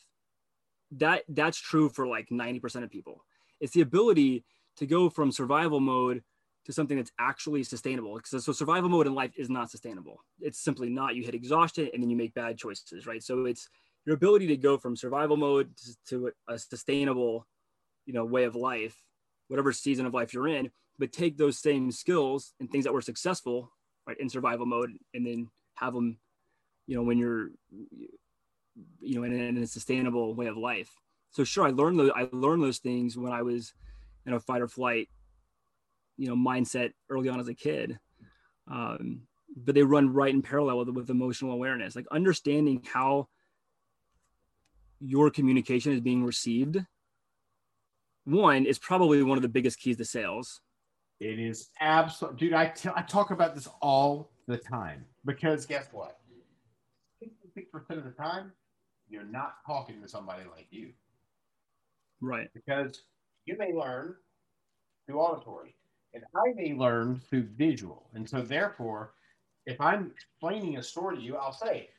[0.90, 3.24] That that's true for like 90% of people.
[3.60, 4.44] It's the ability
[4.78, 6.24] to go from survival mode
[6.64, 8.18] to something that's actually sustainable.
[8.24, 10.24] So, so survival mode in life is not sustainable.
[10.40, 11.14] It's simply not.
[11.14, 13.22] You hit exhaustion and then you make bad choices, right?
[13.22, 13.68] So it's
[14.04, 15.70] your ability to go from survival mode
[16.08, 17.46] to, a sustainable,
[18.06, 18.96] you know, way of life,
[19.48, 23.00] whatever season of life you're in, but take those same skills and things that were
[23.00, 23.72] successful
[24.06, 26.18] right in survival mode and then have them
[26.86, 27.50] you know when you're
[29.00, 30.90] you know in, in a sustainable way of life.
[31.30, 33.72] So sure i learned those i learned those things when i was
[34.26, 35.08] in a fight or flight
[36.16, 37.98] you know mindset early on as a kid.
[38.70, 39.22] Um,
[39.56, 43.28] but they run right in parallel with, with emotional awareness like understanding how
[45.04, 46.78] your communication is being received
[48.24, 50.60] one is probably one of the biggest keys to sales
[51.22, 52.52] it is absolute, dude.
[52.52, 56.18] I, t- I talk about this all the time because guess what?
[57.24, 58.50] 66% of the time,
[59.08, 60.90] you're not talking to somebody like you.
[62.20, 62.48] Right.
[62.54, 63.04] Because
[63.46, 64.16] you may learn
[65.06, 65.76] through auditory,
[66.12, 68.08] and I may learn through visual.
[68.14, 69.12] And so, therefore,
[69.64, 71.90] if I'm explaining a story to you, I'll say,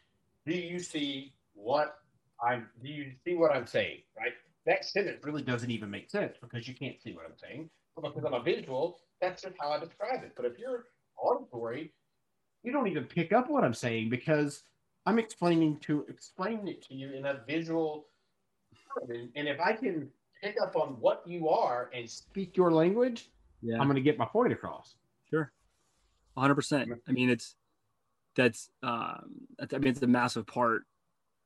[0.46, 2.00] Do you see what
[2.46, 4.00] I'm, do you see what I'm saying?
[4.18, 4.34] Right?
[4.66, 7.70] That sentence really doesn't even make sense because you can't see what I'm saying.
[7.96, 10.34] But because I'm a visual, that's just how I describe it.
[10.36, 10.86] But if you're
[11.18, 11.94] auditory,
[12.64, 14.64] you don't even pick up what I'm saying because
[15.06, 18.08] I'm explaining to explain it to you in a visual.
[19.10, 20.10] And if I can
[20.42, 23.30] pick up on what you are and speak your language,
[23.62, 23.80] yeah.
[23.80, 24.96] I'm going to get my point across.
[25.30, 25.52] Sure,
[26.36, 26.56] 100.
[26.56, 27.56] percent I mean, it's
[28.36, 30.84] that's um, I mean, it's a massive part.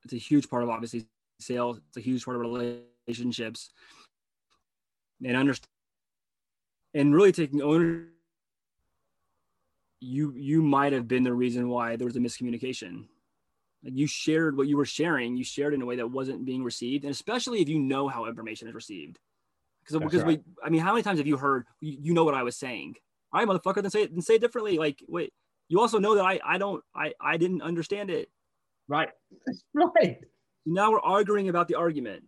[0.07, 1.05] It's a huge part of obviously
[1.39, 1.79] sales.
[1.89, 3.71] It's a huge part of relationships.
[5.23, 5.67] And understand
[6.93, 8.07] and really taking ownership
[9.99, 13.05] you you might have been the reason why there was a miscommunication.
[13.83, 16.63] Like you shared what you were sharing you shared in a way that wasn't being
[16.63, 19.19] received and especially if you know how information is received.
[19.81, 20.39] Because because right.
[20.45, 22.55] we i mean how many times have you heard you, you know what i was
[22.55, 22.95] saying?
[23.33, 24.77] All right motherfucker then say it then say it differently.
[24.77, 25.33] Like wait
[25.69, 28.29] you also know that i i don't i i didn't understand it
[28.87, 29.09] right
[29.73, 30.19] right
[30.65, 32.23] now we're arguing about the argument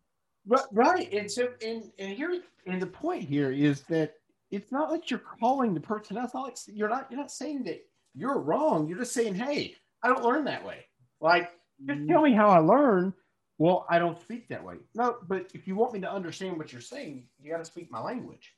[0.50, 1.14] Right, right.
[1.14, 4.16] And so, and and here, and the point here is that
[4.50, 6.16] it's not like you're calling the person.
[6.16, 7.82] That's not like you're not you're not saying that
[8.16, 8.88] you're wrong.
[8.88, 10.86] You're just saying, hey, I don't learn that way.
[11.22, 11.52] Like,
[11.86, 13.14] just tell me how I learn.
[13.60, 14.76] Well, I don't speak that way.
[14.96, 17.92] No, but if you want me to understand what you're saying, you got to speak
[17.92, 18.54] my language.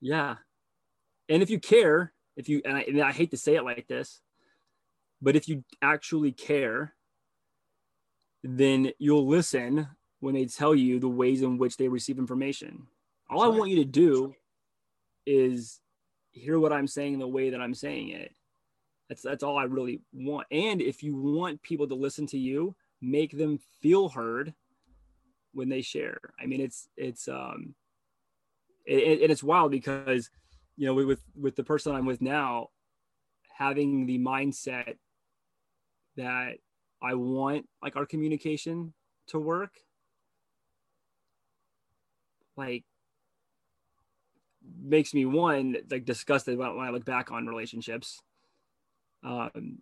[0.00, 0.36] Yeah.
[1.28, 3.88] And if you care, if you, and I, and I hate to say it like
[3.88, 4.20] this,
[5.20, 6.94] but if you actually care,
[8.44, 9.88] then you'll listen
[10.20, 12.86] when they tell you the ways in which they receive information.
[13.30, 14.34] All I want you to do
[15.26, 15.80] is
[16.30, 18.32] hear what I'm saying the way that I'm saying it.
[19.08, 20.46] That's that's all I really want.
[20.50, 24.52] And if you want people to listen to you, make them feel heard
[25.54, 26.18] when they share.
[26.40, 27.74] I mean, it's it's um,
[28.84, 30.30] it, and it's wild because
[30.76, 32.68] you know with with the person I'm with now,
[33.50, 34.96] having the mindset
[36.16, 36.58] that
[37.04, 38.94] I want like our communication
[39.28, 39.72] to work,
[42.56, 42.84] like
[44.82, 48.22] makes me one like disgusted when I look back on relationships.
[49.22, 49.78] Um,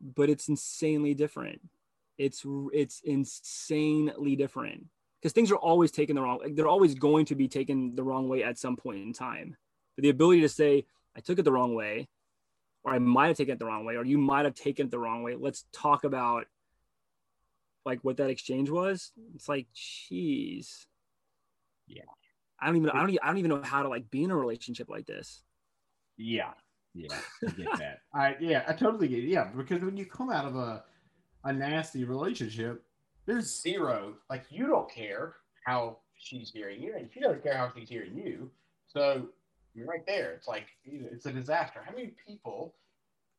[0.00, 1.60] but it's insanely different.
[2.18, 4.86] It's it's insanely different
[5.20, 6.38] because things are always taken the wrong.
[6.42, 9.56] Like, they're always going to be taken the wrong way at some point in time.
[9.96, 10.86] But the ability to say
[11.16, 12.08] I took it the wrong way,
[12.84, 14.90] or I might have taken it the wrong way, or you might have taken it
[14.90, 15.34] the wrong way.
[15.34, 16.46] Let's talk about
[17.86, 19.12] like what that exchange was.
[19.34, 20.86] It's like, jeez.
[21.86, 22.02] Yeah.
[22.60, 24.30] I don't even I don't even, I don't even know how to like be in
[24.30, 25.42] a relationship like this.
[26.16, 26.52] Yeah.
[26.96, 27.98] Yeah, I get that.
[28.14, 29.28] I yeah, I totally get it.
[29.28, 30.82] Yeah, because when you come out of a
[31.44, 32.82] a nasty relationship,
[33.26, 35.36] there's zero like you don't care
[35.66, 38.50] how she's hearing you, and she doesn't care how she's hearing you.
[38.88, 39.26] So
[39.74, 40.32] you're right there.
[40.32, 41.82] It's like it's a disaster.
[41.84, 42.74] How many people?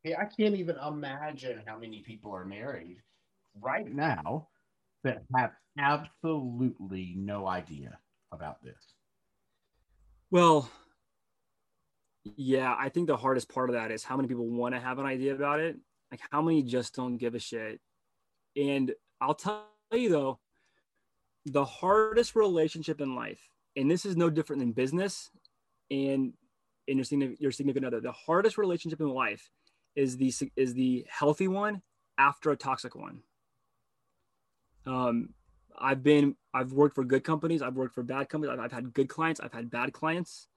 [0.05, 3.01] I can't even imagine how many people are married
[3.61, 4.47] right now
[5.03, 7.97] that have absolutely no idea
[8.31, 8.93] about this.
[10.31, 10.69] Well,
[12.35, 14.99] yeah, I think the hardest part of that is how many people want to have
[14.99, 15.77] an idea about it.
[16.11, 17.79] Like how many just don't give a shit.
[18.55, 20.39] And I'll tell you though,
[21.45, 23.41] the hardest relationship in life,
[23.75, 25.29] and this is no different than business
[25.89, 26.33] and
[26.87, 29.49] in your your significant other, the hardest relationship in life
[29.95, 31.81] is the is the healthy one
[32.17, 33.21] after a toxic one.
[34.87, 35.29] Um,
[35.77, 38.93] I've been I've worked for good companies, I've worked for bad companies, I've, I've had
[38.93, 40.47] good clients, I've had bad clients.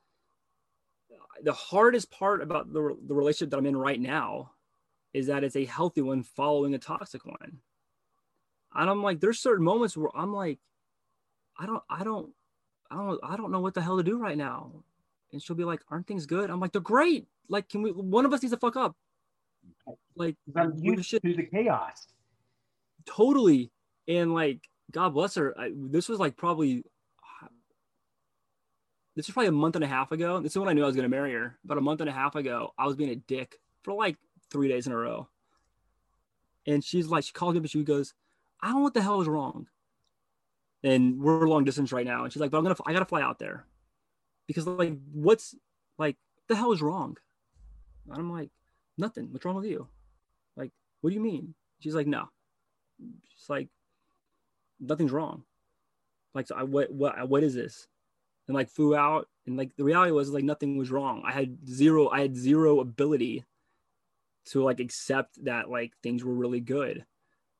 [1.42, 4.52] The hardest part about the, the relationship that I'm in right now
[5.12, 7.58] is that it's a healthy one following a toxic one.
[8.74, 10.58] And I'm like, there's certain moments where I'm like,
[11.58, 12.32] I don't, I don't,
[12.90, 14.72] I don't, I don't know what the hell to do right now.
[15.32, 17.26] And she'll be like, "Aren't things good?" I'm like, "They're great.
[17.48, 17.92] Like, can we?
[17.92, 18.96] One of us needs to fuck up."
[20.16, 22.08] Like, I'm used to the chaos.
[23.06, 23.70] Totally,
[24.10, 25.58] and like, God bless her.
[25.58, 26.84] I, this was like probably
[29.16, 30.40] this was probably a month and a half ago.
[30.40, 31.58] This is when I knew I was going to marry her.
[31.64, 34.16] About a month and a half ago, I was being a dick for like
[34.50, 35.28] three days in a row.
[36.66, 38.14] And she's like, she called me, but she goes,
[38.60, 39.66] I don't know what the hell is wrong.
[40.82, 42.24] And we're long distance right now.
[42.24, 43.66] And she's like, but I'm to, I got to fly out there
[44.46, 45.54] because like, what's
[45.98, 46.16] like,
[46.48, 47.16] the hell is wrong?
[48.08, 48.50] And I'm like,
[48.96, 49.28] nothing.
[49.30, 49.88] What's wrong with you?
[50.56, 50.70] Like,
[51.00, 51.54] what do you mean?
[51.80, 52.28] She's like, no.
[53.36, 53.68] She's like,
[54.80, 55.44] nothing's wrong.
[56.34, 57.86] Like, so I, what, what, what is this?
[58.48, 61.22] And like flew out, and like the reality was like nothing was wrong.
[61.24, 63.44] I had zero, I had zero ability
[64.46, 67.04] to like accept that like things were really good.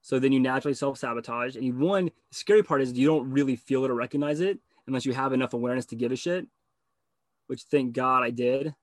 [0.02, 3.56] So then you naturally self sabotage, and you one scary part is you don't really
[3.56, 6.46] feel it or recognize it unless you have enough awareness to give a shit.
[7.46, 8.74] Which thank God I did,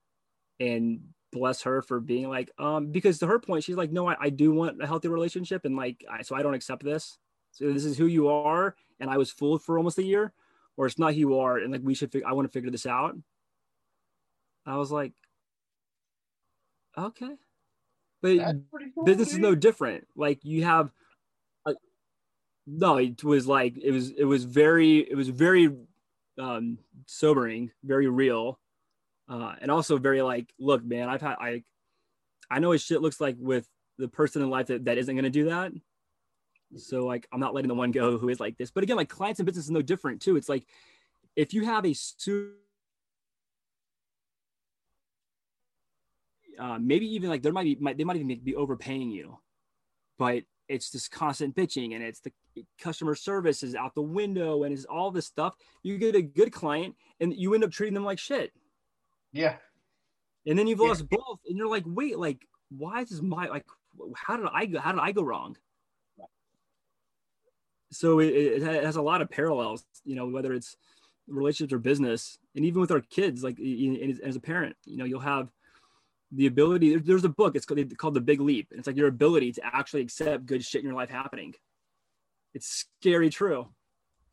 [0.60, 1.00] and
[1.32, 4.30] bless her for being like, um, because to her point, she's like, no, I, I
[4.30, 7.18] do want a healthy relationship, and like, I, so I don't accept this.
[7.58, 10.32] So this is who you are, and I was fooled for almost a year,
[10.76, 12.70] or it's not who you are, and like we should, fig- I want to figure
[12.70, 13.16] this out.
[14.64, 15.12] I was like,
[16.96, 17.34] okay,
[18.22, 18.38] but
[18.94, 20.06] cool, business is no different.
[20.14, 20.92] Like you have,
[21.66, 21.74] a,
[22.68, 25.68] no, it was like it was it was very it was very
[26.38, 28.60] um, sobering, very real,
[29.28, 31.64] uh, and also very like, look, man, I've had I,
[32.48, 33.66] I know what shit looks like with
[33.98, 35.72] the person in life that, that isn't going to do that.
[36.76, 38.70] So like, I'm not letting the one go who is like this.
[38.70, 40.36] But again, like clients and business is no different too.
[40.36, 40.66] It's like
[41.36, 42.52] if you have a super
[46.58, 49.38] uh, maybe even like there might be might, they might even be overpaying you,
[50.18, 52.32] but it's this constant bitching and it's the
[52.78, 55.54] customer service is out the window and it's all this stuff.
[55.82, 58.52] You get a good client and you end up treating them like shit,
[59.32, 59.56] Yeah.
[60.46, 60.88] and then you've Yeah.
[60.88, 63.64] lost both, and you're like, wait, like why is this my like
[64.16, 65.56] how did I go how did I go wrong?
[67.90, 70.76] So it, it has a lot of parallels, you know, whether it's
[71.26, 73.58] relationships or business, and even with our kids, like
[74.24, 75.48] as a parent, you know, you'll have
[76.32, 76.96] the ability.
[76.96, 77.56] There's a book.
[77.56, 78.68] It's called, called The Big Leap.
[78.70, 81.54] And It's like your ability to actually accept good shit in your life happening.
[82.54, 83.68] It's scary true.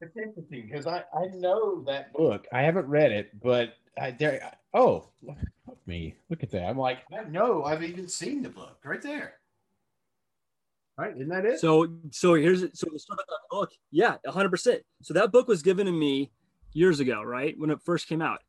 [0.02, 2.48] It's interesting because I, I know that book.
[2.52, 4.52] I haven't read it, but I there.
[4.73, 5.38] Oh, look
[5.86, 6.15] me!
[6.30, 6.64] Look at that.
[6.64, 7.64] I'm like, I know.
[7.64, 9.36] I've even seen the book right there.
[10.97, 11.13] Right?
[11.15, 11.59] Isn't that it?
[11.59, 12.77] So, so here's it.
[12.77, 13.72] so the start of that book.
[13.91, 14.49] Yeah, 100.
[14.49, 16.31] percent So that book was given to me
[16.73, 18.41] years ago, right when it first came out,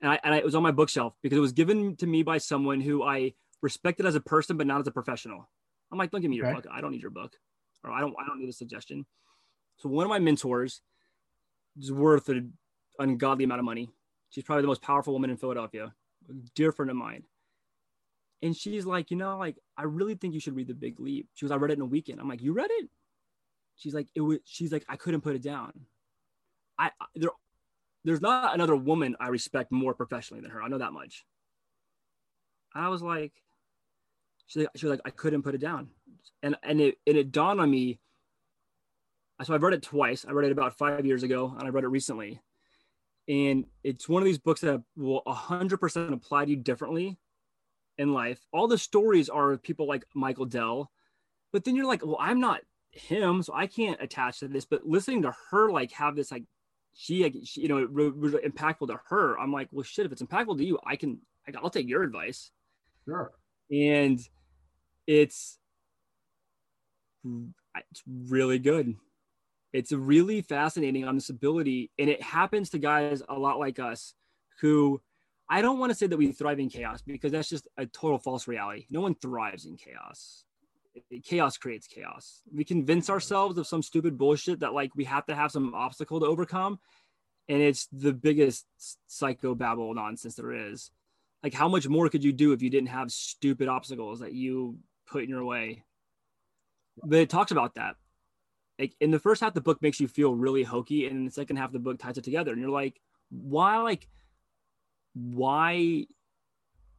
[0.00, 2.22] and I and I, it was on my bookshelf because it was given to me
[2.22, 3.32] by someone who I
[3.62, 5.48] respected as a person, but not as a professional.
[5.90, 6.56] I'm like, don't give me your okay.
[6.56, 6.66] book.
[6.70, 7.36] I don't need your book,
[7.82, 9.06] or I don't I don't need a suggestion.
[9.78, 10.82] So one of my mentors
[11.78, 12.52] is worth an
[12.98, 13.90] ungodly amount of money.
[14.30, 15.94] She's probably the most powerful woman in Philadelphia,
[16.28, 17.24] a dear friend of mine.
[18.44, 21.28] And she's like, you know, like I really think you should read The Big Leap.
[21.34, 22.20] She was, I read it in a weekend.
[22.20, 22.90] I'm like, you read it?
[23.76, 24.38] She's like, it was.
[24.44, 25.72] She's like, I couldn't put it down.
[26.78, 27.30] I there,
[28.04, 30.62] there's not another woman I respect more professionally than her.
[30.62, 31.24] I know that much.
[32.74, 33.32] I was like,
[34.46, 35.88] she, she was like, I couldn't put it down,
[36.42, 37.98] and and it and it dawned on me
[39.42, 40.24] so I've read it twice.
[40.28, 42.40] I read it about five years ago, and I read it recently.
[43.26, 47.18] And it's one of these books that will 100% apply to you differently
[47.98, 48.40] in life.
[48.52, 50.90] All the stories are of people like Michael Dell,
[51.52, 52.60] but then you're like, well, I'm not
[52.90, 54.64] him, so I can't attach to this.
[54.64, 56.44] But listening to her like have this like
[56.94, 59.38] she, she you know, it was really impactful to her.
[59.38, 61.18] I'm like, well, shit, if it's impactful to you, I can,
[61.60, 62.50] I'll take your advice.
[63.04, 63.32] Sure.
[63.70, 64.20] And
[65.06, 65.58] it's
[67.24, 68.94] it's really good
[69.72, 74.14] it's really fascinating on this ability and it happens to guys a lot like us
[74.60, 75.00] who
[75.48, 78.18] i don't want to say that we thrive in chaos because that's just a total
[78.18, 78.86] false reality.
[78.90, 80.44] No one thrives in chaos.
[81.24, 82.42] Chaos creates chaos.
[82.52, 86.20] We convince ourselves of some stupid bullshit that like we have to have some obstacle
[86.20, 86.78] to overcome
[87.48, 88.66] and it's the biggest
[89.06, 90.90] psycho babble nonsense there is.
[91.42, 94.78] Like how much more could you do if you didn't have stupid obstacles that you
[95.06, 95.84] put in your way?
[97.02, 97.96] But it talks about that.
[98.78, 101.30] Like in the first half the book makes you feel really hokey and in the
[101.30, 103.00] second half the book ties it together and you're like
[103.30, 104.08] why like
[105.14, 106.06] why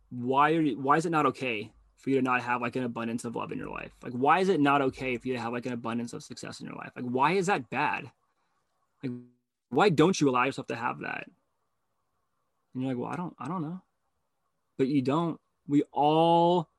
[0.09, 2.83] why are you, why is it not okay for you to not have like an
[2.83, 3.91] abundance of love in your life?
[4.01, 6.59] Like why is it not okay for you to have like an abundance of success
[6.59, 6.91] in your life?
[6.95, 8.09] Like why is that bad?
[9.03, 9.11] Like
[9.69, 11.25] why don't you allow yourself to have that?
[12.73, 13.81] And you're like well i don't i don't know.
[14.77, 15.39] But you don't.
[15.67, 16.69] We all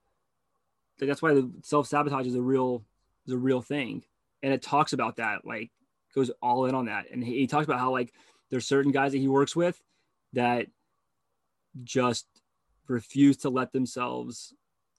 [1.01, 2.85] like that's why the self-sabotage is a real
[3.27, 4.05] is a real thing.
[4.43, 5.71] And it talks about that like
[6.15, 7.11] goes all in on that.
[7.11, 8.13] And he, he talks about how like
[8.51, 9.83] there's certain guys that he works with
[10.35, 10.67] that
[11.85, 12.27] just
[12.89, 14.55] refuse to let themselves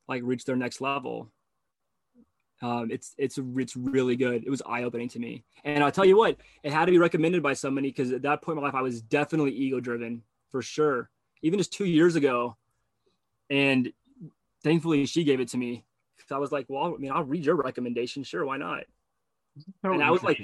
[0.07, 1.31] like reach their next level
[2.61, 4.43] um, it's it's it's really good.
[4.43, 6.97] It was eye opening to me, and I'll tell you what, it had to be
[6.97, 10.23] recommended by somebody because at that point in my life, I was definitely ego driven
[10.49, 11.09] for sure.
[11.43, 12.57] Even just two years ago,
[13.49, 13.93] and
[14.63, 15.85] thankfully she gave it to me
[16.15, 18.85] because I was like, well, I mean, I'll read your recommendation, sure, why not?
[19.83, 20.39] So and I was like,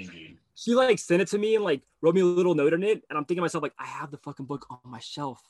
[0.54, 3.02] she like sent it to me and like wrote me a little note in it,
[3.10, 5.42] and I'm thinking to myself like, I have the fucking book on my shelf.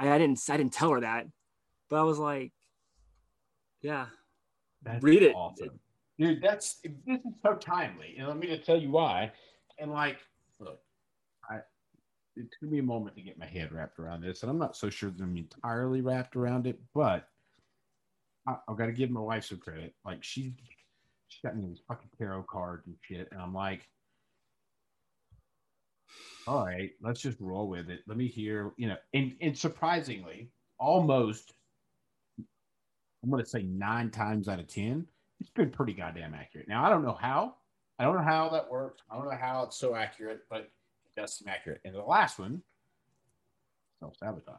[0.00, 1.26] I, I didn't I didn't tell her that,
[1.88, 2.52] but I was like,
[3.82, 4.06] yeah,
[4.82, 5.78] that's read it, awesome.
[6.18, 6.42] dude.
[6.42, 9.32] That's this is so timely, and let me just tell you why.
[9.78, 10.18] And like,
[10.58, 10.80] look,
[11.48, 11.56] I
[12.36, 14.76] it took me a moment to get my head wrapped around this, and I'm not
[14.76, 17.28] so sure that I'm entirely wrapped around it, but
[18.46, 19.94] I, have got to give my wife some credit.
[20.04, 20.54] Like she
[21.28, 23.28] she got me these fucking tarot cards and shit.
[23.32, 23.86] And I'm like,
[26.46, 28.00] all right, let's just roll with it.
[28.06, 31.52] Let me hear, you know, and, and surprisingly, almost,
[33.22, 35.06] I'm going to say nine times out of 10,
[35.40, 36.68] it's been pretty goddamn accurate.
[36.68, 37.56] Now, I don't know how.
[37.98, 39.02] I don't know how that works.
[39.10, 41.80] I don't know how it's so accurate, but it does seem accurate.
[41.84, 42.62] And the last one,
[44.00, 44.58] self sabotage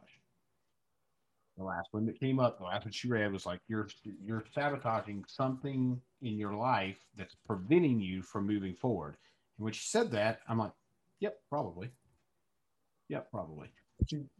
[1.56, 3.88] the last one that came up, the last one she read was like you're
[4.22, 9.16] you're sabotaging something in your life that's preventing you from moving forward.
[9.58, 10.72] And when she said that, I'm like,
[11.22, 11.88] yep, probably.
[13.08, 13.68] Yep, probably.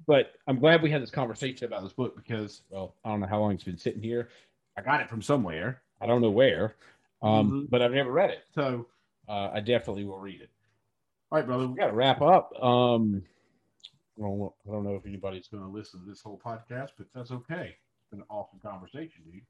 [0.07, 3.29] But I'm glad we had this conversation about this book because, well, I don't know
[3.29, 4.29] how long it's been sitting here.
[4.77, 5.83] I got it from somewhere.
[6.01, 6.75] I don't know where,
[7.23, 7.65] um, mm-hmm.
[7.71, 8.43] but I've never read it.
[8.55, 8.89] So
[9.29, 10.51] uh, I definitely will read it.
[11.31, 12.53] All right, brother, we got to wrap up.
[12.61, 13.23] Um,
[14.19, 17.07] I don't, I don't know if anybody's going to listen to this whole podcast, but
[17.15, 17.77] that's okay.
[18.01, 19.43] It's been an awesome conversation, dude.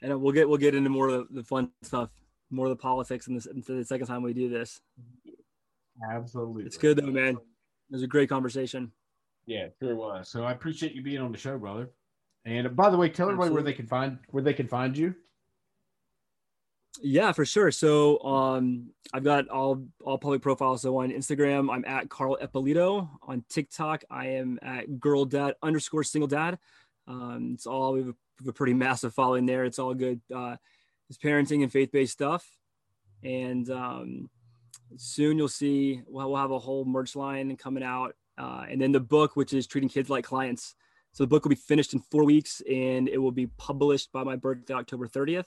[0.00, 2.10] And we'll get we'll get into more of the fun stuff,
[2.50, 4.80] more of the politics, in the, the second time we do this.
[6.12, 7.34] Absolutely, it's good though, man.
[7.34, 8.92] It was a great conversation.
[9.46, 10.28] Yeah, sure was.
[10.28, 11.90] So I appreciate you being on the show, brother.
[12.44, 13.46] And uh, by the way, tell Absolutely.
[13.46, 15.14] everybody where they can find where they can find you.
[17.00, 17.70] Yeah, for sure.
[17.70, 20.82] So um, I've got all all public profiles.
[20.82, 23.08] So on Instagram, I'm at Carl Eppolito.
[23.22, 26.58] On TikTok, I am at girl dad underscore single dad.
[27.06, 29.64] Um, it's all we have, a, we have, a, pretty massive following there.
[29.64, 30.20] It's all good.
[30.34, 30.56] Uh,
[31.08, 32.46] it's parenting and faith based stuff.
[33.22, 34.30] And um,
[34.96, 38.14] soon you'll see we'll, we'll have a whole merch line coming out.
[38.36, 40.74] Uh, and then the book, which is treating kids like clients.
[41.12, 44.22] So the book will be finished in four weeks and it will be published by
[44.22, 45.46] my birthday, October 30th.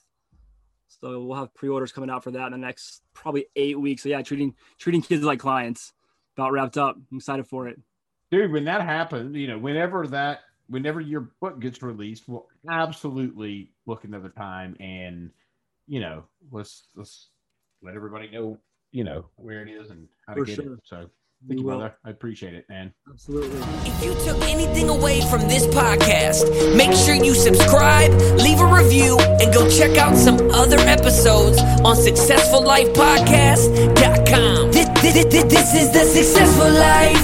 [0.88, 4.04] So we'll have pre-orders coming out for that in the next probably eight weeks.
[4.04, 5.94] So yeah, treating treating kids like clients.
[6.38, 6.96] About wrapped up.
[7.12, 7.80] I'm excited for it.
[8.32, 13.72] Dude, when that happens, you know, whenever that whenever your book gets released, we'll absolutely
[13.86, 15.30] look another time and
[15.92, 17.30] you know, let's let's
[17.84, 18.58] let everybody know,
[18.94, 20.76] you know, where it is and how to get sure.
[20.76, 20.80] it.
[20.86, 21.10] So
[21.46, 21.94] Thank you, brother.
[22.06, 22.94] I appreciate it, man.
[23.10, 23.60] Absolutely.
[23.84, 29.20] If you took anything away from this podcast, make sure you subscribe, leave a review,
[29.20, 34.72] and go check out some other episodes on SuccessfulLifePodcast.com.
[34.72, 37.22] This, this, this, this is the Successful Life.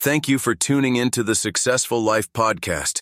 [0.00, 3.01] Thank you for tuning into the Successful Life Podcast.